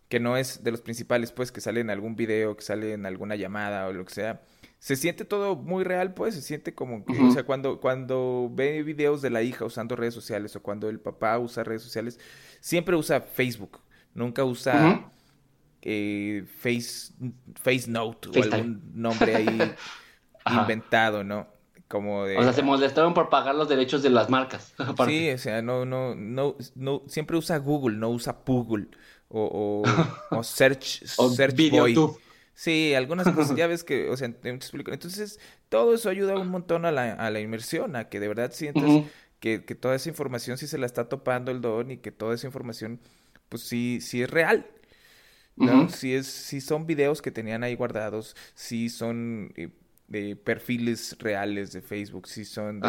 que 0.09 0.19
no 0.19 0.35
es 0.35 0.63
de 0.63 0.71
los 0.71 0.81
principales, 0.81 1.31
pues, 1.31 1.51
que 1.51 1.61
sale 1.61 1.79
en 1.79 1.89
algún 1.89 2.15
video, 2.17 2.57
que 2.57 2.63
sale 2.63 2.93
en 2.93 3.05
alguna 3.05 3.37
llamada 3.37 3.87
o 3.87 3.93
lo 3.93 4.05
que 4.05 4.13
sea, 4.13 4.41
se 4.79 4.97
siente 4.97 5.23
todo 5.23 5.55
muy 5.55 5.85
real, 5.85 6.13
pues, 6.13 6.35
se 6.35 6.41
siente 6.41 6.75
como 6.75 7.05
que, 7.05 7.17
o 7.17 7.31
sea, 7.31 7.43
cuando, 7.43 7.79
cuando 7.79 8.49
ve 8.51 8.83
videos 8.83 9.21
de 9.21 9.29
la 9.29 9.41
hija 9.43 9.63
usando 9.63 9.95
redes 9.95 10.13
sociales 10.13 10.55
o 10.57 10.61
cuando 10.61 10.89
el 10.89 10.99
papá 10.99 11.39
usa 11.39 11.63
redes 11.63 11.83
sociales, 11.83 12.19
siempre 12.59 12.97
usa 12.97 13.21
Facebook, 13.21 13.79
nunca 14.13 14.43
usa 14.43 15.09
eh, 15.81 16.45
Face, 16.59 17.13
Face 17.61 17.89
Note 17.89 18.29
o 18.29 18.43
algún 18.43 18.81
nombre 18.93 19.35
ahí 19.35 19.73
inventado, 20.49 21.23
¿no? 21.23 21.47
Como 21.87 22.25
de... 22.25 22.37
O 22.37 22.43
sea, 22.43 22.53
se 22.53 22.63
molestaron 22.63 23.13
por 23.13 23.29
pagar 23.29 23.55
los 23.55 23.67
derechos 23.67 24.01
de 24.01 24.09
las 24.09 24.29
marcas. 24.29 24.73
sí, 25.07 25.29
o 25.29 25.37
sea, 25.37 25.61
no, 25.61 25.85
no, 25.85 26.15
no, 26.15 26.55
no, 26.75 27.03
siempre 27.07 27.37
usa 27.37 27.57
Google, 27.57 27.97
no 27.97 28.09
usa 28.09 28.37
Google 28.45 28.87
o, 29.27 29.83
o, 30.29 30.43
Search, 30.43 31.03
Search 31.05 31.69
Boy. 31.69 31.95
Sí, 32.53 32.93
algunas 32.93 33.27
cosas, 33.29 33.55
ya 33.55 33.65
ves 33.65 33.83
que, 33.83 34.09
o 34.09 34.17
sea, 34.17 34.31
Entonces, 34.43 35.39
todo 35.69 35.95
eso 35.95 36.09
ayuda 36.09 36.35
un 36.37 36.49
montón 36.49 36.85
a 36.85 36.91
la, 36.91 37.13
a 37.13 37.29
la 37.31 37.39
inmersión, 37.39 37.95
a 37.95 38.07
que 38.07 38.19
de 38.19 38.27
verdad 38.27 38.51
sientas 38.53 38.83
que, 39.39 39.65
que, 39.65 39.73
toda 39.73 39.95
esa 39.95 40.09
información 40.09 40.57
sí 40.57 40.67
se 40.67 40.77
la 40.77 40.85
está 40.85 41.09
topando 41.09 41.49
el 41.49 41.61
don 41.61 41.89
y 41.89 41.97
que 41.97 42.11
toda 42.11 42.35
esa 42.35 42.45
información, 42.45 42.99
pues 43.49 43.63
sí, 43.63 43.99
sí 43.99 44.21
es 44.21 44.29
real. 44.29 44.67
¿No? 45.55 45.89
si, 45.89 46.13
es, 46.13 46.27
si 46.27 46.61
son 46.61 46.85
videos 46.85 47.21
que 47.21 47.31
tenían 47.31 47.63
ahí 47.63 47.75
guardados, 47.75 48.35
si 48.53 48.89
son 48.89 49.53
eh, 49.55 50.35
perfiles 50.35 51.17
reales 51.19 51.71
de 51.71 51.81
Facebook, 51.81 52.27
si 52.27 52.45
son 52.45 52.81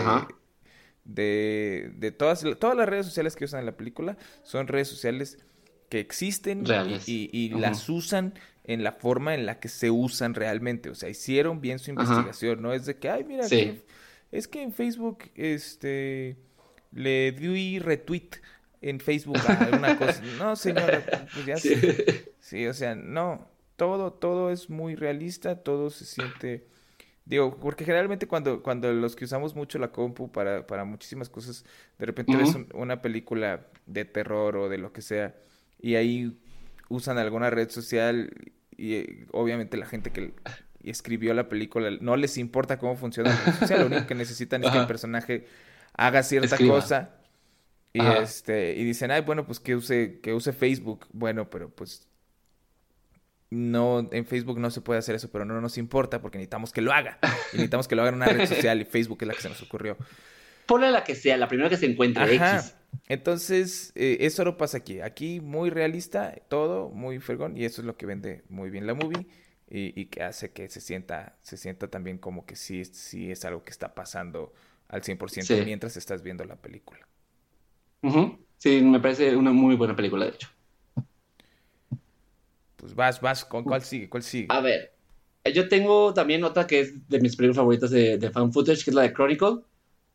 de, 1.04 1.92
de, 1.96 2.12
todas, 2.12 2.44
todas 2.58 2.76
las 2.76 2.88
redes 2.88 3.06
sociales 3.06 3.36
que 3.36 3.44
usan 3.44 3.60
en 3.60 3.66
la 3.66 3.76
película, 3.76 4.16
son 4.42 4.68
redes 4.68 4.88
sociales 4.88 5.38
que 5.88 6.00
existen 6.00 6.64
y, 7.06 7.50
las 7.50 7.88
usan 7.88 8.34
en 8.64 8.82
la 8.82 8.92
forma 8.92 9.34
en 9.34 9.44
la 9.44 9.60
que 9.60 9.68
se 9.68 9.90
usan 9.90 10.34
realmente. 10.34 10.88
O 10.88 10.94
sea, 10.94 11.08
hicieron 11.08 11.60
bien 11.60 11.78
su 11.78 11.90
investigación, 11.90 12.62
no 12.62 12.72
es 12.72 12.86
de 12.86 12.96
que, 12.96 13.10
ay, 13.10 13.24
mira, 13.24 13.44
es 14.30 14.48
que 14.48 14.62
en 14.62 14.72
Facebook 14.72 15.24
este 15.34 16.38
le 16.92 17.32
di 17.32 17.78
retweet 17.78 18.30
en 18.82 19.00
Facebook 19.00 19.38
alguna 19.48 19.96
cosa. 19.96 20.20
No, 20.38 20.56
señora, 20.56 21.02
pues 21.32 21.46
ya 21.46 21.56
sí. 21.56 21.74
Sí, 22.40 22.66
o 22.66 22.74
sea, 22.74 22.94
no, 22.94 23.48
todo, 23.76 24.12
todo 24.12 24.50
es 24.50 24.68
muy 24.68 24.94
realista, 24.94 25.62
todo 25.62 25.88
se 25.90 26.04
siente... 26.04 26.66
Digo, 27.24 27.56
porque 27.60 27.84
generalmente 27.84 28.26
cuando, 28.26 28.64
cuando 28.64 28.92
los 28.92 29.14
que 29.14 29.24
usamos 29.24 29.54
mucho 29.54 29.78
la 29.78 29.92
compu 29.92 30.32
para, 30.32 30.66
para 30.66 30.84
muchísimas 30.84 31.28
cosas, 31.28 31.64
de 31.96 32.06
repente 32.06 32.36
ves 32.36 32.56
una 32.74 33.00
película 33.00 33.68
de 33.86 34.04
terror 34.04 34.56
o 34.56 34.68
de 34.68 34.78
lo 34.78 34.92
que 34.92 35.02
sea, 35.02 35.32
y 35.80 35.94
ahí 35.94 36.36
usan 36.88 37.18
alguna 37.18 37.48
red 37.48 37.70
social 37.70 38.28
y 38.76 38.94
eh, 38.94 39.26
obviamente 39.30 39.76
la 39.76 39.86
gente 39.86 40.10
que 40.10 40.34
escribió 40.82 41.32
la 41.32 41.48
película 41.48 41.90
no 42.00 42.16
les 42.16 42.38
importa 42.38 42.80
cómo 42.80 42.96
funciona 42.96 43.30
la 43.30 43.44
red 43.44 43.54
social, 43.54 43.80
lo 43.82 43.86
único 43.86 44.06
que 44.08 44.14
necesitan 44.16 44.64
es 44.64 44.70
que 44.72 44.78
el 44.78 44.86
personaje 44.88 45.46
haga 45.94 46.24
cierta 46.24 46.58
cosa 46.58 47.21
y 47.92 48.00
este 48.00 48.74
y 48.74 48.84
dicen, 48.84 49.10
"Ay, 49.10 49.22
bueno, 49.22 49.46
pues 49.46 49.60
que 49.60 49.74
use 49.76 50.20
que 50.20 50.34
use 50.34 50.52
Facebook." 50.52 51.06
Bueno, 51.12 51.50
pero 51.50 51.70
pues 51.70 52.08
no, 53.50 54.08
en 54.10 54.24
Facebook 54.24 54.58
no 54.58 54.70
se 54.70 54.80
puede 54.80 54.98
hacer 54.98 55.14
eso, 55.14 55.30
pero 55.30 55.44
no 55.44 55.60
nos 55.60 55.76
importa 55.76 56.22
porque 56.22 56.38
necesitamos 56.38 56.72
que 56.72 56.80
lo 56.80 56.92
haga. 56.92 57.18
Y 57.52 57.56
necesitamos 57.56 57.86
que 57.86 57.94
lo 57.94 58.02
haga 58.02 58.08
en 58.08 58.14
una 58.16 58.26
red 58.26 58.46
social 58.48 58.80
y 58.80 58.84
Facebook 58.84 59.18
es 59.20 59.28
la 59.28 59.34
que 59.34 59.42
se 59.42 59.48
nos 59.50 59.62
ocurrió. 59.62 59.98
Ponle 60.66 60.90
la 60.90 61.04
que 61.04 61.14
sea, 61.14 61.36
la 61.36 61.48
primera 61.48 61.68
que 61.68 61.76
se 61.76 61.86
encuentre, 61.86 62.34
X. 62.34 62.74
Entonces, 63.08 63.92
eh, 63.94 64.18
eso 64.20 64.44
no 64.44 64.56
pasa 64.56 64.78
aquí. 64.78 65.00
Aquí 65.00 65.40
muy 65.40 65.70
realista, 65.70 66.34
todo 66.48 66.88
muy 66.88 67.18
fregón, 67.18 67.56
y 67.56 67.64
eso 67.64 67.82
es 67.82 67.86
lo 67.86 67.96
que 67.96 68.06
vende 68.06 68.42
muy 68.48 68.70
bien 68.70 68.86
la 68.86 68.94
movie 68.94 69.26
y, 69.74 70.06
que 70.06 70.22
hace 70.22 70.50
que 70.50 70.68
se 70.68 70.80
sienta, 70.80 71.36
se 71.40 71.56
sienta 71.56 71.88
también 71.88 72.18
como 72.18 72.44
que 72.44 72.56
sí, 72.56 72.84
sí 72.84 73.30
es 73.30 73.44
algo 73.44 73.64
que 73.64 73.70
está 73.70 73.94
pasando 73.94 74.52
al 74.88 75.02
100% 75.02 75.64
mientras 75.64 75.96
estás 75.96 76.22
viendo 76.22 76.44
la 76.44 76.56
película. 76.56 77.06
Sí, 78.58 78.80
me 78.82 79.00
parece 79.00 79.36
una 79.36 79.52
muy 79.52 79.76
buena 79.76 79.96
película, 79.96 80.26
de 80.26 80.32
hecho. 80.32 80.48
Pues 82.76 82.94
vas, 82.94 83.20
vas, 83.20 83.44
¿con 83.44 83.64
cuál 83.64 83.82
sigue? 83.82 84.08
¿Cuál 84.08 84.22
sigue? 84.22 84.48
A 84.50 84.60
ver, 84.60 84.92
yo 85.54 85.68
tengo 85.68 86.12
también 86.12 86.44
otra 86.44 86.66
que 86.66 86.80
es 86.80 87.08
de 87.08 87.20
mis 87.20 87.36
películas 87.36 87.56
favoritas 87.56 87.90
de, 87.90 88.18
de 88.18 88.30
fan 88.30 88.52
footage, 88.52 88.84
que 88.84 88.90
es 88.90 88.94
la 88.94 89.02
de 89.02 89.12
Chronicle, 89.12 89.60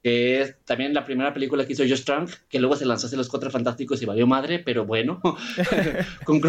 que 0.04 0.42
es 0.42 0.56
también 0.64 0.94
la 0.94 1.06
primera 1.06 1.34
película 1.34 1.66
que 1.66 1.74
hizo 1.74 1.84
Josh 1.84 2.04
Trank, 2.04 2.30
que 2.48 2.60
luego 2.60 2.76
se 2.76 2.86
lanzó 2.86 3.08
hacia 3.08 3.18
los 3.18 3.30
Cuatro 3.30 3.52
Fantásticos 3.52 4.02
y 4.02 4.06
valió 4.06 4.28
madre, 4.28 4.60
pero 4.60 4.86
bueno, 4.86 5.20
con, 6.24 6.40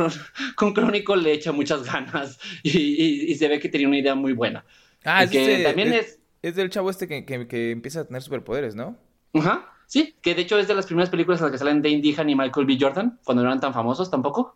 con, 0.55 0.75
Chronicle 0.75 1.17
le 1.17 1.33
echa 1.33 1.51
muchas 1.53 1.85
ganas 1.85 2.39
y, 2.63 3.35
se 3.35 3.49
ve 3.49 3.59
que 3.59 3.69
tenía 3.69 3.89
una 3.89 3.99
idea 3.99 4.15
muy 4.15 4.33
buena. 4.33 4.65
Ah, 5.05 5.25
es 5.25 5.31
que 5.31 5.63
también 5.65 5.93
es, 5.93 6.21
es... 6.43 6.55
del 6.55 6.71
chavo 6.71 6.91
este 6.91 7.09
que, 7.09 7.25
que, 7.25 7.71
empieza 7.71 8.01
a 8.01 8.05
tener 8.05 8.23
superpoderes, 8.23 8.75
¿no? 8.75 8.97
Ajá, 9.35 9.73
sí, 9.89 10.15
que 10.23 10.37
de 10.37 10.43
hecho 10.43 10.57
es 10.57 10.69
de 10.69 10.77
las 10.77 10.87
primeras 10.87 11.11
películas 11.11 11.41
en 11.41 11.47
las 11.47 11.53
que 11.53 11.59
salen 11.59 11.83
Dane 11.83 12.01
Dehan 12.01 12.31
y 12.31 12.37
Michael 12.37 12.67
B. 12.67 12.79
Jordan, 12.81 13.19
cuando 13.25 13.43
no 13.43 13.49
eran 13.49 13.61
tan 13.61 13.75
famosos 13.75 14.09
tampoco. 14.09 14.55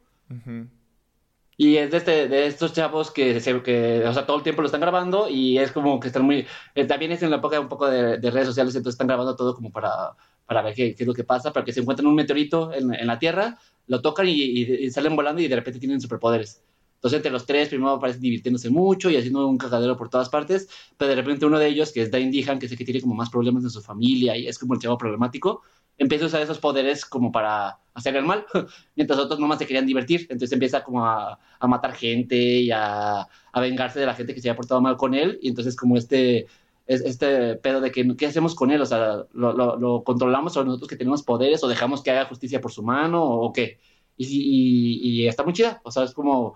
Y 1.56 1.76
es 1.76 1.90
de, 1.90 1.96
este, 1.96 2.28
de 2.28 2.46
estos 2.46 2.72
chavos 2.72 3.10
que, 3.10 3.40
que, 3.64 4.04
o 4.06 4.12
sea, 4.12 4.24
todo 4.24 4.36
el 4.36 4.42
tiempo 4.42 4.62
lo 4.62 4.66
están 4.66 4.80
grabando 4.80 5.28
y 5.28 5.58
es 5.58 5.72
como 5.72 5.98
que 5.98 6.06
están 6.06 6.24
muy... 6.24 6.46
Eh, 6.74 6.84
también 6.84 7.12
es 7.12 7.22
en 7.22 7.30
la 7.30 7.36
época 7.38 7.58
un 7.58 7.68
poco 7.68 7.88
de, 7.88 8.18
redes 8.30 8.46
sociales, 8.46 8.74
entonces 8.74 8.94
están 8.94 9.08
grabando 9.08 9.34
todo 9.34 9.54
como 9.54 9.70
para, 9.70 10.12
para 10.46 10.62
ver 10.62 10.74
qué, 10.74 10.94
qué, 10.94 11.02
es 11.02 11.06
lo 11.06 11.14
que 11.14 11.24
pasa, 11.24 11.52
para 11.52 11.64
que 11.64 11.72
se 11.72 11.80
encuentren 11.80 12.06
un 12.06 12.14
meteorito 12.14 12.72
en, 12.72 12.94
en 12.94 13.06
la 13.06 13.18
Tierra, 13.18 13.58
lo 13.86 14.00
tocan 14.00 14.26
y, 14.28 14.90
salen 14.90 15.16
volando 15.16 15.42
y 15.42 15.48
de 15.48 15.56
repente 15.56 15.78
tienen 15.78 16.00
superpoderes. 16.00 16.62
Entonces, 17.02 17.16
entre 17.16 17.32
los 17.32 17.46
tres, 17.46 17.68
primero 17.68 17.98
parecen 17.98 18.20
divirtiéndose 18.22 18.70
mucho 18.70 19.10
y 19.10 19.16
haciendo 19.16 19.48
un 19.48 19.58
cagadero 19.58 19.96
por 19.96 20.08
todas 20.08 20.28
partes, 20.28 20.68
pero 20.96 21.08
de 21.08 21.16
repente 21.16 21.44
uno 21.44 21.58
de 21.58 21.66
ellos, 21.66 21.90
que 21.90 22.02
es 22.02 22.12
Dane 22.12 22.30
Dehan, 22.30 22.60
que 22.60 22.68
sé 22.68 22.76
que 22.76 22.84
tiene 22.84 23.00
como 23.00 23.16
más 23.16 23.28
problemas 23.28 23.64
en 23.64 23.70
su 23.70 23.82
familia 23.82 24.36
y 24.36 24.46
es 24.46 24.56
como 24.56 24.74
el 24.74 24.80
chavo 24.80 24.96
problemático, 24.96 25.62
empieza 25.98 26.26
a 26.26 26.28
usar 26.28 26.42
esos 26.42 26.60
poderes 26.60 27.04
como 27.04 27.32
para 27.32 27.80
hacer 27.94 28.14
el 28.14 28.24
mal, 28.24 28.46
mientras 28.94 29.18
otros 29.18 29.40
nomás 29.40 29.58
se 29.58 29.66
querían 29.66 29.84
divertir. 29.84 30.20
Entonces 30.22 30.52
empieza 30.52 30.84
como 30.84 31.04
a, 31.04 31.40
matar 31.62 31.92
gente 31.94 32.36
y 32.36 32.70
a, 32.70 33.26
vengarse 33.56 33.98
de 33.98 34.06
la 34.06 34.14
gente 34.14 34.32
que 34.32 34.40
se 34.40 34.48
había 34.48 34.56
portado 34.56 34.80
mal 34.80 34.96
con 34.96 35.14
él. 35.14 35.40
Y 35.42 35.48
entonces 35.48 35.74
como 35.74 35.96
este, 35.96 36.46
este 36.86 37.56
pedo 37.56 37.80
de 37.80 37.90
que, 37.90 38.16
¿qué 38.16 38.26
hacemos 38.26 38.54
con 38.54 38.70
él? 38.70 38.80
O 38.80 38.86
sea, 38.86 39.24
¿lo, 39.32 40.04
controlamos 40.04 40.56
o 40.56 40.64
nosotros 40.64 40.88
que 40.88 40.96
tenemos 40.96 41.24
poderes 41.24 41.64
o 41.64 41.68
dejamos 41.68 42.00
que 42.00 42.12
haga 42.12 42.26
justicia 42.26 42.60
por 42.60 42.70
su 42.70 42.84
mano 42.84 43.24
o, 43.24 43.52
qué? 43.52 43.80
Y, 44.16 45.00
y, 45.02 45.26
está 45.26 45.42
muy 45.42 45.52
chida. 45.52 45.80
O 45.82 45.90
sea, 45.90 46.04
es 46.04 46.12
como 46.12 46.54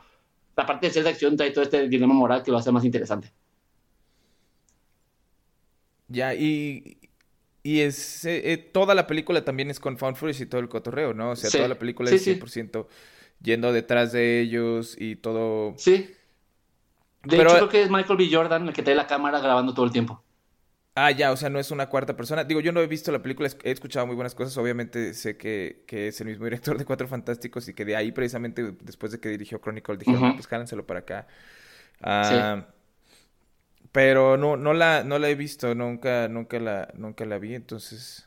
la 0.56 0.66
parte 0.66 0.86
de 0.86 0.92
ser 0.92 1.04
de 1.04 1.10
acción 1.10 1.36
trae 1.36 1.50
todo 1.50 1.62
este 1.62 1.88
dilema 1.88 2.14
moral 2.14 2.42
que 2.42 2.50
lo 2.50 2.58
hace 2.58 2.72
más 2.72 2.84
interesante. 2.84 3.32
Ya, 6.08 6.34
y, 6.34 6.98
y 7.62 7.80
es 7.80 8.24
eh, 8.24 8.52
eh, 8.52 8.56
toda 8.56 8.94
la 8.94 9.06
película 9.06 9.44
también 9.44 9.70
es 9.70 9.80
con 9.80 9.98
found 9.98 10.16
footage 10.16 10.42
y 10.42 10.46
todo 10.46 10.60
el 10.60 10.68
cotorreo, 10.68 11.14
¿no? 11.14 11.30
O 11.30 11.36
sea, 11.36 11.50
toda 11.50 11.68
la 11.68 11.78
película 11.78 12.10
es 12.10 12.26
100% 12.26 12.86
yendo 13.42 13.72
detrás 13.72 14.12
de 14.12 14.40
ellos 14.40 14.96
y 14.98 15.16
todo. 15.16 15.74
Sí. 15.76 16.10
De 17.24 17.36
hecho, 17.36 17.54
creo 17.56 17.68
que 17.68 17.82
es 17.82 17.90
Michael 17.90 18.16
B. 18.16 18.28
Jordan 18.30 18.68
el 18.68 18.72
que 18.72 18.82
trae 18.82 18.94
la 18.94 19.06
cámara 19.06 19.40
grabando 19.40 19.74
todo 19.74 19.84
el 19.84 19.92
tiempo. 19.92 20.22
Ah, 20.98 21.10
ya, 21.10 21.30
o 21.30 21.36
sea, 21.36 21.50
no 21.50 21.58
es 21.58 21.70
una 21.70 21.90
cuarta 21.90 22.16
persona. 22.16 22.42
Digo, 22.42 22.60
yo 22.60 22.72
no 22.72 22.80
he 22.80 22.86
visto 22.86 23.12
la 23.12 23.20
película, 23.20 23.50
he 23.64 23.70
escuchado 23.70 24.06
muy 24.06 24.16
buenas 24.16 24.34
cosas. 24.34 24.56
Obviamente 24.56 25.12
sé 25.12 25.36
que, 25.36 25.84
que 25.86 26.08
es 26.08 26.18
el 26.22 26.28
mismo 26.28 26.44
director 26.44 26.78
de 26.78 26.86
Cuatro 26.86 27.06
Fantásticos 27.06 27.68
y 27.68 27.74
que 27.74 27.84
de 27.84 27.96
ahí, 27.96 28.12
precisamente, 28.12 28.72
después 28.80 29.12
de 29.12 29.20
que 29.20 29.28
dirigió 29.28 29.60
Chronicle, 29.60 29.98
dijeron, 29.98 30.34
pues 30.34 30.46
jálenselo 30.46 30.86
para 30.86 31.00
acá. 31.00 31.26
Ah, 32.02 32.66
pero 33.92 34.38
no, 34.38 34.56
no 34.56 34.72
la, 34.72 35.04
no 35.04 35.18
la 35.18 35.28
he 35.28 35.34
visto, 35.34 35.74
nunca, 35.74 36.28
nunca 36.28 36.58
la, 36.58 36.88
nunca 36.94 37.26
la 37.26 37.38
vi, 37.38 37.54
entonces. 37.54 38.26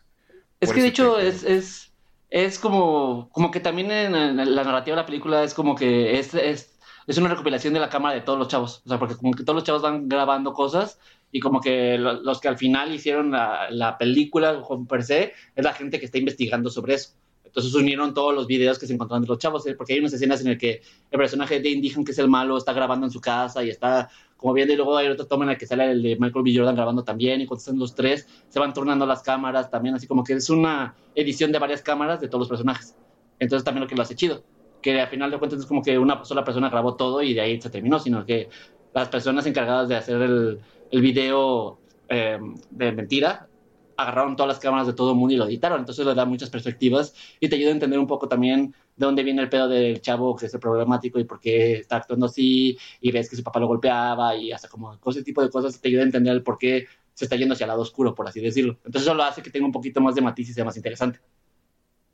Es 0.60 0.72
que 0.72 0.82
de 0.82 0.88
hecho 0.90 1.20
es, 1.20 1.44
es, 1.44 1.92
es 2.30 2.60
como, 2.60 3.30
como 3.32 3.50
que 3.50 3.60
también 3.60 3.92
en, 3.92 4.36
la 4.36 4.64
narrativa 4.64 4.96
de 4.96 5.02
la 5.02 5.06
película 5.06 5.44
es 5.44 5.54
como 5.54 5.76
que 5.76 6.20
es, 6.20 6.34
es, 6.34 6.79
es, 7.10 7.18
una 7.18 7.30
recopilación 7.30 7.74
de 7.74 7.80
la 7.80 7.90
cámara 7.90 8.16
de 8.16 8.22
todos 8.22 8.38
los 8.38 8.48
chavos. 8.48 8.82
O 8.86 8.90
sea, 8.90 9.00
porque 9.00 9.16
como 9.16 9.34
que 9.34 9.44
todos 9.44 9.56
los 9.56 9.64
chavos 9.64 9.82
van 9.82 10.08
grabando 10.08 10.54
cosas 10.54 11.00
y 11.32 11.40
como 11.40 11.60
que 11.60 11.98
los 11.98 12.40
que 12.40 12.48
al 12.48 12.58
final 12.58 12.94
hicieron 12.94 13.32
la, 13.32 13.70
la 13.72 13.98
película 13.98 14.64
per 14.88 15.04
se 15.04 15.34
es 15.56 15.64
la 15.64 15.74
gente 15.74 16.00
que 16.00 16.06
está 16.06 16.18
investigando 16.18 16.70
sobre 16.70 16.96
eso. 16.96 17.14
Entonces 17.50 17.74
unieron 17.74 18.14
todos 18.14 18.34
los 18.34 18.46
videos 18.46 18.78
que 18.78 18.86
se 18.86 18.94
encontraron 18.94 19.24
de 19.24 19.28
los 19.28 19.40
chavos, 19.40 19.66
¿eh? 19.66 19.74
porque 19.74 19.94
hay 19.94 20.00
unas 20.00 20.14
escenas 20.14 20.40
en 20.42 20.50
las 20.50 20.58
que 20.60 20.82
el 21.10 21.18
personaje 21.18 21.60
de 21.60 21.70
Indigen, 21.70 22.06
que 22.06 22.12
es 22.12 22.20
el 22.20 22.30
malo, 22.30 22.56
está 22.58 22.74
grabando 22.74 23.08
en 23.08 23.12
su 23.12 23.20
casa 23.20 23.64
y 23.64 23.70
está 23.70 24.10
como 24.38 24.54
viendo, 24.54 24.72
y 24.72 24.78
luego 24.78 24.96
hay 24.96 25.08
otra 25.08 25.26
toma 25.26 25.46
en 25.46 25.50
la 25.50 25.58
que 25.58 25.66
sale 25.66 25.92
el 25.92 26.02
de 26.02 26.16
Michael 26.18 26.44
B. 26.44 26.54
Jordan 26.56 26.76
grabando 26.76 27.04
también, 27.04 27.42
y 27.42 27.48
cuando 27.48 27.60
están 27.60 27.80
los 27.80 27.96
tres, 27.96 28.28
se 28.48 28.60
van 28.60 28.74
turnando 28.74 29.06
las 29.06 29.24
cámaras 29.24 29.70
también, 29.70 29.96
así 29.96 30.06
como 30.06 30.24
que 30.24 30.34
es 30.34 30.50
una 30.50 30.96
edición 31.16 31.52
de 31.52 31.60
varias 31.60 31.82
cámaras 31.82 32.22
de 32.22 32.28
todos 32.28 32.42
los 32.42 32.50
personajes. 32.50 32.96
Entonces 33.40 33.66
también 33.66 33.82
lo 33.82 33.88
que 33.88 33.96
lo 33.96 34.04
hace 34.04 34.16
chido, 34.16 34.44
que 34.82 35.02
al 35.02 35.10
final 35.10 35.32
de 35.32 35.40
cuentas 35.40 35.60
es 35.60 35.66
como 35.66 35.82
que 35.84 35.98
una 35.98 36.24
sola 36.26 36.44
persona 36.44 36.70
grabó 36.70 36.96
todo 36.96 37.22
y 37.22 37.34
de 37.34 37.42
ahí 37.42 37.62
se 37.62 37.70
terminó, 37.70 38.00
sino 38.00 38.26
que 38.26 38.50
las 38.94 39.10
personas 39.10 39.46
encargadas 39.46 39.90
de 39.90 39.96
hacer 39.96 40.22
el, 40.22 40.62
el 40.92 41.02
video 41.02 41.82
eh, 42.08 42.40
de 42.70 42.92
mentira 42.92 43.50
agarraron 43.98 44.36
todas 44.38 44.48
las 44.48 44.60
cámaras 44.60 44.88
de 44.88 44.94
todo 44.94 45.12
el 45.12 45.18
mundo 45.18 45.34
y 45.34 45.38
lo 45.38 45.46
editaron. 45.46 45.80
Entonces 45.80 46.06
le 46.06 46.16
da 46.16 46.26
muchas 46.26 46.50
perspectivas 46.50 47.14
y 47.40 47.50
te 47.50 47.56
ayuda 47.58 47.70
a 47.70 47.74
entender 47.74 48.00
un 48.00 48.08
poco 48.08 48.30
también 48.30 48.74
de 48.96 49.06
dónde 49.06 49.24
viene 49.24 49.42
el 49.42 49.50
pedo 49.50 49.68
del 49.68 50.02
chavo 50.02 50.36
que 50.36 50.46
es 50.46 50.54
el 50.54 50.60
problemático 50.60 51.20
y 51.20 51.26
por 51.26 51.40
qué 51.40 51.74
está 51.80 51.98
actuando 51.98 52.28
así 52.28 52.78
y 53.02 53.12
ves 53.12 53.30
que 53.30 53.36
su 53.36 53.44
papá 53.44 53.60
lo 53.60 53.68
golpeaba 53.68 54.36
y 54.36 54.52
hasta 54.54 54.70
como 54.70 54.98
ese 55.08 55.24
tipo 55.24 55.42
de 55.42 55.50
cosas 55.50 55.80
te 55.82 55.90
ayuda 55.90 56.04
a 56.04 56.06
entender 56.06 56.34
el 56.34 56.44
por 56.44 56.58
qué 56.58 56.88
se 57.14 57.26
está 57.26 57.36
yendo 57.36 57.54
hacia 57.54 57.66
el 57.66 57.70
lado 57.70 57.82
oscuro, 57.82 58.16
por 58.16 58.28
así 58.28 58.40
decirlo. 58.40 58.74
Entonces 58.86 59.02
eso 59.04 59.14
lo 59.14 59.24
hace 59.24 59.42
que 59.42 59.50
tenga 59.50 59.66
un 59.66 59.74
poquito 59.74 60.00
más 60.00 60.16
de 60.16 60.22
matiz 60.22 60.50
y 60.50 60.54
sea 60.54 60.64
más 60.64 60.78
interesante. 60.78 61.20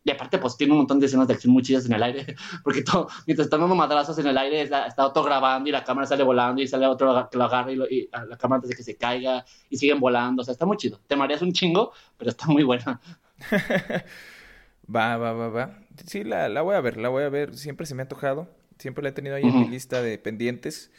Y 0.06 0.12
aparte, 0.12 0.38
pues 0.38 0.56
tiene 0.56 0.72
un 0.74 0.78
montón 0.78 1.00
de 1.00 1.08
escenas 1.08 1.28
de 1.28 1.34
acción 1.34 1.52
muy 1.52 1.64
chidas 1.64 1.88
en 1.88 1.94
el 1.94 2.04
aire, 2.04 2.36
porque 2.64 2.84
todo, 2.84 3.10
mientras 3.26 3.48
están 3.48 3.60
dando 3.60 3.74
madrazos 3.74 4.18
en 4.20 4.28
el 4.28 4.38
aire, 4.38 4.62
está, 4.62 4.88
otro 5.00 5.24
grabando 5.24 5.68
y 5.68 5.72
la 5.72 5.84
cámara 5.84 6.06
sale 6.06 6.24
volando 6.24 6.62
y 6.62 6.68
sale 6.68 6.86
otro 6.86 7.28
que 7.28 7.38
lo 7.40 7.44
agarra 7.44 7.72
y, 7.72 8.08
la 8.12 8.38
cámara 8.38 8.58
antes 8.58 8.70
de 8.70 8.76
que 8.76 8.84
se 8.84 8.96
caiga 8.98 9.44
y 9.68 9.78
siguen 9.78 10.00
volando. 10.00 10.44
O 10.44 10.46
sea, 10.46 10.52
está 10.52 10.68
muy 10.68 10.78
chido. 10.78 11.02
Te 11.08 11.16
mareas 11.16 11.42
un 11.42 11.52
chingo, 11.52 11.92
pero 12.18 12.30
está 12.30 12.46
muy 12.46 12.62
buena. 12.62 13.02
va, 14.96 15.18
va, 15.18 15.34
va, 15.34 15.50
va. 15.50 15.80
Sí, 16.06 16.24
la, 16.24 16.50
la, 16.50 16.62
voy 16.62 16.76
a 16.76 16.82
ver, 16.82 16.98
la 16.98 17.10
voy 17.10 17.24
a 17.24 17.30
ver. 17.30 17.58
Siempre 17.58 17.88
se 17.88 17.96
me 17.96 18.04
ha 18.04 18.08
tocado. 18.08 18.48
Siempre 18.78 19.02
la 19.02 19.10
he 19.10 19.14
tenido 19.14 19.36
ahí 19.36 19.44
en 19.44 19.60
mi 19.60 19.68
lista 19.70 20.04
de 20.04 20.20
pendientes, 20.20 20.92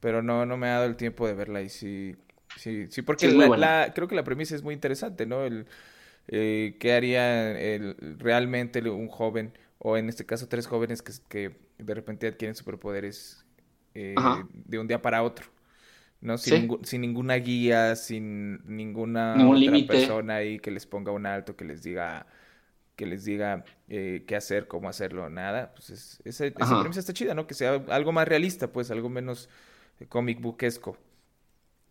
pero 0.00 0.22
no, 0.22 0.46
no 0.46 0.56
me 0.56 0.68
ha 0.68 0.74
dado 0.74 0.86
el 0.86 0.96
tiempo 0.96 1.26
de 1.26 1.34
verla. 1.34 1.60
Y 1.60 1.68
sí, 1.68 2.16
sí, 2.56 2.86
sí, 2.88 3.02
porque 3.02 3.28
la, 3.28 3.92
creo 3.94 4.08
que 4.08 4.14
la 4.14 4.24
premisa 4.24 4.54
es 4.54 4.62
muy 4.62 4.72
interesante, 4.72 5.26
¿no? 5.26 5.44
El 5.44 5.66
eh, 6.28 6.76
qué 6.80 6.92
haría 6.92 7.58
el, 7.58 7.96
realmente 8.18 8.80
un 8.88 9.08
joven, 9.08 9.52
o 9.78 9.96
en 9.96 10.08
este 10.08 10.26
caso 10.26 10.48
tres 10.48 10.66
jóvenes 10.66 11.02
que, 11.02 11.12
que 11.28 11.56
de 11.78 11.94
repente 11.94 12.26
adquieren 12.26 12.54
superpoderes 12.54 13.44
eh, 13.94 14.14
de 14.52 14.78
un 14.78 14.86
día 14.86 15.00
para 15.00 15.22
otro. 15.22 15.46
¿no? 16.20 16.38
Sin, 16.38 16.84
sin 16.84 17.00
ninguna 17.02 17.34
guía, 17.36 17.94
sin 17.94 18.60
ninguna 18.66 19.36
otra 19.48 19.86
persona 19.86 20.36
ahí 20.36 20.58
que 20.58 20.70
les 20.70 20.86
ponga 20.86 21.12
un 21.12 21.26
alto, 21.26 21.56
que 21.56 21.64
les 21.64 21.82
diga 21.82 22.26
que 22.96 23.04
les 23.06 23.24
diga 23.24 23.64
eh, 23.88 24.24
qué 24.26 24.36
hacer, 24.36 24.66
cómo 24.66 24.88
hacerlo, 24.88 25.28
nada. 25.28 25.74
Pues 25.74 25.90
es, 25.90 26.20
esa, 26.24 26.80
premisa 26.80 27.00
está 27.00 27.12
chida, 27.12 27.34
¿no? 27.34 27.46
Que 27.46 27.52
sea 27.52 27.84
algo 27.88 28.10
más 28.10 28.26
realista, 28.26 28.72
pues, 28.72 28.90
algo 28.90 29.10
menos 29.10 29.50
comic 30.08 30.40
bookesco. 30.40 30.96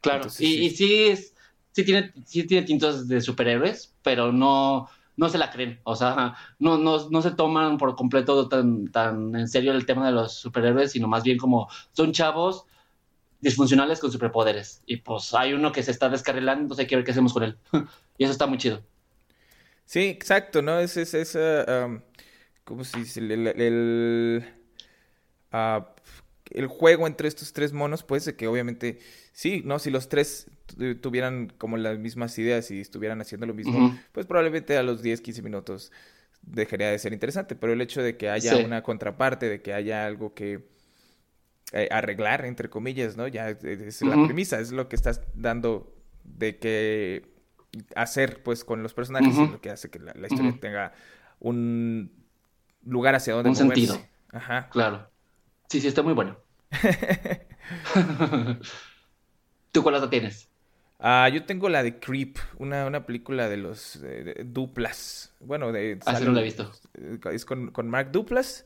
Claro, 0.02 0.28
y, 0.40 0.66
y, 0.66 0.70
sí 0.72 1.06
es, 1.06 1.35
sí 1.76 1.84
tiene, 1.84 2.14
sí 2.26 2.44
tiene 2.48 2.66
tintos 2.66 3.06
de 3.06 3.20
superhéroes, 3.20 3.94
pero 4.02 4.32
no, 4.32 4.90
no 5.18 5.28
se 5.28 5.38
la 5.38 5.52
creen. 5.52 5.82
O 5.84 5.94
sea, 5.98 6.34
no, 6.58 6.78
no, 6.78 7.10
no 7.10 7.22
se 7.22 7.32
toman 7.32 7.78
por 7.78 7.98
completo 7.98 8.48
tan, 8.48 8.90
tan 8.92 9.36
en 9.36 9.48
serio 9.50 9.74
el 9.74 9.86
tema 9.86 10.06
de 10.06 10.14
los 10.14 10.36
superhéroes, 10.36 10.94
sino 10.94 11.10
más 11.10 11.24
bien 11.24 11.38
como 11.38 11.68
son 11.92 12.14
chavos 12.14 12.66
disfuncionales 13.42 14.00
con 14.00 14.10
superpoderes. 14.10 14.84
Y 14.86 14.98
pues 14.98 15.34
hay 15.34 15.52
uno 15.52 15.74
que 15.74 15.84
se 15.84 15.92
está 15.92 16.08
descarrilando, 16.08 16.62
entonces 16.62 16.84
hay 16.84 16.88
que 16.88 16.96
ver 16.96 17.04
qué 17.04 17.12
hacemos 17.12 17.34
con 17.34 17.44
él. 17.44 17.58
y 18.18 18.24
eso 18.24 18.32
está 18.32 18.48
muy 18.48 18.58
chido. 18.58 18.82
Sí, 19.84 20.06
exacto, 20.06 20.62
¿no? 20.62 20.80
Es, 20.80 20.96
es, 20.96 21.14
es 21.14 21.36
uh, 21.36 22.00
¿cómo 22.64 22.86
se 22.86 23.00
dice? 23.00 23.20
El, 23.20 24.46
ah, 25.52 25.94
el, 26.52 26.68
juego 26.68 27.06
entre 27.06 27.28
estos 27.28 27.52
tres 27.52 27.74
monos, 27.74 28.04
pues, 28.04 28.34
que 28.34 28.48
obviamente, 28.48 29.00
sí, 29.34 29.62
¿no? 29.66 29.78
Si 29.78 29.92
los 29.92 30.08
tres 30.08 30.48
tuvieran 31.02 31.54
como 31.58 31.78
las 31.78 32.00
mismas 32.00 32.38
ideas 32.40 32.72
y 32.72 32.82
estuvieran 32.82 33.22
haciendo 33.22 33.46
lo 33.46 33.54
mismo, 33.54 33.98
pues 34.12 34.26
probablemente 34.26 34.78
a 34.78 34.84
los 34.84 35.02
10, 35.02 35.22
15 35.22 35.42
minutos 35.42 35.92
dejaría 36.42 36.90
de 36.90 37.00
ser 37.00 37.14
interesante. 37.14 37.56
Pero 37.56 37.74
el 37.74 37.82
hecho 37.82 38.02
de 38.02 38.18
que 38.18 38.30
haya 38.30 38.58
una 38.58 38.84
contraparte, 38.84 39.50
de 39.50 39.62
que 39.62 39.74
haya 39.74 40.06
algo 40.06 40.34
que 40.34 40.68
eh, 41.72 41.88
arreglar, 41.92 42.46
entre 42.46 42.70
comillas, 42.70 43.18
¿no? 43.18 43.28
Ya 43.28 43.50
es 43.50 44.02
la 44.02 44.16
premisa, 44.26 44.60
es 44.60 44.72
lo 44.72 44.88
que 44.88 44.96
estás 44.96 45.22
dando 45.34 45.94
de 46.24 46.58
que 46.58 47.34
hacer, 47.96 48.44
pues, 48.44 48.64
con 48.64 48.84
los 48.84 48.94
personajes, 48.94 49.36
lo 49.36 49.60
que 49.62 49.70
hace 49.70 49.90
que 49.90 50.00
la, 50.00 50.14
historia 50.28 50.58
tenga 50.60 50.94
un 51.40 52.12
lugar 52.84 53.16
hacia 53.16 53.34
donde 53.34 53.50
Un 53.50 53.56
sentido. 53.56 54.00
Ajá. 54.32 54.70
Claro. 54.70 55.10
Sí, 55.70 55.82
sí, 55.82 55.88
está 55.88 56.04
muy 56.04 56.14
bueno. 56.14 56.38
¿Tú 59.72 59.84
cuál 59.84 59.96
otra 59.96 60.10
tienes? 60.10 60.48
Ah, 61.00 61.30
yo 61.30 61.44
tengo 61.46 61.70
la 61.70 61.84
de 61.84 62.00
Creep, 62.00 62.38
una, 62.58 62.86
una 62.86 63.06
película 63.06 63.50
de 63.50 63.58
los 63.58 64.00
Duplas. 64.46 65.34
Bueno, 65.40 65.72
de... 65.72 66.00
Ah, 66.06 66.16
sí, 66.16 66.24
no 66.24 66.32
la 66.32 66.42
he 66.42 66.44
visto. 66.44 66.72
Es 67.32 67.46
con, 67.46 67.72
con 67.72 67.90
Mark 67.90 68.12
Duplas. 68.12 68.66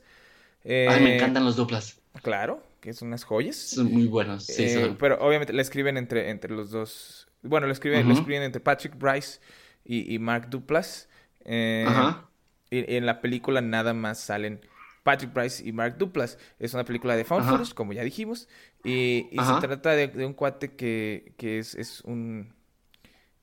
Eh, 0.64 0.86
Ay, 0.88 1.02
me 1.02 1.16
encantan 1.16 1.44
los 1.44 1.56
Duplas. 1.56 2.00
Claro, 2.22 2.62
que 2.80 2.92
son 2.92 3.08
unas 3.08 3.24
joyas. 3.24 3.56
Son 3.56 3.92
muy 3.92 4.06
buenos, 4.06 4.44
sí. 4.44 4.64
Eh, 4.64 4.96
pero 4.98 5.18
obviamente 5.20 5.52
la 5.52 5.62
escriben 5.62 5.96
entre, 5.96 6.30
entre 6.30 6.54
los 6.54 6.70
dos. 6.70 7.28
Bueno, 7.42 7.66
la 7.66 7.72
escriben, 7.72 8.06
la 8.06 8.14
escriben 8.14 8.42
entre 8.42 8.60
Patrick 8.60 8.96
Bryce 8.98 9.40
y, 9.84 10.14
y 10.14 10.18
Mark 10.18 10.48
Duplas. 10.50 11.08
Eh, 11.44 11.84
Ajá. 11.86 12.28
Y, 12.70 12.96
en 12.96 13.06
la 13.06 13.20
película 13.20 13.60
nada 13.60 13.94
más 13.94 14.20
salen 14.20 14.60
Patrick 15.02 15.32
Bryce 15.32 15.66
y 15.66 15.72
Mark 15.72 15.96
Duplas. 15.98 16.38
Es 16.58 16.74
una 16.74 16.84
película 16.84 17.16
de 17.16 17.24
found 17.24 17.74
como 17.74 17.92
ya 17.92 18.02
dijimos. 18.02 18.48
Y, 18.84 19.28
se 19.32 19.66
trata 19.66 19.90
de, 19.92 20.24
un 20.24 20.34
cuate 20.34 20.74
que, 20.74 21.34
que 21.36 21.58
es, 21.58 21.74
es, 21.74 22.00
un 22.02 22.54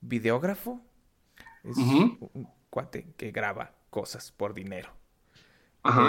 videógrafo. 0.00 0.80
Es 1.64 1.76
un 1.76 2.48
cuate 2.70 3.12
que 3.16 3.30
graba 3.30 3.74
cosas 3.90 4.32
por 4.32 4.54
dinero. 4.54 4.90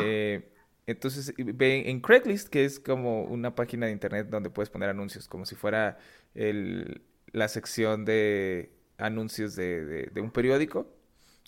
Eh, 0.04 0.52
entonces, 0.88 1.34
ve 1.38 1.90
en 1.90 2.02
Craigslist, 2.02 2.50
que 2.50 2.66
es 2.66 2.80
como 2.80 3.24
una 3.24 3.56
página 3.56 3.86
de 3.86 3.92
internet 3.92 4.28
donde 4.30 4.50
puedes 4.50 4.70
poner 4.70 4.90
anuncios, 4.90 5.28
como 5.28 5.46
si 5.46 5.56
fuera 5.56 6.00
el, 6.34 7.02
la 7.32 7.48
sección 7.48 8.06
de 8.06 8.72
anuncios 8.98 9.56
de, 9.56 10.10
de, 10.12 10.22
un 10.22 10.32
periódico. 10.32 10.88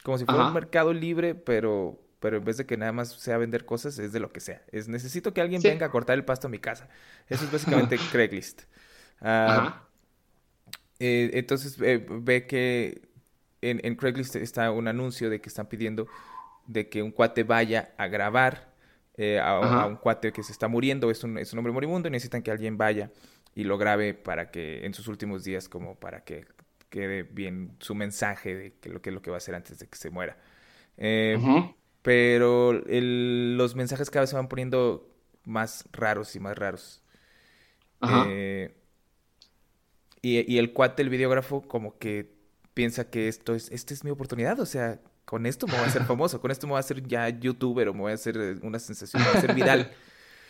Como 0.03 0.17
si 0.17 0.25
fuera 0.25 0.47
un 0.47 0.53
mercado 0.53 0.93
libre, 0.93 1.35
pero 1.35 1.99
pero 2.21 2.37
en 2.37 2.45
vez 2.45 2.55
de 2.55 2.67
que 2.67 2.77
nada 2.77 2.91
más 2.91 3.11
sea 3.13 3.37
vender 3.37 3.65
cosas, 3.65 3.97
es 3.97 4.13
de 4.13 4.19
lo 4.19 4.31
que 4.31 4.39
sea. 4.39 4.61
Es 4.71 4.87
necesito 4.87 5.33
que 5.33 5.41
alguien 5.41 5.59
venga 5.61 5.87
a 5.87 5.89
cortar 5.89 6.15
el 6.15 6.23
pasto 6.23 6.47
a 6.47 6.51
mi 6.51 6.59
casa. 6.59 6.87
Eso 7.27 7.43
es 7.45 7.51
básicamente 7.51 7.97
Craigslist. 8.11 8.61
Ah, 9.19 9.87
eh, 10.99 11.31
entonces 11.33 11.77
eh, 11.81 12.05
ve 12.09 12.45
que 12.45 13.01
en, 13.61 13.95
Craigslist 13.95 14.35
está 14.35 14.71
un 14.71 14.87
anuncio 14.87 15.31
de 15.31 15.41
que 15.41 15.49
están 15.49 15.65
pidiendo 15.65 16.07
de 16.67 16.89
que 16.89 17.01
un 17.01 17.11
cuate 17.11 17.43
vaya 17.43 17.91
a 17.97 18.07
grabar 18.07 18.71
eh, 19.17 19.39
a, 19.39 19.87
un 19.87 19.95
cuate 19.95 20.31
que 20.31 20.43
se 20.43 20.51
está 20.51 20.67
muriendo, 20.67 21.09
es 21.09 21.23
un, 21.23 21.39
es 21.39 21.51
un 21.53 21.59
hombre 21.59 21.73
moribundo 21.73 22.07
y 22.07 22.11
necesitan 22.11 22.43
que 22.43 22.51
alguien 22.51 22.77
vaya 22.77 23.11
y 23.55 23.63
lo 23.63 23.79
grabe 23.79 24.13
para 24.13 24.51
que 24.51 24.85
en 24.85 24.93
sus 24.93 25.07
últimos 25.07 25.43
días 25.43 25.67
como 25.67 25.95
para 25.95 26.23
que 26.23 26.45
quede 26.89 27.23
bien 27.23 27.75
su 27.79 27.95
mensaje 27.95 28.55
de 28.55 28.73
que 28.79 28.89
lo 28.89 29.01
que, 29.01 29.09
lo 29.09 29.23
que 29.23 29.31
va 29.31 29.37
a 29.37 29.39
hacer 29.39 29.55
antes 29.55 29.79
de 29.79 29.87
que 29.87 29.97
se 29.97 30.11
muera. 30.11 30.37
Eh, 30.97 31.35
pero 32.01 32.73
los 32.73 33.75
mensajes 33.75 34.09
cada 34.09 34.23
vez 34.23 34.31
se 34.31 34.35
van 34.35 34.47
poniendo 34.47 35.09
más 35.45 35.85
raros 35.91 36.35
y 36.35 36.39
más 36.39 36.57
raros. 36.57 37.01
Eh, 38.27 38.73
y, 40.21 40.51
y, 40.51 40.57
el 40.57 40.73
cuate, 40.73 41.03
el 41.03 41.09
videógrafo, 41.09 41.61
como 41.61 41.97
que 41.97 42.33
piensa 42.73 43.09
que 43.09 43.27
esto 43.27 43.53
es, 43.53 43.71
esta 43.71 43.93
es 43.93 44.03
mi 44.03 44.09
oportunidad, 44.09 44.59
o 44.59 44.65
sea, 44.65 44.99
con 45.25 45.45
esto 45.45 45.67
me 45.67 45.73
voy 45.73 45.83
a 45.83 45.87
hacer 45.87 46.03
famoso, 46.07 46.41
con 46.41 46.51
esto 46.51 46.67
me 46.67 46.71
voy 46.71 46.77
a 46.77 46.81
hacer 46.81 47.05
ya 47.07 47.29
youtuber 47.29 47.89
o 47.89 47.93
me 47.93 48.01
voy 48.01 48.11
a 48.11 48.15
hacer 48.15 48.37
eh, 48.37 48.55
una 48.63 48.79
sensación, 48.79 49.21
me 49.21 49.27
voy 49.27 49.35
a 49.35 49.37
hacer 49.39 49.55
viral. 49.55 49.91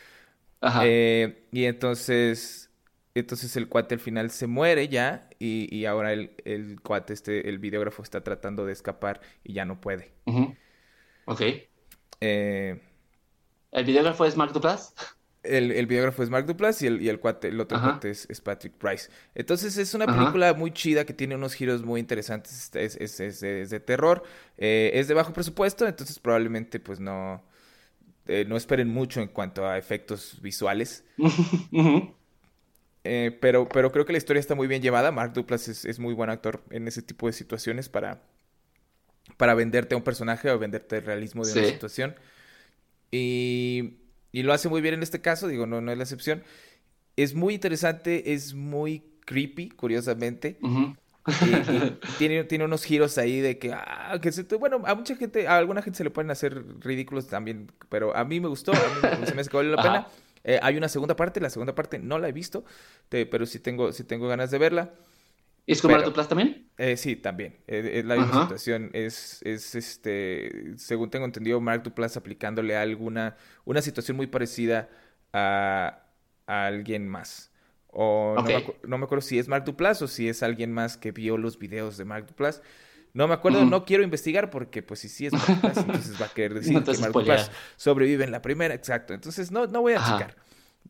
Ajá. 0.62 0.82
Eh, 0.86 1.48
y 1.52 1.66
entonces, 1.66 2.70
entonces 3.16 3.56
el 3.58 3.68
cuate 3.68 3.96
al 3.96 4.00
final 4.00 4.30
se 4.30 4.48
muere 4.48 4.88
ya 4.88 5.28
y, 5.40 5.76
y 5.76 5.86
ahora 5.86 6.14
el, 6.14 6.36
el, 6.46 6.80
cuate, 6.82 7.14
este, 7.14 7.50
el 7.50 7.58
videógrafo 7.58 8.04
está 8.04 8.24
tratando 8.24 8.66
de 8.66 8.74
escapar 8.74 9.22
y 9.44 9.54
ya 9.54 9.66
no 9.66 9.82
puede. 9.82 10.14
Ok. 11.26 11.42
Eh, 12.22 12.82
¿El 13.72 13.86
videógrafo 13.86 14.26
es 14.26 14.36
Mark 14.36 14.54
Duplass? 14.54 14.94
El, 15.44 15.72
el, 15.72 15.88
videógrafo 15.88 16.22
es 16.22 16.30
Mark 16.30 16.46
Duplass 16.46 16.84
y 16.84 16.88
el, 16.88 17.02
y 17.02 17.10
el 17.10 17.20
cuate, 17.20 17.48
el 17.48 17.60
otro 17.60 17.82
cuate 17.82 18.12
es, 18.12 18.28
es, 18.30 18.42
Patrick 18.42 18.74
Price. 18.74 19.10
Entonces 19.34 19.76
es 19.78 19.94
una 19.96 20.06
película 20.06 20.54
muy 20.54 20.72
chida 20.72 21.04
que 21.04 21.14
tiene 21.14 21.34
unos 21.34 21.56
giros 21.56 21.84
muy 21.84 22.00
interesantes, 22.00 22.70
es, 22.76 22.96
es, 22.96 23.20
es, 23.20 23.70
de 23.70 23.80
terror, 23.80 24.22
eh, 24.58 24.92
es 24.94 25.08
de 25.08 25.16
bajo 25.16 25.34
presupuesto, 25.34 25.88
entonces 25.88 26.20
probablemente 26.20 26.80
pues 26.80 27.00
no, 27.00 27.42
eh, 28.28 28.46
no 28.48 28.56
esperen 28.56 28.88
mucho 28.88 29.20
en 29.20 29.30
cuanto 29.30 29.66
a 29.66 29.80
efectos 29.80 30.38
visuales. 30.44 31.06
eh, 33.04 33.38
pero, 33.42 33.68
pero 33.68 33.92
creo 33.92 34.06
que 34.06 34.12
la 34.12 34.20
historia 34.20 34.40
está 34.40 34.54
muy 34.54 34.68
bien 34.68 34.84
llevada, 34.84 35.12
Mark 35.12 35.34
Duplass 35.34 35.70
es, 35.70 35.86
es 35.86 35.98
muy 35.98 36.14
buen 36.14 36.30
actor 36.30 36.62
en 36.70 36.88
ese 36.88 37.02
tipo 37.02 37.26
de 37.26 37.34
situaciones 37.34 37.90
para, 37.90 38.22
para 39.38 39.54
venderte 39.54 39.96
a 39.96 39.98
un 39.98 40.04
personaje 40.04 40.50
o 40.50 40.60
venderte 40.60 40.98
el 40.98 41.06
realismo 41.06 41.46
de 41.46 41.52
sí. 41.54 41.60
una 41.60 41.68
situación. 41.70 42.16
Y 43.12 44.02
y 44.32 44.44
lo 44.44 44.54
hace 44.54 44.70
muy 44.70 44.82
bien 44.82 44.94
en 44.94 45.04
este 45.04 45.22
caso, 45.22 45.48
digo, 45.48 45.66
no, 45.66 45.82
no 45.82 45.92
es 45.92 45.98
la 45.98 46.04
excepción. 46.04 46.44
Es 47.18 47.36
muy 47.36 47.54
interesante, 47.54 48.34
es 48.34 48.54
muy 48.54 49.04
creepy, 49.26 49.70
curiosamente. 49.70 50.58
Uh 50.62 50.68
-huh. 50.70 50.98
y, 51.28 51.76
y 51.76 52.00
tiene, 52.18 52.44
tiene 52.46 52.66
unos 52.66 52.84
giros 52.84 53.18
ahí 53.18 53.42
de 53.42 53.60
que, 53.60 53.74
ah, 53.74 54.18
que 54.22 54.32
se, 54.32 54.44
bueno, 54.44 54.82
a 54.86 54.96
mucha 54.96 55.16
gente, 55.16 55.48
a 55.48 55.58
alguna 55.58 55.82
gente 55.82 55.98
se 55.98 56.04
le 56.04 56.12
pueden 56.12 56.32
hacer 56.32 56.64
ridículos 56.80 57.28
también, 57.28 57.72
pero 57.90 58.16
a 58.16 58.24
mí 58.24 58.40
me 58.40 58.48
gustó, 58.48 58.72
a 58.72 59.18
mí 59.18 59.26
se 59.28 59.36
me 59.36 59.42
hace 59.42 59.50
que 59.50 59.58
vale 59.58 59.70
la 59.70 59.82
pena. 59.84 60.08
Eh, 60.44 60.60
hay 60.64 60.78
una 60.78 60.88
segunda 60.88 61.16
parte, 61.16 61.40
la 61.40 61.50
segunda 61.50 61.76
parte 61.76 62.00
no 62.00 62.18
la 62.18 62.28
he 62.30 62.32
visto, 62.32 62.64
te, 63.10 63.26
pero 63.28 63.46
sí 63.46 63.60
tengo, 63.60 63.92
sí 63.92 64.04
tengo 64.04 64.28
ganas 64.28 64.50
de 64.50 64.58
verla. 64.58 64.94
¿Y 65.66 65.74
es 65.74 65.82
como 65.82 65.96
Mark 65.96 66.12
Plus 66.12 66.28
también? 66.28 66.68
Eh, 66.78 66.98
sí, 66.98 67.16
también. 67.16 67.58
Eh, 67.68 67.92
es 67.96 68.06
la 68.06 68.16
misma 68.16 68.32
Ajá. 68.32 68.42
situación. 68.44 68.90
Es, 68.94 69.42
es, 69.44 69.76
este, 69.76 70.74
según 70.78 71.10
tengo 71.10 71.26
entendido, 71.26 71.62
Mark 71.62 71.84
Duplass 71.84 72.18
aplicándole 72.18 72.76
a 72.76 72.82
alguna, 72.82 73.36
una 73.66 73.82
situación 73.82 74.18
muy 74.18 74.28
parecida 74.28 74.90
a, 75.34 76.04
a 76.48 76.66
alguien 76.66 77.08
más. 77.08 77.52
O 77.88 78.36
okay. 78.40 78.56
no, 78.56 78.68
me, 78.68 78.90
no, 78.90 78.98
me, 78.98 79.06
acuerdo 79.06 79.22
si 79.22 79.38
es 79.38 79.48
Mark 79.48 79.66
Duplass 79.66 80.02
o 80.02 80.08
si 80.08 80.30
es 80.30 80.44
alguien 80.44 80.72
más 80.72 80.98
que 80.98 81.12
vio 81.12 81.38
los 81.38 81.60
videos 81.60 81.98
de 81.98 82.06
Mark 82.06 82.26
Duplass. 82.26 82.62
No 83.14 83.28
me 83.28 83.34
acuerdo, 83.34 83.66
no 83.66 83.84
quiero 83.84 84.04
investigar 84.04 84.50
porque 84.50 84.82
pues 84.82 85.02
si 85.02 85.10
sí 85.10 85.26
es 85.26 85.34
Mark 85.34 85.48
Duplass, 85.48 85.78
entonces 85.86 86.22
va 86.22 86.28
a 86.28 86.30
querer 86.30 86.54
decir 86.54 86.74
no 86.74 86.84
que 86.84 86.98
Mark 86.98 87.12
Duplass 87.12 87.52
sobrevive 87.76 88.24
en 88.24 88.32
la 88.32 88.42
primera, 88.42 88.74
exacto. 88.74 89.14
Entonces 89.14 89.52
no, 89.52 89.68
no 89.68 89.82
voy 89.82 89.94
a 89.94 89.98
Ajá. 89.98 90.18
checar. 90.18 90.36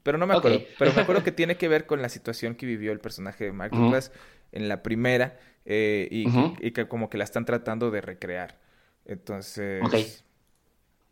Pero 0.03 0.17
no 0.17 0.27
me 0.27 0.35
acuerdo. 0.35 0.57
Okay. 0.57 0.69
Pero 0.77 0.93
me 0.93 1.01
acuerdo 1.01 1.23
que 1.23 1.31
tiene 1.31 1.57
que 1.57 1.67
ver 1.67 1.85
con 1.85 2.01
la 2.01 2.09
situación 2.09 2.55
que 2.55 2.65
vivió 2.65 2.91
el 2.91 2.99
personaje 2.99 3.45
de 3.45 3.51
Mark 3.51 3.73
-huh. 3.73 4.11
En 4.51 4.67
la 4.67 4.81
primera 4.83 5.37
eh, 5.65 6.07
y, 6.11 6.27
uh 6.27 6.31
-huh. 6.31 6.57
y, 6.59 6.71
que 6.71 6.87
como 6.87 7.09
que 7.09 7.17
la 7.17 7.23
están 7.23 7.45
tratando 7.45 7.91
de 7.91 8.01
recrear. 8.01 8.59
Entonces... 9.05 9.81
Ok. 9.83 9.95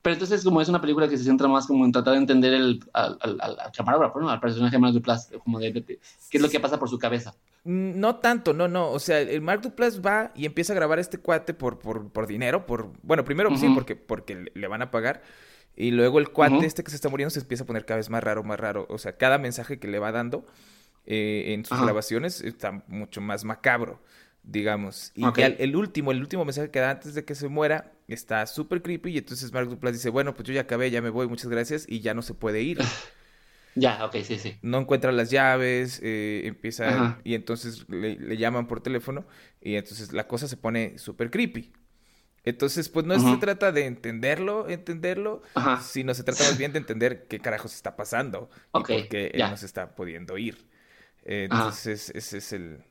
Pero 0.01 0.13
entonces 0.13 0.43
como 0.45 0.61
es 0.61 0.69
una 0.69 0.79
película 0.79 1.09
que 1.09 1.17
se 1.17 1.25
centra 1.25 1.47
más 1.49 1.67
como 1.67 1.83
en 1.83 1.91
tratar 1.91 2.13
de 2.13 2.19
entender 2.19 2.53
el, 2.53 2.79
al, 2.93 3.17
al, 3.21 3.41
al 3.41 3.71
camarógrafo, 3.75 4.19
¿no? 4.21 4.29
Al 4.29 4.39
personaje 4.39 4.77
de 4.77 4.79
Mark 4.79 4.93
Duplass, 4.93 5.29
como 5.43 5.59
de, 5.59 5.73
de, 5.73 5.81
de, 5.81 5.99
qué 6.29 6.37
es 6.37 6.41
lo 6.41 6.49
que 6.49 6.59
pasa 6.59 6.79
por 6.79 6.89
su 6.89 6.97
cabeza. 6.97 7.35
Mm, 7.65 7.99
No 7.99 8.15
tanto, 8.15 8.53
no, 8.53 8.69
no. 8.69 8.89
O 8.91 8.99
sea, 8.99 9.19
el 9.19 9.41
Mark 9.41 9.61
Duplass 9.61 9.99
va 9.99 10.31
y 10.35 10.45
empieza 10.45 10.71
a 10.71 10.77
grabar 10.77 10.99
a 10.99 11.01
este 11.01 11.17
cuate 11.17 11.53
por, 11.53 11.79
por, 11.79 12.09
por 12.11 12.27
dinero, 12.27 12.65
por... 12.65 12.91
Bueno, 13.03 13.25
primero 13.25 13.49
uh 13.49 13.53
-huh. 13.53 13.57
sí, 13.59 13.69
porque, 13.75 13.97
porque 13.97 14.45
le 14.53 14.67
van 14.69 14.81
a 14.81 14.89
pagar. 14.89 15.21
Y 15.75 15.91
luego 15.91 16.19
el 16.19 16.29
cuate 16.29 16.55
uh 16.55 16.61
-huh. 16.61 16.65
este 16.65 16.83
que 16.83 16.91
se 16.91 16.95
está 16.95 17.09
muriendo 17.09 17.29
se 17.31 17.41
empieza 17.41 17.65
a 17.65 17.67
poner 17.67 17.85
cada 17.85 17.97
vez 17.97 18.09
más 18.09 18.23
raro, 18.23 18.41
más 18.43 18.59
raro. 18.59 18.85
O 18.89 18.97
sea, 18.97 19.17
cada 19.17 19.37
mensaje 19.37 19.79
que 19.79 19.87
le 19.89 19.99
va 19.99 20.13
dando 20.13 20.45
eh, 21.09 21.53
en 21.53 21.65
sus 21.65 21.73
Ajá. 21.73 21.85
grabaciones 21.85 22.39
está 22.41 22.83
mucho 22.87 23.19
más 23.19 23.43
macabro, 23.43 24.01
digamos. 24.43 25.11
Y 25.15 25.25
okay. 25.25 25.43
el, 25.45 25.55
el, 25.59 25.75
último, 25.75 26.11
el 26.11 26.21
último 26.21 26.45
mensaje 26.45 26.69
que 26.71 26.79
da 26.79 26.91
antes 26.91 27.15
de 27.15 27.25
que 27.25 27.35
se 27.35 27.49
muera 27.49 27.91
está 28.07 28.45
súper 28.47 28.81
creepy 28.81 29.11
y 29.11 29.17
entonces 29.17 29.51
Mark 29.51 29.67
Duplass 29.69 29.93
dice, 29.93 30.09
bueno, 30.09 30.35
pues 30.35 30.47
yo 30.47 30.53
ya 30.53 30.61
acabé, 30.61 30.91
ya 30.91 31.01
me 31.01 31.09
voy, 31.09 31.27
muchas 31.27 31.49
gracias 31.49 31.85
y 31.87 32.01
ya 32.01 32.13
no 32.13 32.21
se 32.21 32.33
puede 32.35 32.61
ir. 32.61 32.79
Ya, 33.75 34.03
ok, 34.05 34.15
sí, 34.23 34.37
sí. 34.39 34.57
No 34.61 34.79
encuentra 34.79 35.11
las 35.11 35.29
llaves, 35.29 35.99
eh, 36.03 36.41
empieza 36.45 36.89
Ajá. 36.89 37.21
y 37.23 37.35
entonces 37.35 37.85
le, 37.87 38.15
le, 38.17 38.37
llaman 38.37 38.67
por 38.67 38.81
teléfono 38.81 39.25
y 39.61 39.75
entonces 39.75 40.11
la 40.11 40.27
cosa 40.27 40.47
se 40.47 40.57
pone 40.57 40.97
súper 40.97 41.29
creepy. 41.31 41.71
Entonces, 42.43 42.89
pues 42.89 43.05
no 43.05 43.15
-huh. 43.15 43.33
se 43.35 43.37
trata 43.37 43.71
de 43.71 43.85
entenderlo, 43.85 44.69
entenderlo, 44.69 45.43
Ajá. 45.53 45.81
sino 45.81 46.13
se 46.13 46.23
trata 46.23 46.43
más 46.45 46.57
bien 46.57 46.73
de 46.73 46.79
entender 46.79 47.27
qué 47.27 47.39
carajos 47.41 47.73
está 47.75 47.95
pasando 47.95 48.49
okay, 48.71 48.97
y 48.97 49.01
por 49.01 49.09
qué 49.09 49.31
ya. 49.37 49.45
él 49.45 49.51
no 49.51 49.57
se 49.57 49.65
está 49.65 49.95
pudiendo 49.95 50.37
ir. 50.37 50.68
Eh, 51.29 51.43
entonces, 51.43 52.11
ese 52.15 52.39
es 52.39 52.53
el... 52.53 52.83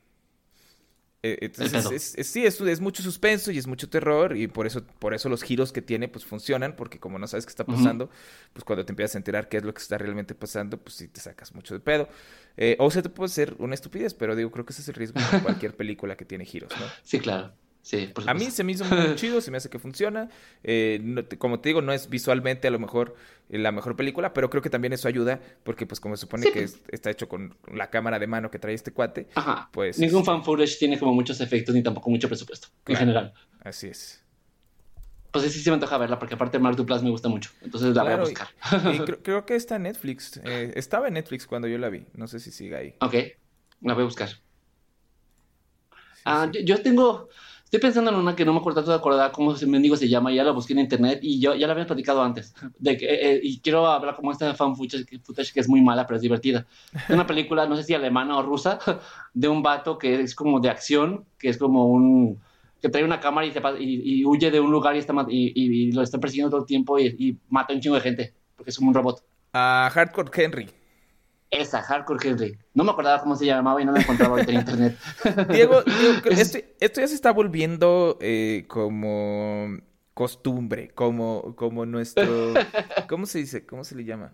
Eh, 1.21 1.37
entonces, 1.41 1.85
es, 1.91 2.15
es, 2.17 2.27
sí, 2.27 2.45
es, 2.45 2.61
es, 2.61 2.79
mucho 2.79 3.03
suspenso 3.03 3.51
y 3.51 3.57
es 3.57 3.67
mucho 3.67 3.89
terror 3.89 4.37
y 4.37 4.47
por 4.47 4.65
eso, 4.65 4.85
por 4.99 5.13
eso 5.13 5.27
los 5.27 5.43
giros 5.43 5.73
que 5.73 5.81
tiene 5.81 6.07
pues 6.07 6.23
funcionan, 6.23 6.77
porque 6.77 6.97
como 6.97 7.19
no 7.19 7.27
sabes 7.27 7.45
qué 7.45 7.49
está 7.49 7.65
pasando, 7.65 8.05
uh 8.05 8.07
-huh. 8.07 8.51
pues 8.53 8.63
cuando 8.63 8.85
te 8.85 8.93
empiezas 8.93 9.15
a 9.15 9.17
enterar 9.17 9.49
qué 9.49 9.57
es 9.57 9.63
lo 9.65 9.73
que 9.73 9.81
está 9.81 9.97
realmente 9.97 10.35
pasando, 10.35 10.77
pues 10.77 10.95
sí 10.95 11.09
te 11.09 11.19
sacas 11.19 11.53
mucho 11.53 11.73
de 11.73 11.81
pedo. 11.81 12.07
Eh, 12.55 12.77
o 12.79 12.89
se 12.89 13.01
te 13.01 13.09
puede 13.09 13.27
ser 13.27 13.55
una 13.59 13.73
estupidez, 13.73 14.13
pero 14.13 14.37
digo, 14.37 14.49
creo 14.51 14.65
que 14.65 14.71
ese 14.71 14.83
es 14.83 14.87
el 14.87 14.95
riesgo 14.95 15.19
de 15.19 15.39
cualquier 15.43 15.75
película 15.75 16.15
que 16.15 16.23
tiene 16.23 16.45
giros, 16.45 16.71
¿no? 16.79 16.85
Sí, 17.03 17.19
claro. 17.19 17.51
Sí, 17.81 18.13
a 18.27 18.33
mí 18.33 18.51
se 18.51 18.63
me 18.63 18.73
hizo 18.73 18.85
muy 18.85 19.15
chido, 19.15 19.41
se 19.41 19.51
me 19.51 19.57
hace 19.57 19.69
que 19.69 19.79
funciona. 19.79 20.29
Eh, 20.63 20.99
no, 21.01 21.23
como 21.37 21.59
te 21.59 21.69
digo, 21.69 21.81
no 21.81 21.91
es 21.91 22.09
visualmente 22.09 22.67
a 22.67 22.71
lo 22.71 22.79
mejor 22.79 23.15
la 23.49 23.71
mejor 23.71 23.95
película, 23.95 24.33
pero 24.33 24.49
creo 24.49 24.61
que 24.61 24.69
también 24.69 24.93
eso 24.93 25.07
ayuda, 25.07 25.39
porque 25.63 25.85
pues 25.85 25.99
como 25.99 26.15
se 26.15 26.21
supone 26.21 26.43
sí. 26.43 26.51
que 26.51 26.63
es, 26.63 26.79
está 26.89 27.09
hecho 27.09 27.27
con 27.27 27.55
la 27.73 27.89
cámara 27.89 28.19
de 28.19 28.27
mano 28.27 28.51
que 28.51 28.59
trae 28.59 28.75
este 28.75 28.91
cuate, 28.91 29.27
Ajá. 29.35 29.69
pues... 29.73 29.97
Ningún 29.97 30.23
fan 30.23 30.43
footage 30.43 30.77
tiene 30.77 30.99
como 30.99 31.13
muchos 31.13 31.41
efectos 31.41 31.73
ni 31.73 31.81
tampoco 31.81 32.09
mucho 32.09 32.27
presupuesto, 32.27 32.67
claro. 32.83 32.99
en 33.01 33.07
general. 33.07 33.33
Así 33.61 33.87
es. 33.87 34.23
Pues 35.31 35.45
sí, 35.45 35.51
sí 35.51 35.61
se 35.61 35.69
me 35.69 35.75
antoja 35.75 35.97
verla, 35.97 36.17
porque 36.17 36.35
aparte 36.35 36.59
Mark 36.59 36.75
Duplass 36.75 37.03
me 37.03 37.09
gusta 37.09 37.29
mucho, 37.29 37.51
entonces 37.61 37.95
la 37.95 38.03
claro, 38.03 38.23
voy 38.23 38.25
a 38.25 38.29
buscar. 38.29 38.47
Y, 38.93 38.95
y 38.95 38.99
creo, 39.05 39.23
creo, 39.23 39.45
que 39.45 39.55
está 39.55 39.75
en 39.77 39.83
Netflix, 39.83 40.39
eh, 40.43 40.71
estaba 40.75 41.07
en 41.07 41.15
Netflix 41.15 41.47
cuando 41.47 41.67
yo 41.67 41.77
la 41.77 41.89
vi, 41.89 42.05
no 42.13 42.27
sé 42.27 42.39
si 42.39 42.51
sigue 42.51 42.75
ahí. 42.75 42.95
Ok, 43.01 43.15
la 43.81 43.93
voy 43.93 44.03
a 44.03 44.05
buscar. 44.05 44.29
Sí, 44.29 44.37
ah, 46.25 46.49
sí. 46.53 46.63
Yo 46.65 46.81
tengo... 46.81 47.29
Estoy 47.69 47.81
pensando 47.81 48.09
en 48.09 48.17
una 48.17 48.35
que 48.35 48.43
no 48.45 48.51
me 48.51 48.57
acuerdo 48.57 48.79
tanto 48.79 48.89
de 48.89 48.97
acordar 48.97 49.31
cómo 49.31 49.53
ese 49.53 49.67
mendigo 49.67 49.95
se 49.95 50.09
llama, 50.09 50.33
ya 50.33 50.43
la 50.43 50.49
busqué 50.53 50.73
en 50.73 50.79
internet 50.79 51.19
y 51.21 51.39
yo 51.39 51.53
ya 51.53 51.67
la 51.67 51.73
había 51.73 51.85
platicado 51.85 52.23
antes. 52.23 52.55
De 52.79 52.97
que, 52.97 53.05
eh, 53.05 53.33
eh, 53.33 53.39
y 53.43 53.59
quiero 53.59 53.85
hablar 53.85 54.15
como 54.15 54.31
esta 54.31 54.55
fan 54.55 54.75
footage, 54.75 55.05
footage, 55.21 55.53
que 55.53 55.59
es 55.59 55.69
muy 55.69 55.79
mala, 55.79 56.07
pero 56.07 56.15
es 56.15 56.23
divertida. 56.23 56.65
Es 57.07 57.11
una 57.11 57.27
película, 57.27 57.67
no 57.67 57.75
sé 57.75 57.83
si 57.83 57.93
alemana 57.93 58.39
o 58.39 58.41
rusa, 58.41 58.79
de 59.35 59.47
un 59.47 59.61
vato 59.61 59.99
que 59.99 60.19
es 60.19 60.33
como 60.33 60.59
de 60.59 60.71
acción, 60.71 61.25
que 61.37 61.49
es 61.49 61.59
como 61.59 61.85
un. 61.85 62.41
que 62.81 62.89
trae 62.89 63.03
una 63.03 63.19
cámara 63.19 63.45
y, 63.45 63.51
se, 63.51 63.61
y, 63.79 64.21
y 64.21 64.25
huye 64.25 64.49
de 64.49 64.59
un 64.59 64.71
lugar 64.71 64.95
y, 64.95 64.99
está, 64.99 65.13
y, 65.29 65.53
y, 65.53 65.91
lo 65.91 66.01
están 66.01 66.21
persiguiendo 66.21 66.49
todo 66.49 66.61
el 66.61 66.65
tiempo 66.65 66.97
y, 66.97 67.37
mata 67.49 67.71
a 67.71 67.75
un 67.75 67.83
chingo 67.83 67.97
de 67.97 68.01
gente, 68.01 68.33
porque 68.55 68.71
es 68.71 68.77
como 68.77 68.87
un 68.87 68.95
robot. 68.95 69.23
A 69.53 69.89
uh, 69.91 69.93
Hardcore 69.93 70.31
Henry. 70.33 70.78
Esa, 71.51 71.81
Hardcore 71.81 72.29
Henry. 72.29 72.57
No 72.73 72.83
me 72.83 72.91
acordaba 72.91 73.21
cómo 73.21 73.35
se 73.35 73.45
llamaba 73.45 73.81
y 73.81 73.85
no 73.85 73.91
la 73.91 74.01
encontraba 74.01 74.33
ahorita 74.33 74.51
en 74.51 74.59
internet. 74.59 74.97
Diego, 75.49 75.81
Diego 75.81 76.19
esto, 76.29 76.59
esto, 76.79 77.01
ya 77.01 77.07
se 77.07 77.15
está 77.15 77.31
volviendo 77.31 78.17
eh, 78.21 78.65
como 78.67 79.79
costumbre, 80.13 80.89
como, 80.93 81.55
como 81.55 81.85
nuestro... 81.85 82.53
¿Cómo 83.09 83.25
se 83.25 83.39
dice? 83.39 83.65
¿Cómo 83.65 83.83
se 83.83 83.95
le 83.95 84.05
llama? 84.05 84.33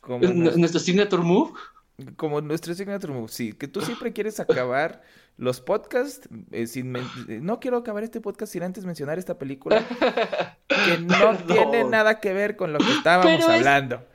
Como 0.00 0.28
nuestro, 0.28 0.58
¿Nuestro 0.58 0.80
signature 0.80 1.22
move? 1.22 1.52
Como 2.16 2.40
nuestro 2.40 2.74
signature 2.74 3.12
move, 3.12 3.28
sí. 3.28 3.52
Que 3.52 3.66
tú 3.66 3.80
siempre 3.80 4.12
quieres 4.12 4.38
acabar 4.38 5.02
los 5.36 5.60
podcasts 5.60 6.28
eh, 6.52 6.66
sin... 6.68 6.92
No 7.26 7.58
quiero 7.58 7.78
acabar 7.78 8.04
este 8.04 8.20
podcast 8.20 8.52
sin 8.52 8.62
antes 8.62 8.84
mencionar 8.84 9.18
esta 9.18 9.38
película 9.38 9.84
que 10.68 10.98
no 10.98 11.36
tiene 11.46 11.84
nada 11.84 12.20
que 12.20 12.32
ver 12.32 12.56
con 12.56 12.72
lo 12.72 12.78
que 12.78 12.92
estábamos 12.92 13.32
Pero 13.38 13.52
hablando. 13.52 13.96
Es... 13.96 14.11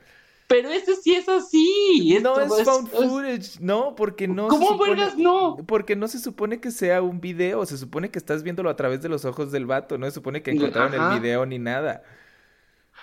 Pero 0.48 0.70
eso 0.70 0.92
sí 1.02 1.14
es 1.14 1.28
así. 1.28 2.14
Esto 2.16 2.34
no 2.34 2.56
es 2.56 2.64
found 2.64 2.88
footage, 2.88 3.60
no, 3.60 3.94
porque 3.94 4.26
no. 4.26 4.48
¿Cómo 4.48 4.78
vergas 4.78 5.16
no? 5.18 5.58
Porque 5.66 5.94
no 5.94 6.08
se 6.08 6.18
supone 6.18 6.58
que 6.58 6.70
sea 6.70 7.02
un 7.02 7.20
video, 7.20 7.66
se 7.66 7.76
supone 7.76 8.10
que 8.10 8.18
estás 8.18 8.42
viéndolo 8.42 8.70
a 8.70 8.76
través 8.76 9.02
de 9.02 9.10
los 9.10 9.26
ojos 9.26 9.52
del 9.52 9.66
vato, 9.66 9.98
no 9.98 10.06
se 10.06 10.12
supone 10.12 10.42
que 10.42 10.50
encontraron 10.50 10.94
Ajá. 10.94 11.14
el 11.14 11.20
video 11.20 11.44
ni 11.44 11.58
nada. 11.58 12.02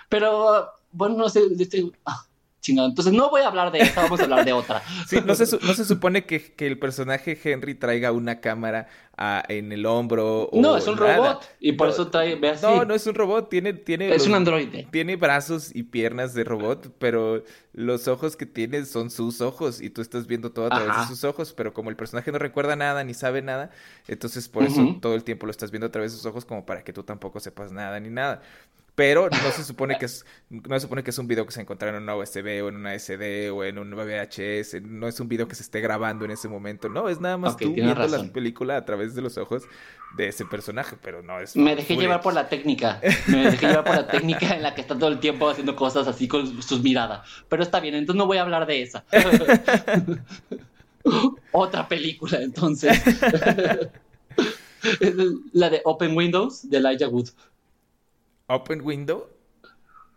Pero, 0.08 0.70
bueno, 0.90 1.16
no 1.16 1.28
sé, 1.28 1.42
este, 1.56 1.88
ah, 2.04 2.25
chingado. 2.66 2.88
Entonces 2.88 3.12
no 3.12 3.30
voy 3.30 3.42
a 3.42 3.48
hablar 3.48 3.70
de 3.70 3.80
esta, 3.80 4.02
vamos 4.02 4.20
a 4.20 4.24
hablar 4.24 4.44
de 4.44 4.52
otra. 4.52 4.82
Sí, 5.06 5.18
no 5.24 5.34
se, 5.34 5.44
no 5.44 5.74
se 5.74 5.84
supone 5.84 6.24
que, 6.24 6.52
que, 6.54 6.66
el 6.66 6.78
personaje 6.78 7.38
Henry 7.42 7.74
traiga 7.74 8.10
una 8.10 8.40
cámara 8.40 8.88
ah, 9.16 9.44
en 9.48 9.70
el 9.70 9.86
hombro. 9.86 10.44
O 10.44 10.60
no, 10.60 10.76
es 10.76 10.86
un 10.88 10.96
robot. 10.96 11.48
Y 11.60 11.72
por 11.72 11.88
eso 11.88 12.08
trae. 12.08 12.34
Ve 12.34 12.50
así. 12.50 12.66
No, 12.66 12.84
no 12.84 12.94
es 12.94 13.06
un 13.06 13.14
robot. 13.14 13.48
Tiene. 13.48 13.72
tiene 13.72 14.12
es 14.12 14.26
un 14.26 14.34
androide. 14.34 14.88
Tiene 14.90 15.16
brazos 15.16 15.70
y 15.74 15.84
piernas 15.84 16.34
de 16.34 16.44
robot, 16.44 16.92
pero 16.98 17.44
los 17.72 18.08
ojos 18.08 18.36
que 18.36 18.46
tiene 18.46 18.84
son 18.84 19.10
sus 19.10 19.40
ojos. 19.40 19.80
Y 19.80 19.90
tú 19.90 20.02
estás 20.02 20.26
viendo 20.26 20.50
todo 20.50 20.66
a 20.66 20.70
través 20.70 21.00
de 21.02 21.06
sus 21.06 21.24
ojos. 21.24 21.52
Pero 21.52 21.72
como 21.72 21.90
el 21.90 21.96
personaje 21.96 22.32
no 22.32 22.38
recuerda 22.38 22.74
nada 22.74 23.04
ni 23.04 23.14
sabe 23.14 23.42
nada, 23.42 23.70
entonces 24.08 24.48
por 24.48 24.64
eso 24.64 24.96
todo 25.00 25.14
el 25.14 25.22
tiempo 25.22 25.46
lo 25.46 25.52
estás 25.52 25.70
viendo 25.70 25.86
a 25.86 25.90
través 25.92 26.12
de 26.12 26.16
sus 26.18 26.26
ojos, 26.26 26.44
como 26.44 26.66
para 26.66 26.82
que 26.82 26.92
tú 26.92 27.04
tampoco 27.04 27.38
sepas 27.38 27.70
nada 27.70 28.00
ni 28.00 28.10
nada 28.10 28.42
pero 28.96 29.30
no 29.30 29.50
se 29.52 29.62
supone 29.62 29.96
que 29.98 30.06
es 30.06 30.24
no 30.48 30.74
se 30.74 30.80
supone 30.80 31.04
que 31.04 31.10
es 31.10 31.18
un 31.18 31.28
video 31.28 31.46
que 31.46 31.52
se 31.52 31.60
encontrará 31.60 31.96
en 31.96 32.02
una 32.02 32.16
USB 32.16 32.64
o 32.64 32.68
en 32.68 32.76
una 32.76 32.98
SD 32.98 33.50
o 33.50 33.62
en 33.62 33.78
un 33.78 33.94
VHS, 33.94 34.82
no 34.82 35.06
es 35.06 35.20
un 35.20 35.28
video 35.28 35.46
que 35.46 35.54
se 35.54 35.62
esté 35.62 35.80
grabando 35.80 36.24
en 36.24 36.32
ese 36.32 36.48
momento, 36.48 36.88
no, 36.88 37.08
es 37.08 37.20
nada 37.20 37.36
más 37.36 37.56
tú 37.56 37.74
viendo 37.74 38.08
la 38.08 38.24
película 38.32 38.78
a 38.78 38.84
través 38.84 39.14
de 39.14 39.22
los 39.22 39.36
ojos 39.36 39.64
de 40.16 40.28
ese 40.28 40.46
personaje, 40.46 40.96
pero 41.00 41.22
no 41.22 41.38
es 41.38 41.54
Me 41.54 41.76
dejé 41.76 41.96
llevar 41.96 42.22
por 42.22 42.32
la 42.32 42.48
técnica, 42.48 43.00
me 43.26 43.50
dejé 43.50 43.68
llevar 43.68 43.84
por 43.84 43.96
la 43.96 44.08
técnica 44.08 44.56
en 44.56 44.62
la 44.62 44.74
que 44.74 44.80
está 44.80 44.98
todo 44.98 45.10
el 45.10 45.20
tiempo 45.20 45.48
haciendo 45.48 45.76
cosas 45.76 46.08
así 46.08 46.26
con 46.26 46.62
sus 46.62 46.82
miradas, 46.82 47.28
pero 47.50 47.62
está 47.62 47.80
bien, 47.80 47.94
entonces 47.94 48.18
no 48.18 48.26
voy 48.26 48.38
a 48.38 48.42
hablar 48.42 48.66
de 48.66 48.82
esa. 48.82 49.04
Otra 51.52 51.86
película, 51.86 52.40
entonces. 52.40 52.98
la 55.52 55.70
de 55.70 55.80
Open 55.84 56.16
Windows 56.16 56.68
de 56.68 56.78
Elijah 56.78 57.08
Wood. 57.08 57.28
Open 58.48 58.80
Window. 58.82 59.28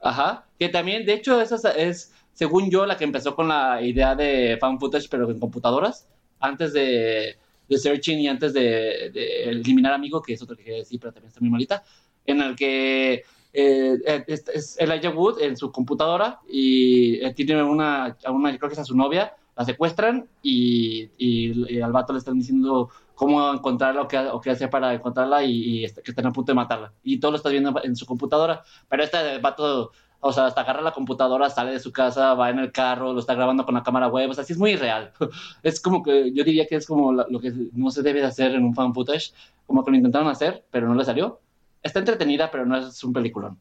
Ajá, 0.02 0.48
que 0.58 0.70
también, 0.70 1.06
de 1.06 1.14
hecho, 1.14 1.42
esa 1.42 1.72
es, 1.72 2.14
según 2.34 2.70
yo, 2.70 2.86
la 2.86 2.98
que 2.98 3.04
empezó 3.04 3.36
con 3.36 3.50
la 3.50 3.82
idea 3.82 4.16
de 4.16 4.58
fan 4.60 4.80
footage, 4.80 5.10
pero 5.10 5.30
en 5.30 5.40
computadoras, 5.40 6.08
antes 6.40 6.72
de, 6.74 7.38
de 7.68 7.78
Searching 7.78 8.20
y 8.20 8.28
antes 8.28 8.54
de, 8.54 9.08
Eliminar 9.46 9.94
Amigo, 9.94 10.22
que 10.22 10.34
es 10.34 10.42
otra 10.42 10.56
que 10.56 10.64
quería 10.64 10.80
decir, 10.80 11.00
pero 11.00 11.14
también 11.14 11.30
está 11.30 11.42
muy 11.42 11.50
malita, 11.50 11.84
en 12.26 12.42
el 12.42 12.56
que 12.56 13.24
eh, 13.52 14.24
es, 14.28 14.78
Elijah 14.80 15.10
Wood 15.10 15.42
en 15.42 15.58
su 15.58 15.72
computadora 15.72 16.40
y 16.50 17.16
eh, 17.16 17.34
tiene 17.34 17.64
una, 17.64 18.18
una, 18.28 18.58
creo 18.58 18.70
que 18.70 18.74
es 18.74 18.80
a 18.80 18.86
su 18.86 18.96
novia, 18.96 19.34
la 19.58 19.66
secuestran 19.66 20.30
y, 20.42 21.10
y, 21.18 21.82
al 21.82 21.92
vato 21.92 22.14
le 22.14 22.20
están 22.20 22.40
diciendo 22.40 22.90
cómo 23.20 23.52
encontrarla 23.52 24.04
o 24.04 24.08
qué, 24.08 24.18
o 24.18 24.40
qué 24.40 24.52
hacer 24.52 24.70
para 24.70 24.94
encontrarla 24.94 25.44
y, 25.44 25.84
y, 25.84 25.94
que 25.94 26.12
están 26.12 26.26
a 26.28 26.32
punto 26.32 26.54
de 26.54 26.56
matarla. 26.56 26.94
Y 27.04 27.20
todo 27.20 27.32
lo 27.32 27.38
está 27.38 27.50
viendo 27.50 27.78
en 27.84 27.94
su 27.98 28.06
computadora. 28.06 28.64
Pero 28.88 29.04
este 29.04 29.40
vato, 29.40 29.92
o 30.22 30.32
sea, 30.32 30.46
hasta 30.46 30.62
agarra 30.62 30.82
la 30.82 30.94
computadora, 30.94 31.50
sale 31.50 31.72
de 31.74 31.82
su 31.82 31.92
casa, 31.92 32.34
va 32.34 32.50
en 32.50 32.60
el 32.60 32.72
carro, 32.72 33.12
lo 33.12 33.20
está 33.20 33.34
grabando 33.34 33.66
con 33.66 33.76
la 33.76 33.84
cámara 33.84 34.08
web. 34.08 34.30
O 34.30 34.34
sea, 34.34 34.46
sí 34.46 34.54
es 34.54 34.60
muy 34.60 34.78
real. 34.78 35.12
es 35.64 35.82
como 35.82 36.02
que 36.02 36.32
yo 36.34 36.46
diría 36.46 36.66
que 36.66 36.78
es 36.78 36.88
como 36.88 37.12
lo 37.12 37.40
que 37.42 37.52
no 37.74 37.92
se 37.92 38.04
debe 38.04 38.22
de 38.22 38.28
hacer 38.28 38.56
en 38.56 38.64
un 38.64 38.74
fan 38.74 38.94
footage. 38.94 39.34
Como 39.68 39.84
que 39.84 39.92
lo 39.92 39.98
intentaron 39.98 40.30
hacer, 40.30 40.64
pero 40.72 40.88
no 40.88 40.96
le 40.96 41.04
salió. 41.04 41.42
Está 41.84 42.00
entretenida, 42.00 42.50
pero 42.50 42.66
no 42.66 42.78
es 42.78 43.04
un 43.04 43.12
peliculón. 43.12 43.60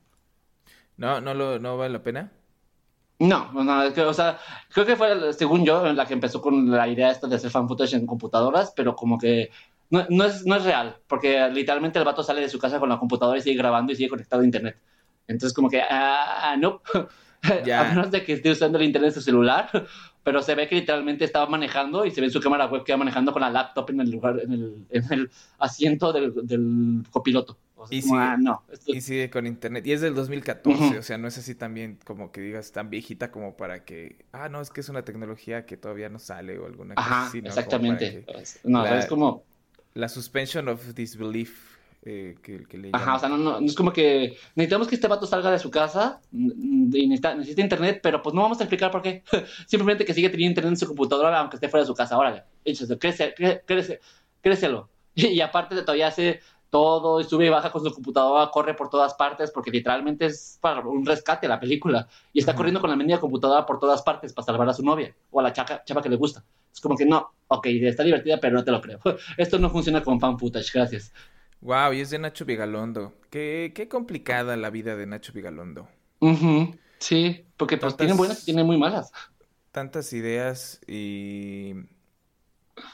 No, 0.96 1.20
no, 1.20 1.34
lo, 1.34 1.58
no 1.58 1.76
vale 1.76 1.94
la 1.94 2.02
pena. 2.04 2.30
No, 3.20 3.50
no, 3.52 3.82
o 4.08 4.14
sea, 4.14 4.38
creo 4.72 4.86
que 4.86 4.94
fue, 4.94 5.32
según 5.32 5.64
yo, 5.64 5.92
la 5.92 6.06
que 6.06 6.14
empezó 6.14 6.40
con 6.40 6.70
la 6.70 6.86
idea 6.86 7.10
esta 7.10 7.26
de 7.26 7.34
hacer 7.34 7.50
fan 7.50 7.66
footage 7.66 7.96
en 7.96 8.06
computadoras, 8.06 8.72
pero 8.76 8.94
como 8.94 9.18
que 9.18 9.50
no, 9.90 10.06
no, 10.08 10.24
es, 10.24 10.46
no 10.46 10.54
es 10.54 10.64
real, 10.64 10.96
porque 11.08 11.48
literalmente 11.50 11.98
el 11.98 12.04
vato 12.04 12.22
sale 12.22 12.40
de 12.42 12.48
su 12.48 12.60
casa 12.60 12.78
con 12.78 12.88
la 12.88 12.98
computadora 12.98 13.38
y 13.38 13.42
sigue 13.42 13.58
grabando 13.58 13.92
y 13.92 13.96
sigue 13.96 14.08
conectado 14.08 14.42
a 14.42 14.44
internet. 14.44 14.78
Entonces, 15.26 15.52
como 15.52 15.68
que, 15.68 15.82
ah, 15.82 16.54
no, 16.60 16.80
a 17.42 17.84
menos 17.84 18.10
de 18.12 18.24
que 18.24 18.34
esté 18.34 18.50
usando 18.52 18.78
el 18.78 18.84
internet 18.84 19.10
de 19.10 19.20
su 19.20 19.22
celular, 19.22 19.68
pero 20.22 20.40
se 20.40 20.54
ve 20.54 20.68
que 20.68 20.76
literalmente 20.76 21.24
estaba 21.24 21.46
manejando 21.46 22.04
y 22.04 22.12
se 22.12 22.20
ve 22.20 22.28
en 22.28 22.32
su 22.32 22.40
cámara 22.40 22.66
web 22.66 22.84
que 22.84 22.92
va 22.92 22.98
manejando 22.98 23.32
con 23.32 23.42
la 23.42 23.50
laptop 23.50 23.90
en 23.90 24.00
el 24.00 24.10
lugar, 24.10 24.40
en 24.40 24.52
el, 24.52 24.86
en 24.90 25.12
el 25.12 25.30
asiento 25.58 26.12
del, 26.12 26.46
del 26.46 27.02
copiloto. 27.10 27.58
Y, 27.90 28.02
sigue, 28.02 28.18
ah, 28.18 28.36
no, 28.38 28.62
y 28.86 29.00
sigue 29.00 29.30
con 29.30 29.46
internet. 29.46 29.86
Y 29.86 29.92
es 29.92 30.00
del 30.00 30.14
2014, 30.14 30.98
o 30.98 31.02
sea, 31.02 31.18
no 31.18 31.28
es 31.28 31.38
así 31.38 31.54
también 31.54 31.98
como 32.04 32.32
que 32.32 32.40
digas 32.40 32.72
tan 32.72 32.90
viejita 32.90 33.30
como 33.30 33.56
para 33.56 33.84
que, 33.84 34.24
ah, 34.32 34.48
no, 34.48 34.60
es 34.60 34.70
que 34.70 34.80
es 34.80 34.88
una 34.88 35.04
tecnología 35.04 35.66
que 35.66 35.76
todavía 35.76 36.08
no 36.08 36.18
sale 36.18 36.58
o 36.58 36.66
alguna 36.66 36.94
cosa 36.94 37.26
así. 37.26 37.42
¿no? 37.42 37.48
Exactamente. 37.48 38.24
no, 38.64 38.86
es 38.86 39.06
como... 39.06 39.44
La 39.94 40.08
suspension 40.08 40.68
of 40.68 40.94
disbelief 40.94 41.78
eh, 42.02 42.36
que, 42.42 42.78
le 42.78 42.90
Ajá, 42.92 43.16
o 43.16 43.18
sea, 43.18 43.28
no, 43.28 43.36
no, 43.36 43.58
es 43.58 43.74
como 43.74 43.92
que 43.92 44.36
necesitamos 44.54 44.86
que 44.86 44.94
este 44.94 45.08
vato 45.08 45.26
salga 45.26 45.50
de 45.50 45.58
su 45.58 45.70
casa 45.70 46.20
y 46.32 47.06
necesita, 47.06 47.34
necesita 47.34 47.60
internet, 47.60 48.00
pero 48.02 48.22
pues 48.22 48.34
no 48.34 48.42
vamos 48.42 48.60
a 48.60 48.64
explicar 48.64 48.90
por 48.90 49.02
qué. 49.02 49.24
Simplemente 49.66 50.04
que 50.04 50.14
sigue 50.14 50.30
teniendo 50.30 50.52
internet 50.52 50.72
en 50.72 50.76
su 50.78 50.86
computadora 50.86 51.40
aunque 51.40 51.56
esté 51.56 51.68
fuera 51.68 51.82
de 51.82 51.88
su 51.88 51.94
casa. 51.94 52.16
Órale, 52.16 52.44
échase, 52.64 52.98
crece, 52.98 53.34
crece, 53.66 54.00
crécelo. 54.40 54.88
Y, 55.14 55.40
aparte 55.40 55.74
de 55.74 55.82
todavía 55.82 56.06
hace 56.06 56.40
todo, 56.70 57.20
y 57.20 57.24
sube 57.24 57.46
y 57.46 57.48
baja 57.48 57.70
con 57.70 57.82
su 57.82 57.92
computadora, 57.92 58.50
corre 58.50 58.74
por 58.74 58.90
todas 58.90 59.14
partes, 59.14 59.50
porque 59.50 59.70
literalmente 59.70 60.26
es 60.26 60.58
para 60.60 60.80
un 60.80 61.04
rescate 61.04 61.48
la 61.48 61.60
película. 61.60 62.08
Y 62.32 62.40
está 62.40 62.54
corriendo 62.54 62.80
con 62.80 62.90
la 62.90 62.96
menina 62.96 63.20
computadora 63.20 63.64
por 63.64 63.78
todas 63.78 64.02
partes 64.02 64.32
para 64.32 64.46
salvar 64.46 64.68
a 64.68 64.74
su 64.74 64.82
novia 64.82 65.14
o 65.30 65.40
a 65.40 65.42
la 65.44 65.52
chapa 65.52 66.02
que 66.02 66.08
le 66.08 66.16
gusta. 66.16 66.44
Es 66.72 66.80
como 66.80 66.96
que 66.96 67.06
no, 67.06 67.32
ok, 67.48 67.66
está 67.66 68.02
divertida, 68.02 68.38
pero 68.38 68.56
no 68.56 68.64
te 68.64 68.70
lo 68.70 68.80
creo. 68.80 69.00
Esto 69.36 69.58
no 69.58 69.70
funciona 69.70 70.02
con 70.02 70.20
fan 70.20 70.38
footage, 70.38 70.70
gracias. 70.72 71.12
Wow, 71.60 71.92
y 71.92 72.00
es 72.00 72.10
de 72.10 72.18
Nacho 72.18 72.44
Vigalondo. 72.44 73.14
Qué, 73.30 73.72
qué 73.74 73.88
complicada 73.88 74.56
la 74.56 74.70
vida 74.70 74.94
de 74.94 75.06
Nacho 75.06 75.32
Vigalondo. 75.32 75.88
Sí, 76.98 77.44
porque 77.56 77.78
pues 77.78 77.96
tiene 77.96 78.12
buenas 78.12 78.42
y 78.42 78.44
tiene 78.46 78.64
muy 78.64 78.76
malas. 78.76 79.12
Tantas 79.72 80.12
ideas 80.12 80.80
y 80.86 81.74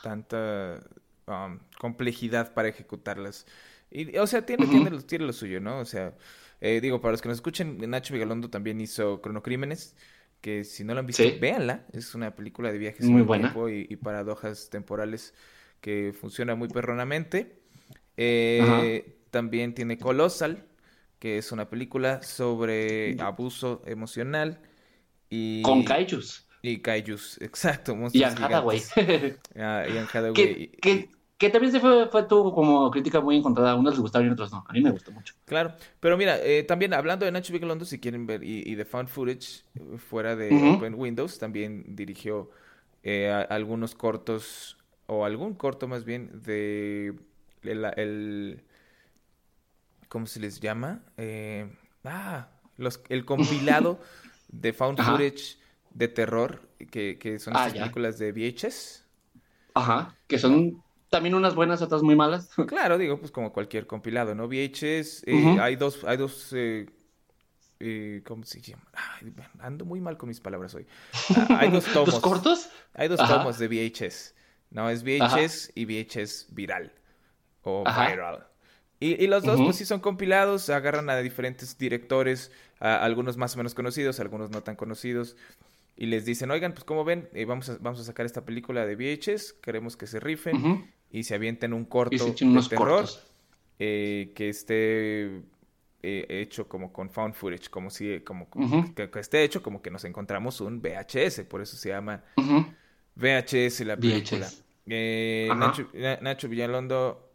tanta 0.03 0.81
um, 1.27 1.59
complejidad 1.79 2.55
para 2.55 2.68
ejecutarlas. 2.68 3.47
Y, 3.91 4.16
o 4.18 4.27
sea, 4.27 4.45
tiene, 4.45 4.66
tiene, 4.66 5.27
lo, 5.27 5.33
suyo, 5.33 5.61
¿no? 5.61 5.79
O 5.79 5.85
sea, 5.85 6.14
eh, 6.61 6.81
digo, 6.81 7.01
para 7.01 7.12
los 7.12 7.22
que 7.22 7.29
nos 7.29 7.39
escuchen, 7.39 7.79
Nacho 7.89 8.14
Vigalondo 8.14 8.51
también 8.51 8.81
hizo 8.81 9.20
Cronocrímenes, 9.20 9.97
que 10.41 10.64
si 10.64 10.85
no 10.85 10.95
lo 10.95 11.01
han 11.01 11.07
visto, 11.07 11.22
véanla. 11.41 11.87
Es 11.93 12.14
una 12.14 12.35
película 12.35 12.72
de 12.72 12.79
viajes 12.79 13.07
muy 13.07 13.20
en 13.20 13.27
buena. 13.27 13.45
tiempo 13.53 13.68
y, 13.68 13.87
y 13.89 13.97
paradojas 13.97 14.68
temporales 14.70 15.35
que 15.81 16.14
funciona 16.18 16.55
muy 16.55 16.68
perronamente. 16.68 17.59
Eh, 18.16 19.18
también 19.31 19.75
tiene 19.75 19.99
Colossal, 19.99 20.64
que 21.18 21.39
es 21.39 21.53
una 21.53 21.68
película 21.68 22.22
sobre 22.22 23.20
abuso 23.20 23.83
emocional. 23.87 24.61
Y... 25.29 25.62
Con 25.62 25.85
kaijus. 25.85 26.47
Y 26.65 26.79
kaijus, 26.79 27.39
exacto. 27.43 27.95
Y 28.11 28.23
Hathaway. 28.23 28.81
ah, 29.57 29.85
Ian 29.87 30.07
Hathaway. 30.07 30.33
Que, 30.33 31.11
que, 31.37 31.51
también 31.51 31.71
se 31.71 31.79
fue, 31.79 32.09
fue 32.09 32.23
tuvo 32.23 32.55
como 32.55 32.91
crítica 32.91 33.21
muy 33.21 33.37
encontrada. 33.37 33.73
A 33.73 33.75
unos 33.75 33.93
les 33.93 34.01
gustaron 34.01 34.29
y 34.29 34.31
otros 34.31 34.51
no. 34.51 34.65
A 34.67 34.73
mí 34.73 34.81
me 34.81 34.91
gustó 34.91 35.12
mucho. 35.12 35.35
Claro. 35.45 35.75
Pero 36.01 36.17
mira, 36.17 36.39
eh, 36.43 36.62
también 36.62 36.95
hablando 36.95 37.27
de 37.27 37.33
Nacho 37.33 37.53
Vigalondo, 37.53 37.85
si 37.85 38.01
quieren 38.01 38.27
ver, 38.27 38.43
y, 38.43 38.75
de 38.75 38.85
found 38.87 39.11
footage 39.11 39.62
fuera 39.99 40.37
de 40.37 40.75
Open 40.75 40.95
Windows, 40.95 41.39
también 41.39 41.85
dirigió 41.89 42.51
eh, 43.03 43.31
algunos 43.51 43.95
cortos, 43.95 44.79
o 45.07 45.27
algún 45.27 45.53
corto 45.53 45.87
más 45.87 46.07
bien, 46.07 46.31
de 46.45 47.15
el, 47.61 48.62
¿cómo 50.09 50.25
se 50.25 50.41
les 50.41 50.61
llama? 50.61 51.03
Eh, 51.19 51.71
ah, 52.05 52.49
los, 52.79 53.03
el 53.11 53.27
compilado 53.27 54.01
de 54.49 54.73
found 54.73 54.99
footage 55.03 55.59
de 55.95 56.09
terror, 56.09 56.68
que, 56.90 57.18
que 57.18 57.38
son 57.38 57.55
ah, 57.57 57.68
películas 57.72 58.18
de 58.18 58.32
VHS. 58.32 59.05
Ajá, 59.74 60.14
que 60.26 60.38
son 60.38 60.82
también 61.09 61.34
unas 61.34 61.55
buenas, 61.55 61.80
otras 61.80 62.03
muy 62.03 62.16
malas. 62.16 62.51
Claro, 62.66 62.99
digo, 62.99 63.18
pues 63.18 63.30
como 63.30 63.53
cualquier 63.53 63.86
compilado, 63.86 64.34
¿no? 64.34 64.49
VHS, 64.49 65.22
eh, 65.26 65.57
hay 65.61 65.76
dos, 65.76 66.05
hay 66.05 66.16
dos, 66.16 66.53
eh, 66.53 66.86
eh, 67.80 68.22
¿cómo 68.26 68.45
se 68.45 68.61
llama? 68.61 68.82
ando 69.61 69.84
muy 69.84 70.01
mal 70.01 70.16
con 70.16 70.28
mis 70.28 70.40
palabras 70.40 70.74
hoy. 70.74 70.86
Ah, 71.36 71.59
hay 71.61 71.70
dos 71.70 71.84
tomos. 71.92 72.11
¿Dos 72.11 72.20
cortos? 72.20 72.68
Hay 72.95 73.09
dos 73.09 73.20
tomos 73.28 73.59
de 73.59 73.68
VHS. 73.68 74.34
No, 74.70 74.90
es 74.90 75.05
VHS 75.05 75.70
y 75.76 75.84
VHS 75.84 76.49
viral 76.51 76.92
o 77.62 77.84
viral. 77.84 78.49
Y, 79.01 79.26
los 79.26 79.45
dos, 79.45 79.61
pues 79.61 79.76
sí 79.76 79.84
son 79.84 80.01
compilados, 80.01 80.70
agarran 80.70 81.11
a 81.11 81.18
diferentes 81.18 81.76
directores, 81.76 82.51
a 82.80 83.05
algunos 83.05 83.36
más 83.36 83.55
o 83.55 83.59
menos 83.59 83.74
conocidos, 83.74 84.18
algunos 84.18 84.51
no 84.51 84.62
tan 84.62 84.76
conocidos, 84.76 85.36
y 85.97 86.07
les 86.07 86.24
dicen, 86.24 86.51
oigan, 86.51 86.72
pues 86.72 86.84
como 86.84 87.05
ven, 87.05 87.28
eh, 87.34 87.45
vamos, 87.45 87.68
a, 87.68 87.78
vamos 87.80 88.01
a 88.01 88.05
sacar 88.05 88.26
esta 88.26 88.45
película 88.45 88.84
de 88.84 88.97
VHS, 88.97 89.55
queremos 89.55 89.97
que 89.97 90.07
se 90.07 90.18
rifen, 90.18 90.92
y 91.11 91.22
se 91.22 91.34
avienten 91.36 91.72
un 91.72 91.84
corto 91.84 92.24
de 92.26 92.62
terror 92.68 93.07
eh, 93.78 94.32
que 94.34 94.49
esté 94.49 95.42
eh, 96.03 96.26
hecho 96.28 96.68
como 96.68 96.92
con 96.92 97.11
found 97.11 97.34
footage, 97.34 97.70
como 97.70 97.90
si, 97.90 98.20
como, 98.20 98.49
que, 98.51 99.09
esté 99.20 99.45
hecho 99.45 99.62
como 99.62 99.80
que 99.80 99.90
nos 99.90 100.05
encontramos 100.05 100.61
un 100.61 100.82
VHS, 100.82 101.42
por 101.49 101.61
eso 101.61 101.76
se 101.76 101.90
llama 101.90 102.24
VHS 103.14 103.80
la 103.80 103.97
película. 103.97 104.49
Nacho, 104.86 105.88
Nacho 106.20 106.49
Villalondo 106.49 107.30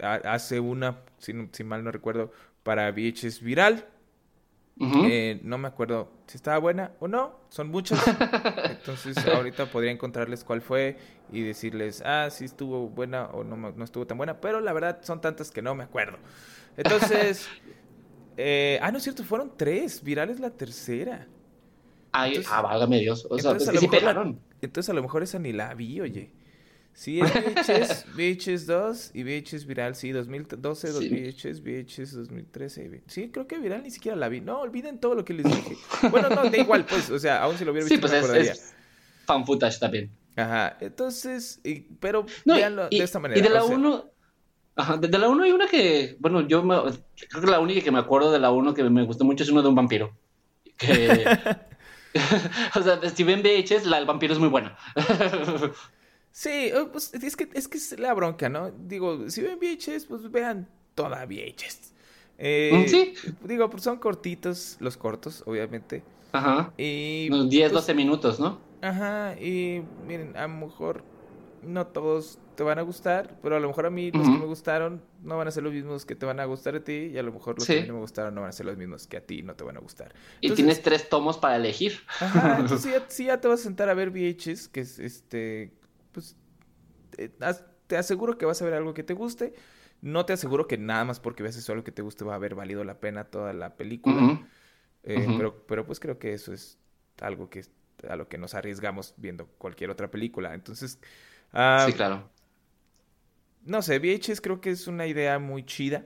hace 0.00 0.58
una, 0.58 1.00
si, 1.18 1.64
mal 1.64 1.84
no 1.84 1.92
recuerdo, 1.92 2.32
para 2.64 2.90
VHS 2.90 3.42
Viral. 3.42 3.86
Eh, 4.80 5.40
no 5.42 5.58
me 5.58 5.66
acuerdo 5.66 6.08
si 6.26 6.36
estaba 6.36 6.58
buena 6.58 6.92
o 7.00 7.08
no, 7.08 7.40
son 7.48 7.68
muchas. 7.68 8.00
Entonces 8.70 9.16
ahorita 9.26 9.66
podría 9.66 9.90
encontrarles 9.90 10.44
cuál 10.44 10.60
fue 10.60 10.96
y 11.32 11.42
decirles, 11.42 12.02
ah, 12.04 12.28
sí 12.30 12.44
estuvo 12.44 12.88
buena 12.88 13.26
o 13.26 13.42
no, 13.42 13.56
no 13.56 13.84
estuvo 13.84 14.06
tan 14.06 14.16
buena, 14.16 14.40
pero 14.40 14.60
la 14.60 14.72
verdad 14.72 15.00
son 15.02 15.20
tantas 15.20 15.50
que 15.50 15.62
no 15.62 15.74
me 15.74 15.82
acuerdo. 15.82 16.18
Entonces, 16.76 17.48
eh, 18.36 18.78
ah, 18.80 18.92
no 18.92 18.98
es 18.98 19.02
cierto, 19.04 19.24
fueron 19.24 19.52
tres, 19.56 20.02
Viral 20.02 20.30
es 20.30 20.38
la 20.38 20.50
tercera. 20.50 21.26
Ay, 22.12 22.30
entonces, 22.30 22.52
ah, 22.54 22.62
válgame 22.62 23.00
Dios. 23.00 23.26
O 23.28 23.36
sea, 23.36 23.50
entonces, 23.50 23.76
a 23.76 23.80
sí 23.80 23.88
pegaron. 23.88 24.40
entonces 24.60 24.88
a 24.90 24.94
lo 24.94 25.02
mejor 25.02 25.24
esa 25.24 25.40
ni 25.40 25.52
la 25.52 25.74
vi, 25.74 26.00
oye. 26.00 26.30
Sí, 26.98 27.20
es 27.20 27.32
VHS, 27.32 28.06
VHS 28.16 28.66
2 28.66 29.10
y 29.14 29.22
VHS 29.22 29.66
Viral, 29.66 29.94
sí, 29.94 30.10
2012, 30.10 30.92
sí. 30.94 31.08
VHS, 31.08 31.62
VHS 31.62 32.14
2013. 32.14 33.04
Sí, 33.06 33.30
creo 33.30 33.46
que 33.46 33.56
Viral 33.60 33.84
ni 33.84 33.92
siquiera 33.92 34.16
la 34.16 34.28
vi. 34.28 34.40
No, 34.40 34.58
olviden 34.58 34.98
todo 34.98 35.14
lo 35.14 35.24
que 35.24 35.32
les 35.32 35.46
dije. 35.46 35.76
Bueno, 36.10 36.28
no, 36.28 36.50
da 36.50 36.56
igual, 36.56 36.84
pues, 36.86 37.08
o 37.10 37.18
sea, 37.20 37.40
aún 37.44 37.56
si 37.56 37.64
lo 37.64 37.70
hubiera 37.70 37.84
visto 37.84 37.94
sí, 37.94 38.00
pues 38.00 38.10
me 38.10 38.18
acordaría. 38.18 38.50
Es, 38.50 38.58
es 38.58 38.74
fan 39.26 39.46
footage 39.46 39.78
también. 39.78 40.10
Ajá, 40.34 40.76
entonces, 40.80 41.60
y, 41.62 41.82
pero 42.00 42.26
no, 42.44 42.54
véanlo 42.54 42.88
y, 42.90 42.98
de 42.98 43.04
esta 43.04 43.20
manera. 43.20 43.38
Y 43.38 43.42
de 43.44 43.50
la 43.50 43.62
1, 43.62 44.04
ajá, 44.74 44.96
de 44.96 45.18
la 45.18 45.28
1 45.28 45.44
hay 45.44 45.52
una 45.52 45.68
que, 45.68 46.16
bueno, 46.18 46.48
yo 46.48 46.64
me, 46.64 46.74
creo 47.28 47.42
que 47.42 47.48
la 47.48 47.60
única 47.60 47.80
que 47.80 47.92
me 47.92 48.00
acuerdo 48.00 48.32
de 48.32 48.40
la 48.40 48.50
1 48.50 48.74
que 48.74 48.82
me 48.82 49.04
gustó 49.04 49.24
mucho 49.24 49.44
es 49.44 49.50
uno 49.50 49.62
de 49.62 49.68
un 49.68 49.76
vampiro. 49.76 50.16
Que... 50.76 51.24
o 52.74 52.82
sea, 52.82 53.00
si 53.08 53.22
ven 53.22 53.42
VHS, 53.42 53.86
la 53.86 53.98
del 53.98 54.06
vampiro 54.06 54.32
es 54.32 54.40
muy 54.40 54.48
buena. 54.48 54.76
Sí, 56.38 56.70
pues 56.92 57.12
es 57.14 57.34
que, 57.34 57.48
es 57.52 57.66
que 57.66 57.78
es 57.78 57.98
la 57.98 58.14
bronca, 58.14 58.48
¿no? 58.48 58.70
Digo, 58.70 59.28
si 59.28 59.42
ven 59.42 59.58
VHS, 59.58 60.04
pues 60.04 60.30
vean 60.30 60.68
toda 60.94 61.26
VHS. 61.26 61.92
Eh, 62.38 62.86
sí. 62.86 63.12
Digo, 63.42 63.68
pues 63.68 63.82
son 63.82 63.96
cortitos, 63.96 64.76
los 64.78 64.96
cortos, 64.96 65.42
obviamente. 65.46 66.04
Ajá. 66.30 66.72
Y, 66.78 67.26
Unos 67.32 67.50
10, 67.50 67.72
pues, 67.72 67.82
12 67.82 67.94
minutos, 67.94 68.38
¿no? 68.38 68.60
Ajá, 68.82 69.34
y 69.40 69.82
miren, 70.06 70.36
a 70.36 70.42
lo 70.42 70.66
mejor 70.66 71.02
no 71.62 71.88
todos 71.88 72.38
te 72.54 72.62
van 72.62 72.78
a 72.78 72.82
gustar, 72.82 73.36
pero 73.42 73.56
a 73.56 73.58
lo 73.58 73.66
mejor 73.66 73.86
a 73.86 73.90
mí 73.90 74.12
los 74.12 74.28
que 74.28 74.38
me 74.38 74.46
gustaron 74.46 75.02
no 75.24 75.38
van 75.38 75.48
a 75.48 75.50
ser 75.50 75.64
los 75.64 75.72
mismos 75.72 76.06
que 76.06 76.14
te 76.14 76.24
van 76.24 76.38
a 76.38 76.44
gustar 76.44 76.76
a 76.76 76.84
ti, 76.84 77.10
y 77.12 77.18
a 77.18 77.24
lo 77.24 77.32
mejor 77.32 77.56
los 77.58 77.66
que 77.66 77.80
a 77.80 77.82
mí 77.82 77.88
no 77.88 77.94
me 77.94 78.00
gustaron 78.00 78.32
no 78.36 78.42
van 78.42 78.50
a 78.50 78.52
ser 78.52 78.66
los 78.66 78.76
mismos 78.76 79.08
que 79.08 79.16
a 79.16 79.22
ti 79.22 79.42
no 79.42 79.56
te 79.56 79.64
van 79.64 79.76
a 79.76 79.80
gustar. 79.80 80.14
Entonces, 80.36 80.52
y 80.52 80.54
tienes 80.54 80.82
tres 80.82 81.08
tomos 81.08 81.36
para 81.36 81.56
elegir. 81.56 81.98
Ajá, 82.20 82.58
entonces 82.60 82.82
sí, 82.82 82.90
ya, 82.92 83.04
sí 83.08 83.24
ya 83.24 83.40
te 83.40 83.48
vas 83.48 83.58
a 83.58 83.62
sentar 83.64 83.88
a 83.88 83.94
ver 83.94 84.10
VHS, 84.10 84.68
que 84.68 84.82
es 84.82 85.00
este 85.00 85.72
pues 86.12 86.36
te 87.86 87.96
aseguro 87.96 88.38
que 88.38 88.46
vas 88.46 88.60
a 88.62 88.64
ver 88.64 88.74
algo 88.74 88.94
que 88.94 89.02
te 89.02 89.14
guste. 89.14 89.54
No 90.00 90.24
te 90.24 90.32
aseguro 90.32 90.68
que 90.68 90.78
nada 90.78 91.04
más 91.04 91.18
porque 91.18 91.42
veas 91.42 91.56
eso 91.56 91.72
algo 91.72 91.84
que 91.84 91.92
te 91.92 92.02
guste 92.02 92.24
va 92.24 92.34
a 92.34 92.36
haber 92.36 92.54
valido 92.54 92.84
la 92.84 93.00
pena 93.00 93.24
toda 93.24 93.52
la 93.52 93.76
película. 93.76 94.40
Eh, 95.02 95.26
pero, 95.36 95.66
pero 95.66 95.86
pues 95.86 95.98
creo 95.98 96.18
que 96.18 96.34
eso 96.34 96.52
es 96.52 96.78
algo 97.20 97.48
que 97.50 97.64
a 98.08 98.16
lo 98.16 98.28
que 98.28 98.38
nos 98.38 98.54
arriesgamos 98.54 99.14
viendo 99.16 99.46
cualquier 99.58 99.90
otra 99.90 100.10
película. 100.10 100.54
Entonces, 100.54 101.00
uh, 101.52 101.86
sí, 101.86 101.92
claro. 101.94 102.28
No 103.64 103.82
sé, 103.82 103.98
VHS 103.98 104.40
creo 104.40 104.60
que 104.60 104.70
es 104.70 104.86
una 104.86 105.06
idea 105.06 105.38
muy 105.38 105.64
chida. 105.64 106.04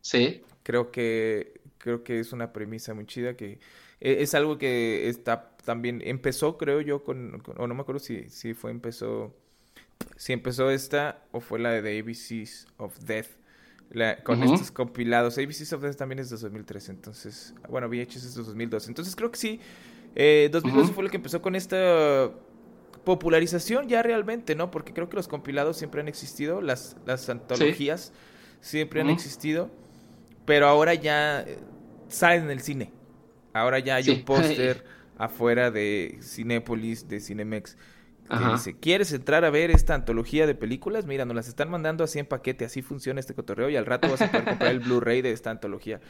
Sí. 0.00 0.42
Creo 0.62 0.90
que 0.90 1.60
creo 1.78 2.04
que 2.04 2.18
es 2.18 2.32
una 2.32 2.52
premisa 2.52 2.92
muy 2.92 3.06
chida 3.06 3.34
que 3.36 3.60
es 4.00 4.34
algo 4.34 4.58
que 4.58 5.08
está 5.08 5.56
también 5.68 6.00
empezó, 6.02 6.56
creo 6.56 6.80
yo, 6.80 7.04
con, 7.04 7.42
o 7.58 7.66
no 7.66 7.74
me 7.74 7.82
acuerdo 7.82 7.98
si, 7.98 8.30
si 8.30 8.54
fue 8.54 8.70
empezó, 8.70 9.36
si 10.16 10.32
empezó 10.32 10.70
esta 10.70 11.22
o 11.30 11.40
fue 11.40 11.58
la 11.58 11.72
de 11.72 11.82
The 11.82 11.98
ABCs 12.00 12.68
of 12.78 12.98
Death, 13.00 13.26
con 14.22 14.42
estos 14.42 14.70
compilados. 14.70 15.36
ABCs 15.36 15.74
of 15.74 15.82
Death 15.82 15.96
también 15.96 16.20
es 16.20 16.30
de 16.30 16.38
2003, 16.38 16.88
entonces, 16.88 17.54
bueno, 17.68 17.86
VHS 17.88 18.16
es 18.16 18.34
de 18.34 18.42
2002. 18.44 18.88
Entonces 18.88 19.14
creo 19.14 19.30
que 19.30 19.38
sí, 19.38 19.60
eh, 20.14 20.48
2012 20.50 20.94
fue 20.94 21.04
lo 21.04 21.10
que 21.10 21.16
empezó 21.16 21.42
con 21.42 21.54
esta 21.54 22.30
popularización 23.04 23.88
ya 23.88 24.02
realmente, 24.02 24.54
¿no? 24.54 24.70
Porque 24.70 24.94
creo 24.94 25.10
que 25.10 25.16
los 25.16 25.28
compilados 25.28 25.76
siempre 25.76 26.00
han 26.00 26.08
existido, 26.08 26.62
las, 26.62 26.96
las 27.04 27.28
antologías 27.28 28.12
siempre 28.62 29.02
han 29.02 29.10
existido, 29.10 29.70
pero 30.46 30.66
ahora 30.66 30.94
ya 30.94 31.42
eh, 31.42 31.58
salen 32.08 32.44
en 32.44 32.50
el 32.52 32.60
cine. 32.60 32.97
Ahora 33.60 33.78
ya 33.78 33.96
hay 33.96 34.10
un 34.10 34.24
póster 34.24 34.84
afuera 35.18 35.70
de 35.70 36.18
Cinépolis, 36.22 37.08
de 37.08 37.20
Cinemex, 37.20 37.76
que 38.28 38.52
dice, 38.52 38.76
¿quieres 38.78 39.12
entrar 39.12 39.44
a 39.44 39.50
ver 39.50 39.70
esta 39.70 39.94
antología 39.94 40.46
de 40.46 40.54
películas? 40.54 41.06
Mira, 41.06 41.24
nos 41.24 41.34
las 41.34 41.48
están 41.48 41.70
mandando 41.70 42.04
así 42.04 42.18
en 42.18 42.26
paquete, 42.26 42.64
así 42.64 42.82
funciona 42.82 43.20
este 43.20 43.34
cotorreo 43.34 43.70
y 43.70 43.76
al 43.76 43.86
rato 43.86 44.08
vas 44.08 44.20
a 44.20 44.30
poder 44.30 44.44
comprar 44.44 44.70
el 44.70 44.80
Blu-ray 44.84 45.22
de 45.22 45.32
esta 45.32 45.50
antología. 45.50 46.00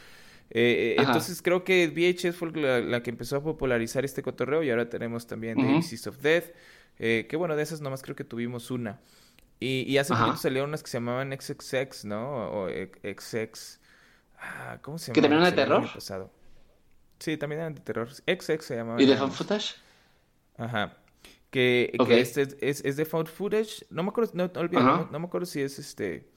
Eh, 0.50 0.96
eh 0.98 1.02
entonces 1.02 1.42
creo 1.42 1.62
que 1.62 1.86
VHS 1.88 2.34
fue 2.34 2.50
la, 2.52 3.02
que 3.02 3.10
empezó 3.10 3.36
a 3.36 3.42
popularizar 3.42 4.04
este 4.04 4.22
cotorreo 4.22 4.62
y 4.62 4.70
ahora 4.70 4.88
tenemos 4.88 5.26
también 5.26 5.58
The 5.58 5.62
uh 5.62 6.08
of 6.08 6.18
Death, 6.20 6.46
eh, 6.98 7.26
que 7.28 7.36
bueno, 7.36 7.54
de 7.54 7.62
esas 7.62 7.80
nomás 7.80 8.02
creo 8.02 8.16
que 8.16 8.24
tuvimos 8.24 8.70
una. 8.70 8.98
Y, 9.60 9.82
y 9.82 9.98
hace 9.98 10.14
poquito 10.14 10.36
salieron 10.36 10.70
unas 10.70 10.82
que 10.82 10.90
se 10.90 10.98
llamaban 10.98 11.32
XXX, 11.32 12.04
¿no? 12.04 12.50
O 12.50 12.68
XX... 12.68 13.80
Ah, 14.40 14.78
¿Cómo 14.82 14.98
se 14.98 15.06
llama? 15.06 15.14
¿Que 15.14 15.20
también 15.22 15.42
de 15.42 15.52
terror? 15.52 15.92
Pasado. 15.92 16.30
Sí, 17.18 17.36
también 17.36 17.60
eran 17.60 17.74
de 17.74 17.80
terror. 17.80 18.08
XX 18.10 18.64
se 18.64 18.76
llamaba. 18.76 19.02
¿Y 19.02 19.06
de 19.06 19.16
found 19.16 19.32
footage? 19.32 19.74
Ajá. 20.56 20.96
Que, 21.50 21.96
que 22.06 22.20
este 22.20 22.42
es, 22.60 22.84
es, 22.84 22.96
de 22.96 23.04
found 23.04 23.28
footage. 23.28 23.86
No 23.90 24.02
me 24.02 24.10
acuerdo, 24.10 24.32
no, 24.34 24.50
no, 24.70 25.08
no, 25.10 25.18
me 25.18 25.26
acuerdo 25.26 25.46
si 25.46 25.60
es 25.60 25.78
este. 25.78 26.28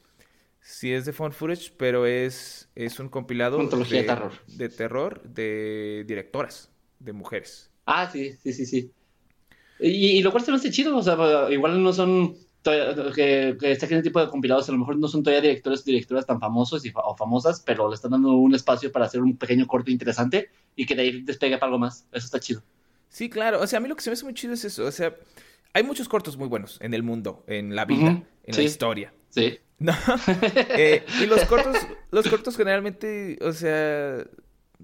Si 0.61 0.93
es 0.93 1.05
de 1.05 1.13
found 1.13 1.33
footage, 1.33 1.73
pero 1.77 2.05
es, 2.05 2.69
es 2.75 2.99
un 2.99 3.09
compilado 3.09 3.57
de, 3.57 3.85
de, 3.85 4.03
terror. 4.03 4.31
de 4.47 4.69
terror 4.69 5.23
de 5.23 6.03
directoras, 6.07 6.69
de 6.99 7.13
mujeres. 7.13 7.71
Ah, 7.85 8.09
sí, 8.11 8.33
sí, 8.43 8.53
sí, 8.53 8.65
sí. 8.65 8.91
Y, 9.79 9.89
y 9.89 10.21
lo 10.21 10.31
cual 10.31 10.43
se 10.43 10.51
me 10.51 10.57
hace 10.57 10.69
chido, 10.69 10.95
o 10.95 11.01
sea, 11.01 11.49
igual 11.49 11.81
no 11.81 11.91
son 11.91 12.37
que, 12.63 13.57
que 13.59 13.71
este 13.71 14.01
tipo 14.01 14.19
de 14.19 14.29
compilados 14.29 14.69
a 14.69 14.71
lo 14.71 14.77
mejor 14.77 14.97
no 14.97 15.07
son 15.07 15.23
todavía 15.23 15.41
directores 15.41 15.83
directoras 15.83 16.25
tan 16.25 16.39
famosos 16.39 16.85
y, 16.85 16.91
o 16.93 17.15
famosas, 17.15 17.61
pero 17.61 17.89
le 17.89 17.95
están 17.95 18.11
dando 18.11 18.33
un 18.33 18.53
espacio 18.53 18.91
para 18.91 19.05
hacer 19.05 19.21
un 19.21 19.37
pequeño 19.37 19.65
corto 19.67 19.91
interesante 19.91 20.49
y 20.75 20.85
que 20.85 20.95
de 20.95 21.01
ahí 21.01 21.21
despegue 21.21 21.57
para 21.57 21.67
algo 21.67 21.79
más. 21.79 22.05
Eso 22.11 22.25
está 22.25 22.39
chido. 22.39 22.61
Sí, 23.09 23.29
claro. 23.29 23.61
O 23.61 23.67
sea, 23.67 23.77
a 23.77 23.79
mí 23.81 23.89
lo 23.89 23.95
que 23.95 24.01
se 24.01 24.09
me 24.09 24.13
hace 24.13 24.23
muy 24.23 24.33
chido 24.33 24.53
es 24.53 24.63
eso. 24.63 24.85
O 24.85 24.91
sea, 24.91 25.15
hay 25.73 25.83
muchos 25.83 26.07
cortos 26.07 26.37
muy 26.37 26.47
buenos 26.47 26.77
en 26.81 26.93
el 26.93 27.03
mundo, 27.03 27.43
en 27.47 27.75
la 27.75 27.85
vida, 27.85 28.23
en 28.43 28.55
la 28.55 28.61
historia. 28.61 29.13
Sí. 29.29 29.59
¿No? 29.79 29.93
eh, 30.77 31.03
y 31.21 31.25
los 31.25 31.43
cortos, 31.45 31.75
los 32.11 32.27
cortos 32.27 32.55
generalmente, 32.55 33.39
o 33.41 33.51
sea, 33.51 34.23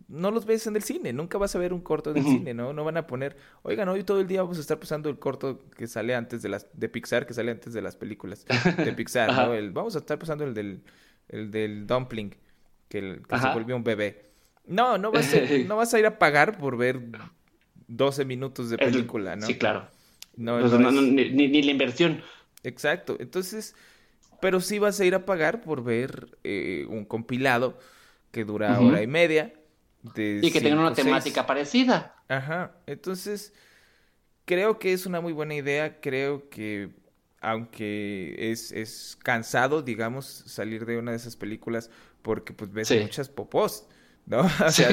no 0.08 0.32
los 0.32 0.46
ves 0.46 0.68
en 0.68 0.76
el 0.76 0.84
cine, 0.84 1.14
nunca 1.14 1.38
vas 1.38 1.56
a 1.56 1.60
ver 1.60 1.74
un 1.74 1.82
corto 1.82 2.14
del 2.14 2.24
cine, 2.24 2.54
¿no? 2.54 2.74
No 2.74 2.84
van 2.84 2.98
a 2.98 3.08
poner, 3.08 3.38
oigan, 3.64 3.90
hoy 3.90 4.04
todo 4.04 4.20
el 4.20 4.28
día 4.28 4.42
vamos 4.42 4.58
a 4.58 4.62
estar 4.62 4.80
pasando 4.80 5.10
el 5.10 5.20
corto 5.20 5.60
que 5.78 5.88
sale 5.88 6.16
antes 6.16 6.42
de 6.42 6.50
las, 6.50 6.68
de 6.74 6.90
Pixar, 6.90 7.26
que 7.26 7.34
sale 7.34 7.52
antes 7.52 7.74
de 7.74 7.82
las 7.82 7.96
películas 7.96 8.46
de 8.46 8.92
Pixar, 8.98 9.34
¿no? 9.34 9.54
El, 9.54 9.72
vamos 9.72 9.96
a 9.96 10.00
estar 10.00 10.20
pasando 10.20 10.44
el 10.44 10.54
del, 10.54 10.82
el 11.30 11.52
del 11.52 11.88
dumpling, 11.88 12.36
que, 12.90 13.22
se 13.40 13.54
volvió 13.54 13.76
un 13.76 13.84
bebé. 13.84 14.26
No, 14.66 14.98
no 14.98 15.12
vas, 15.12 15.34
a, 15.34 15.38
no 15.68 15.78
vas 15.78 15.94
a 15.94 16.00
ir 16.00 16.06
a 16.06 16.20
pagar 16.20 16.58
por 16.58 16.78
ver 16.78 17.02
12 17.88 18.26
minutos 18.26 18.70
de 18.70 18.78
película, 18.78 19.36
¿no? 19.36 19.46
Sí, 19.46 19.58
claro. 19.58 19.88
No, 20.36 20.60
ni, 20.60 21.64
la 21.64 21.72
inversión. 21.72 22.22
Exacto, 22.64 23.18
entonces, 23.20 23.76
pero 24.42 24.62
sí 24.62 24.78
vas 24.80 25.00
a 25.00 25.06
ir 25.06 25.16
a 25.16 25.26
pagar 25.26 25.62
por 25.62 25.84
ver 25.84 26.38
eh, 26.44 26.86
un 26.90 27.06
compilado 27.06 27.80
que 28.32 28.46
dura 28.46 28.80
hora 28.80 29.02
y 29.02 29.08
media 29.08 29.54
y 30.16 30.52
que 30.52 30.62
tengan 30.62 30.80
una 30.80 30.94
temática 30.94 31.46
parecida. 31.46 32.16
Ajá, 32.28 32.76
entonces 32.86 33.54
creo 34.46 34.80
que 34.80 34.94
es 34.94 35.06
una 35.06 35.22
muy 35.22 35.34
buena 35.34 35.56
idea, 35.56 36.00
creo 36.00 36.50
que 36.50 36.90
aunque 37.40 38.36
es, 38.52 38.72
es 38.72 39.18
cansado, 39.22 39.82
digamos, 39.82 40.26
salir 40.26 40.86
de 40.86 40.98
una 40.98 41.12
de 41.12 41.18
esas 41.18 41.36
películas 41.36 41.90
porque 42.22 42.54
pues 42.54 42.72
ves 42.72 42.92
muchas 43.02 43.30
popós, 43.30 43.88
¿no? 44.26 44.42
O 44.66 44.72
sea, 44.72 44.90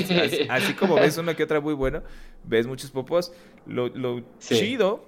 así, 0.51 0.75
como 0.75 0.97
ves 0.97 1.19
una 1.19 1.35
que 1.35 1.43
otra 1.43 1.61
muy 1.61 1.75
buena, 1.75 2.03
ves 2.45 2.67
muchos 2.67 2.91
popós. 2.91 3.33
Lo, 3.67 3.89
lo 3.89 4.23
chido 4.39 5.05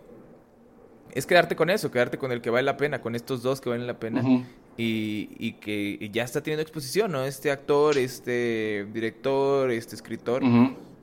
es 1.12 1.26
quedarte 1.26 1.56
con 1.56 1.70
eso, 1.70 1.90
quedarte 1.90 2.18
con 2.18 2.32
el 2.32 2.40
que 2.40 2.50
vale 2.50 2.64
la 2.64 2.76
pena, 2.76 3.00
con 3.00 3.14
estos 3.14 3.42
dos 3.42 3.60
que 3.60 3.68
valen 3.68 3.86
la 3.86 3.98
pena 3.98 4.22
y, 4.76 5.28
y, 5.38 5.52
que 5.54 6.10
ya 6.12 6.24
está 6.24 6.42
teniendo 6.42 6.62
exposición, 6.62 7.12
¿no? 7.12 7.24
Este 7.24 7.50
actor, 7.50 7.96
este 7.96 8.86
director, 8.92 9.70
este 9.70 9.94
escritor, 9.94 10.42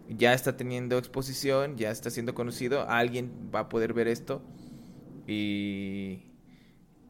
ya 0.09 0.33
está 0.33 0.55
teniendo 0.55 0.97
exposición, 0.97 1.75
ya 1.77 1.89
está 1.89 2.09
siendo 2.09 2.35
conocido, 2.35 2.87
alguien 2.87 3.31
va 3.53 3.61
a 3.61 3.69
poder 3.69 3.93
ver 3.93 4.07
esto 4.07 4.41
y... 5.27 6.29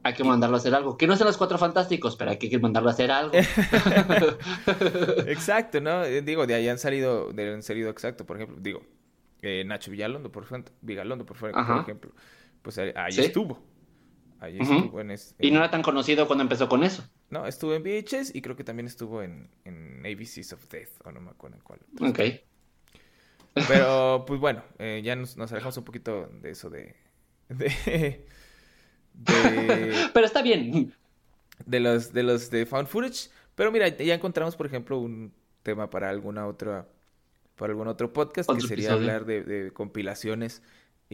Hay 0.06 0.14
que 0.16 0.26
mandarlo 0.26 0.58
a 0.58 0.60
hacer 0.60 0.76
algo. 0.76 0.98
Que 0.98 1.08
no 1.08 1.16
sean 1.16 1.28
los 1.28 1.38
cuatro 1.38 1.58
fantásticos, 1.58 2.18
pero 2.18 2.32
hay 2.32 2.38
que 2.38 2.60
mandarlo 2.60 2.90
a 2.90 2.92
hacer 2.92 3.10
algo. 3.10 3.34
exacto, 5.28 5.80
¿no? 5.80 6.04
Eh, 6.04 6.22
digo, 6.22 6.46
de 6.46 6.56
ahí 6.56 6.68
han 6.68 6.78
salido, 6.78 7.32
de 7.32 7.54
han 7.54 7.64
salido 7.64 7.90
exacto, 7.90 8.26
por 8.26 8.36
ejemplo, 8.36 8.58
digo, 8.60 8.84
eh, 9.42 9.64
Nacho 9.66 9.92
Villalondo, 9.92 10.30
por 10.30 10.44
ejemplo, 10.44 10.74
Vigalondo, 10.82 11.26
por, 11.26 11.38
ejemplo, 11.38 12.12
pues 12.62 12.78
ahí, 12.78 12.92
estuvo 13.18 13.73
y 14.50 15.52
no 15.52 15.58
era 15.60 15.70
tan 15.70 15.82
conocido 15.82 16.28
cuando 16.28 16.44
empezó 16.44 16.68
con 16.70 16.84
eso. 16.84 17.04
No, 17.30 17.48
estuvo 17.48 17.74
en 17.74 17.84
VHS 17.84 18.36
y 18.36 18.42
creo 18.42 18.56
que 18.56 18.64
también 18.64 18.88
estuvo 18.88 19.22
en, 19.22 19.50
en 19.66 20.06
ABCs 20.06 20.54
of 20.54 20.68
Death, 20.70 20.90
o 21.06 21.12
no 21.12 21.22
me 21.22 21.32
acuerdo 21.32 21.58
en 21.58 21.64
cuál. 21.64 21.80
Ok. 22.02 22.20
Pero, 23.68 24.24
pues 24.28 24.40
bueno, 24.40 24.64
eh, 24.80 25.02
ya 25.04 25.16
nos, 25.16 25.38
alejamos 25.38 25.78
un 25.78 25.84
poquito 25.84 26.28
de 26.42 26.52
eso 26.52 26.70
de, 26.70 26.96
de, 27.50 28.26
Pero 30.14 30.26
está 30.26 30.42
bien. 30.42 30.94
De 31.66 31.80
los, 31.80 32.14
de 32.14 32.24
los 32.24 32.50
de 32.50 32.66
Found 32.66 32.88
Footage. 32.88 33.30
Pero 33.56 33.72
mira, 33.72 33.88
ya 33.90 34.16
encontramos, 34.16 34.56
por 34.56 34.66
ejemplo, 34.66 34.98
un 34.98 35.34
tema 35.62 35.90
para 35.90 36.10
alguna 36.10 36.48
otra, 36.48 36.88
para 37.56 37.72
algún 37.72 37.88
otro 37.88 38.12
podcast, 38.12 38.50
que 38.52 38.62
sería 38.62 38.94
hablar 38.94 39.26
de, 39.26 39.72
compilaciones 39.74 40.64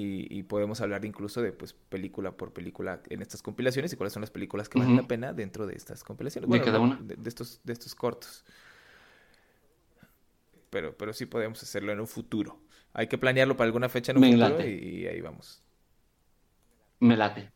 y, 0.01 0.43
podemos 0.43 0.79
hablar 0.81 1.03
incluso 1.03 1.41
de 1.41 1.51
pues 1.51 1.73
película 1.73 2.31
por 2.31 2.53
película 2.53 3.01
en 3.09 3.21
estas 3.21 3.41
compilaciones 3.41 3.91
y 3.91 3.97
cuáles 3.97 4.13
son 4.13 4.21
las 4.21 4.31
películas 4.31 4.69
que 4.69 4.79
valen 4.79 4.95
la 4.95 5.07
pena 5.07 5.33
dentro 5.33 5.67
de 5.67 5.75
estas 5.75 6.03
compilaciones. 6.03 6.49
de 6.49 6.61
cada 6.61 6.79
una. 6.79 6.99
De, 7.01 7.17
estos, 7.27 7.59
de 7.63 7.73
estos 7.73 7.95
cortos. 7.95 8.45
Pero, 10.69 10.95
pero 10.95 11.13
sí 11.13 11.25
podemos 11.25 11.61
hacerlo 11.61 11.91
en 11.91 11.99
un 11.99 12.07
futuro. 12.07 12.59
Hay 12.93 13.07
que 13.07 13.17
planearlo 13.17 13.57
para 13.57 13.65
alguna 13.65 13.89
fecha 13.89 14.11
en 14.11 14.19
un 14.19 14.31
futuro 14.31 14.65
y, 14.65 15.07
ahí 15.07 15.21
vamos. 15.21 15.61
Me 16.99 17.17
late. 17.17 17.51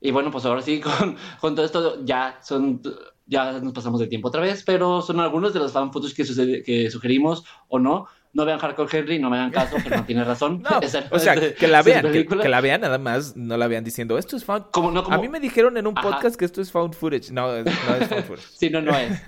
Y 0.00 0.12
bueno, 0.12 0.30
pues 0.30 0.44
ahora 0.44 0.62
sí, 0.62 0.80
con, 0.98 1.16
con 1.40 1.54
todo 1.54 1.66
esto 1.66 2.04
ya 2.04 2.38
son 2.42 2.80
ya 3.26 3.52
nos 3.60 3.72
pasamos 3.72 4.00
de 4.00 4.08
tiempo 4.08 4.28
otra 4.28 4.40
vez, 4.40 4.64
pero 4.64 5.02
son 5.02 5.20
algunos 5.20 5.54
de 5.54 5.60
los 5.60 5.72
fan 5.72 5.92
footage 5.92 6.14
que, 6.14 6.62
que 6.64 6.90
sugerimos 6.90 7.44
o 7.68 7.78
no. 7.78 8.06
No 8.32 8.44
vean 8.44 8.58
Hardcore 8.58 8.98
Henry, 8.98 9.18
no 9.18 9.28
me 9.28 9.38
hagan 9.38 9.50
caso, 9.50 9.76
que 9.82 9.90
no 9.90 10.04
tiene 10.04 10.22
razón. 10.22 10.62
o 11.10 11.18
sea, 11.18 11.34
que 11.34 11.66
la 11.66 11.82
vean, 11.82 12.12
que, 12.12 12.48
la 12.48 12.60
vean 12.60 12.80
nada 12.80 12.98
más, 12.98 13.36
no 13.36 13.56
la 13.56 13.66
vean 13.66 13.82
diciendo, 13.82 14.18
esto 14.18 14.36
es 14.36 14.44
found... 14.44 14.66
A 15.10 15.18
mí 15.18 15.28
me 15.28 15.40
dijeron 15.40 15.76
en 15.76 15.86
un 15.86 15.94
podcast 15.94 16.36
que 16.36 16.44
esto 16.44 16.60
es 16.60 16.70
found 16.70 16.94
footage. 16.94 17.32
No, 17.32 17.48
no 17.48 17.56
es 17.56 18.08
found 18.08 18.24
footage. 18.24 18.46
sí, 18.56 18.70
no, 18.70 18.80
no 18.80 18.96
es. 18.96 19.20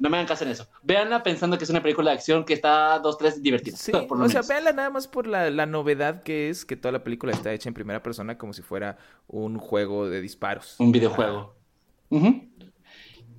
No 0.00 0.08
me 0.08 0.16
hagan 0.16 0.26
caso 0.26 0.44
en 0.44 0.50
eso. 0.50 0.66
Véanla 0.82 1.22
pensando 1.22 1.58
que 1.58 1.64
es 1.64 1.70
una 1.70 1.82
película 1.82 2.10
de 2.10 2.16
acción 2.16 2.44
que 2.44 2.54
está 2.54 2.98
dos, 2.98 3.18
tres 3.18 3.42
divertida. 3.42 3.76
Sí, 3.76 3.92
o 3.92 4.28
sea, 4.28 4.40
véanla 4.42 4.72
nada 4.72 4.90
más 4.90 5.06
por 5.06 5.26
la, 5.26 5.50
la, 5.50 5.66
novedad 5.66 6.22
que 6.22 6.48
es 6.48 6.64
que 6.64 6.74
toda 6.74 6.90
la 6.90 7.04
película 7.04 7.32
está 7.32 7.52
hecha 7.52 7.68
en 7.68 7.74
primera 7.74 8.02
persona 8.02 8.38
como 8.38 8.52
si 8.54 8.62
fuera 8.62 8.96
un 9.28 9.58
juego 9.58 10.08
de 10.08 10.22
disparos. 10.22 10.76
Un 10.78 10.90
videojuego. 10.90 11.54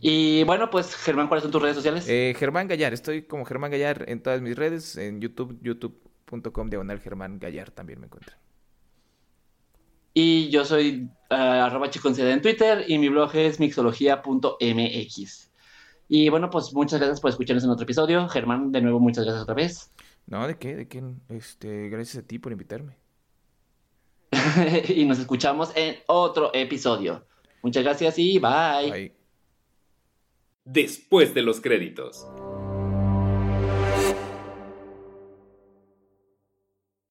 Y 0.02 0.44
bueno, 0.46 0.70
pues 0.72 0.96
Germán, 0.96 1.28
¿cuáles 1.28 1.44
son 1.44 1.52
tus 1.52 1.62
redes 1.62 1.76
sociales? 1.76 2.06
Eh, 2.10 2.36
Germán 2.38 2.68
Gallar, 2.68 2.92
estoy 2.92 3.22
como 3.22 3.46
Germán 3.46 3.70
Gallar 3.70 4.06
en 4.08 4.22
todas 4.22 4.42
mis 4.42 4.56
redes, 4.56 4.98
en 4.98 5.22
YouTube, 5.22 5.60
youtube.com 5.62 6.70
diagonal 6.70 7.00
Germán 7.00 7.40
Gallar 7.40 7.70
también 7.70 8.00
me 8.00 8.08
encuentran. 8.08 8.38
Y 10.14 10.50
yo 10.50 10.66
soy 10.66 11.10
uh, 11.30 11.34
arroba 11.34 11.90
en 11.94 12.42
Twitter 12.42 12.84
y 12.88 12.98
mi 12.98 13.10
blog 13.10 13.36
es 13.36 13.60
mixología.mx. 13.60 15.52
Y 16.10 16.30
bueno, 16.30 16.50
pues 16.50 16.74
muchas 16.74 17.00
gracias 17.00 17.22
por 17.22 17.30
escucharnos 17.30 17.64
en 17.64 17.70
otro 17.70 17.84
episodio. 17.84 18.28
Germán, 18.28 18.72
de 18.72 18.82
nuevo, 18.82 19.00
muchas 19.00 19.24
gracias 19.24 19.44
otra 19.44 19.56
vez. 19.56 19.92
No, 20.26 20.46
¿de 20.48 20.58
qué? 20.58 20.76
¿De 20.76 20.88
qué? 20.88 21.02
Este, 21.30 21.90
gracias 21.90 22.24
a 22.24 22.28
ti 22.28 22.40
por 22.40 22.52
invitarme. 22.52 22.98
y 24.90 25.06
nos 25.06 25.20
escuchamos 25.20 25.72
en 25.76 25.96
otro 26.08 26.52
episodio. 26.54 27.26
Muchas 27.62 27.84
gracias 27.84 28.20
y 28.20 28.40
bye. 28.40 28.92
Bye. 28.92 29.21
Después 30.66 31.34
de 31.34 31.42
los 31.42 31.60
créditos. 31.60 32.28